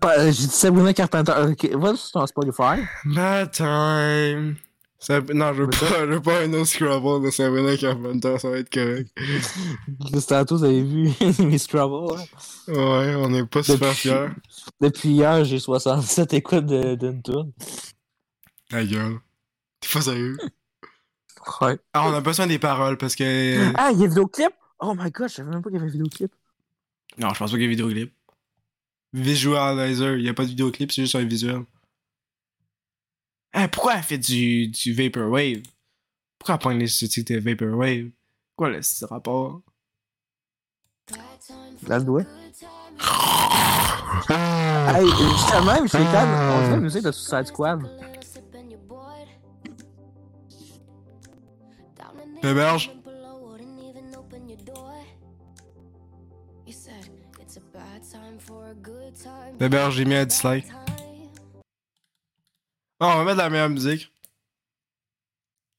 Pas- 0.00 0.24
J'ai 0.30 0.46
dit 0.46 0.52
Sabrina 0.52 0.92
Carpenter. 0.94 1.32
Ok, 1.48 1.68
va 1.74 1.96
sur 1.96 2.10
ton 2.12 2.26
Spotify. 2.26 2.82
Bad 3.04 3.50
time. 3.50 4.56
Ça- 4.98 5.20
non, 5.34 5.52
je 5.52 5.62
veux 5.64 5.70
pas, 5.70 5.98
je 6.06 6.12
veux 6.12 6.22
pas 6.22 6.42
un 6.42 6.52
autre 6.52 6.66
Scrabble 6.66 7.24
de 7.24 7.30
Sabrina 7.30 7.76
Carpenter, 7.76 8.38
ça 8.38 8.50
va 8.50 8.58
être 8.58 8.70
correct. 8.72 9.10
Juste 10.14 10.28
tantôt, 10.28 10.58
vous 10.58 10.64
avez 10.64 10.82
vu 10.82 11.10
mes 11.40 11.58
Scrabble. 11.58 12.14
hein? 12.16 12.24
Ouais, 12.68 13.14
on 13.16 13.34
est 13.34 13.44
pas 13.46 13.64
super 13.64 13.88
Depuis- 13.88 14.00
fiers. 14.10 14.28
Depuis 14.80 15.08
hier, 15.08 15.44
j'ai 15.44 15.58
67 15.58 16.34
écoutes 16.34 16.66
de- 16.66 16.94
d'une 16.94 17.20
tune. 17.20 17.50
Ta 18.70 18.84
gueule. 18.84 19.18
T'es 19.80 19.88
pas 19.92 20.00
sérieux? 20.02 20.36
Ouais. 21.60 21.76
Ah, 21.92 22.06
on 22.06 22.14
a 22.14 22.20
besoin 22.20 22.46
des 22.46 22.60
paroles 22.60 22.96
parce 22.96 23.16
que. 23.16 23.72
Ah, 23.76 23.90
il 23.92 23.98
y 23.98 24.04
a 24.04 24.06
vidéoclip? 24.06 24.52
Oh 24.78 24.94
my 24.96 25.10
god, 25.10 25.28
je 25.28 25.34
savais 25.34 25.50
même 25.50 25.60
pas 25.60 25.70
qu'il 25.70 25.78
y 25.80 25.82
avait 25.82 25.90
vidéoclip. 25.90 26.32
Non, 27.18 27.30
je 27.34 27.38
pense 27.40 27.50
pas 27.50 27.56
qu'il 27.56 27.64
y 27.64 27.66
a 27.66 27.70
vidéoclip. 27.70 28.14
Visualizer, 29.12 30.16
il 30.16 30.24
y 30.24 30.28
a 30.28 30.34
pas 30.34 30.44
de 30.44 30.48
vidéoclip, 30.48 30.90
c'est 30.90 31.02
juste 31.02 31.16
un 31.16 31.24
visuel. 31.24 31.64
Hein, 33.52 33.68
pourquoi 33.68 33.96
elle 33.96 34.02
fait 34.02 34.18
du, 34.18 34.68
du 34.68 34.94
Vaporwave? 34.94 35.62
Pourquoi 36.38 36.54
elle 36.54 36.60
pointe 36.60 36.78
les 36.78 36.84
esthétiques 36.84 37.28
de 37.28 37.38
Vaporwave? 37.38 38.10
Quoi 38.56 38.70
le 38.70 38.80
ce 38.80 39.04
rapport? 39.04 39.60
Dans 41.82 41.98
le 41.98 42.04
doigt. 42.04 42.22
Hey, 44.94 45.06
justement, 45.06 45.86
c'est 45.86 45.98
quand 45.98 46.26
on 46.26 46.60
dirait 46.60 46.70
la 46.70 46.76
musique 46.76 47.02
de 47.02 47.12
Suicide 47.12 47.46
Squad. 47.46 47.80
Héberge. 52.42 52.90
D'abord, 59.58 59.90
j'ai 59.90 60.04
mis 60.04 60.14
un 60.14 60.24
dislike. 60.24 60.66
Oh, 63.00 63.06
on 63.06 63.16
va 63.16 63.24
mettre 63.24 63.36
de 63.38 63.42
la 63.42 63.50
meilleure 63.50 63.68
musique. 63.68 64.12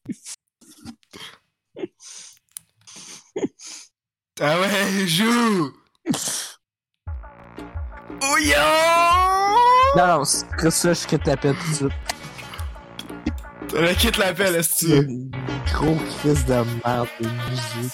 ah 4.41 4.59
ouais, 4.59 5.07
joue! 5.07 5.71
Oh 8.21 8.38
yo! 8.38 8.55
Non, 9.95 10.07
non, 10.07 10.25
c'est 10.25 10.71
ça, 10.71 10.93
je 10.93 11.07
quitte 11.07 11.25
la 11.25 11.38
pète 11.38 11.57
tout 11.57 11.69
de 11.69 11.75
suite. 11.75 11.93
Le 13.73 13.93
quitte 13.95 14.17
l'appel, 14.17 14.55
est-ce 14.55 14.86
que 14.86 15.01
tu 15.01 15.31
Gros 15.73 15.95
crise 16.19 16.45
de 16.45 16.53
merde 16.86 17.07
de 17.19 17.27
musique. 17.27 17.91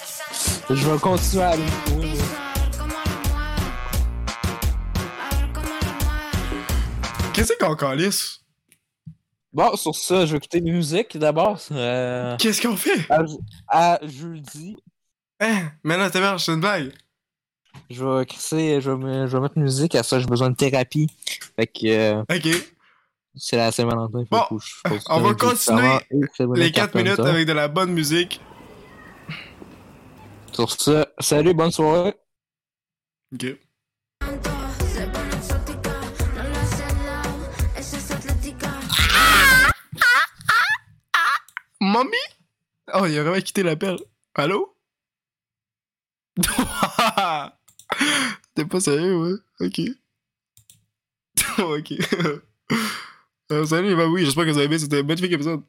Je 0.68 0.90
vais 0.90 0.98
continuer 0.98 1.42
à 1.42 1.50
aller 1.50 1.64
Qu'est-ce 7.40 7.56
qu'on 7.58 7.74
calisse? 7.74 8.40
Bon, 9.52 9.74
sur 9.76 9.94
ça, 9.94 10.26
je 10.26 10.32
vais 10.32 10.36
écouter 10.36 10.60
mes 10.60 10.72
musiques 10.72 11.16
d'abord. 11.16 11.58
Euh, 11.72 12.36
Qu'est-ce 12.36 12.60
qu'on 12.60 12.76
fait? 12.76 13.06
à, 13.10 13.22
à 13.68 13.98
jeudi, 14.06 14.76
Hein? 15.40 15.70
Mais 15.82 15.96
là, 15.96 16.10
t'es 16.10 16.20
c'est 16.38 16.52
une 16.52 16.60
blague. 16.60 16.92
je 17.88 18.04
vais 18.04 18.26
crisser, 18.26 18.80
je 18.82 18.90
vais, 18.90 18.96
me- 18.98 19.26
je 19.26 19.34
vais 19.34 19.40
mettre 19.40 19.58
musique. 19.58 19.94
À 19.94 20.02
ça, 20.02 20.20
j'ai 20.20 20.26
besoin 20.26 20.50
de 20.50 20.54
thérapie. 20.56 21.06
Fait 21.56 21.66
que 21.66 21.86
euh, 21.86 22.20
Ok. 22.30 22.48
c'est 23.36 23.56
la 23.56 23.72
Saint-Valentin. 23.72 24.24
Bon, 24.30 24.44
je 24.58 24.98
on 25.08 25.20
va 25.22 25.32
continuer 25.34 25.98
Les 26.56 26.70
4 26.70 26.94
minutes 26.94 27.18
avec 27.20 27.46
de 27.46 27.52
la 27.54 27.68
bonne 27.68 27.92
musique. 27.92 28.38
Sur 30.52 30.70
ça, 30.78 31.08
salut, 31.20 31.54
bonne 31.54 31.70
soirée. 31.70 32.14
Ok. 33.34 33.56
Mommy? 41.80 42.16
Oh, 42.92 43.06
il 43.06 43.18
a 43.18 43.22
vraiment 43.22 43.40
quitté 43.40 43.62
l'appel. 43.62 43.98
Allô? 44.34 44.76
T'es 48.54 48.64
pas 48.66 48.80
sérieux, 48.80 49.16
ouais? 49.16 49.38
Ok. 49.60 49.80
ok. 51.58 51.92
Euh, 53.52 53.66
salut, 53.66 53.96
bah 53.96 54.06
oui, 54.06 54.24
j'espère 54.24 54.44
que 54.44 54.50
vous 54.50 54.58
avez 54.58 54.66
aimé. 54.66 54.78
C'était 54.78 55.00
un 55.00 55.02
magnifique 55.02 55.32
épisode. 55.32 55.62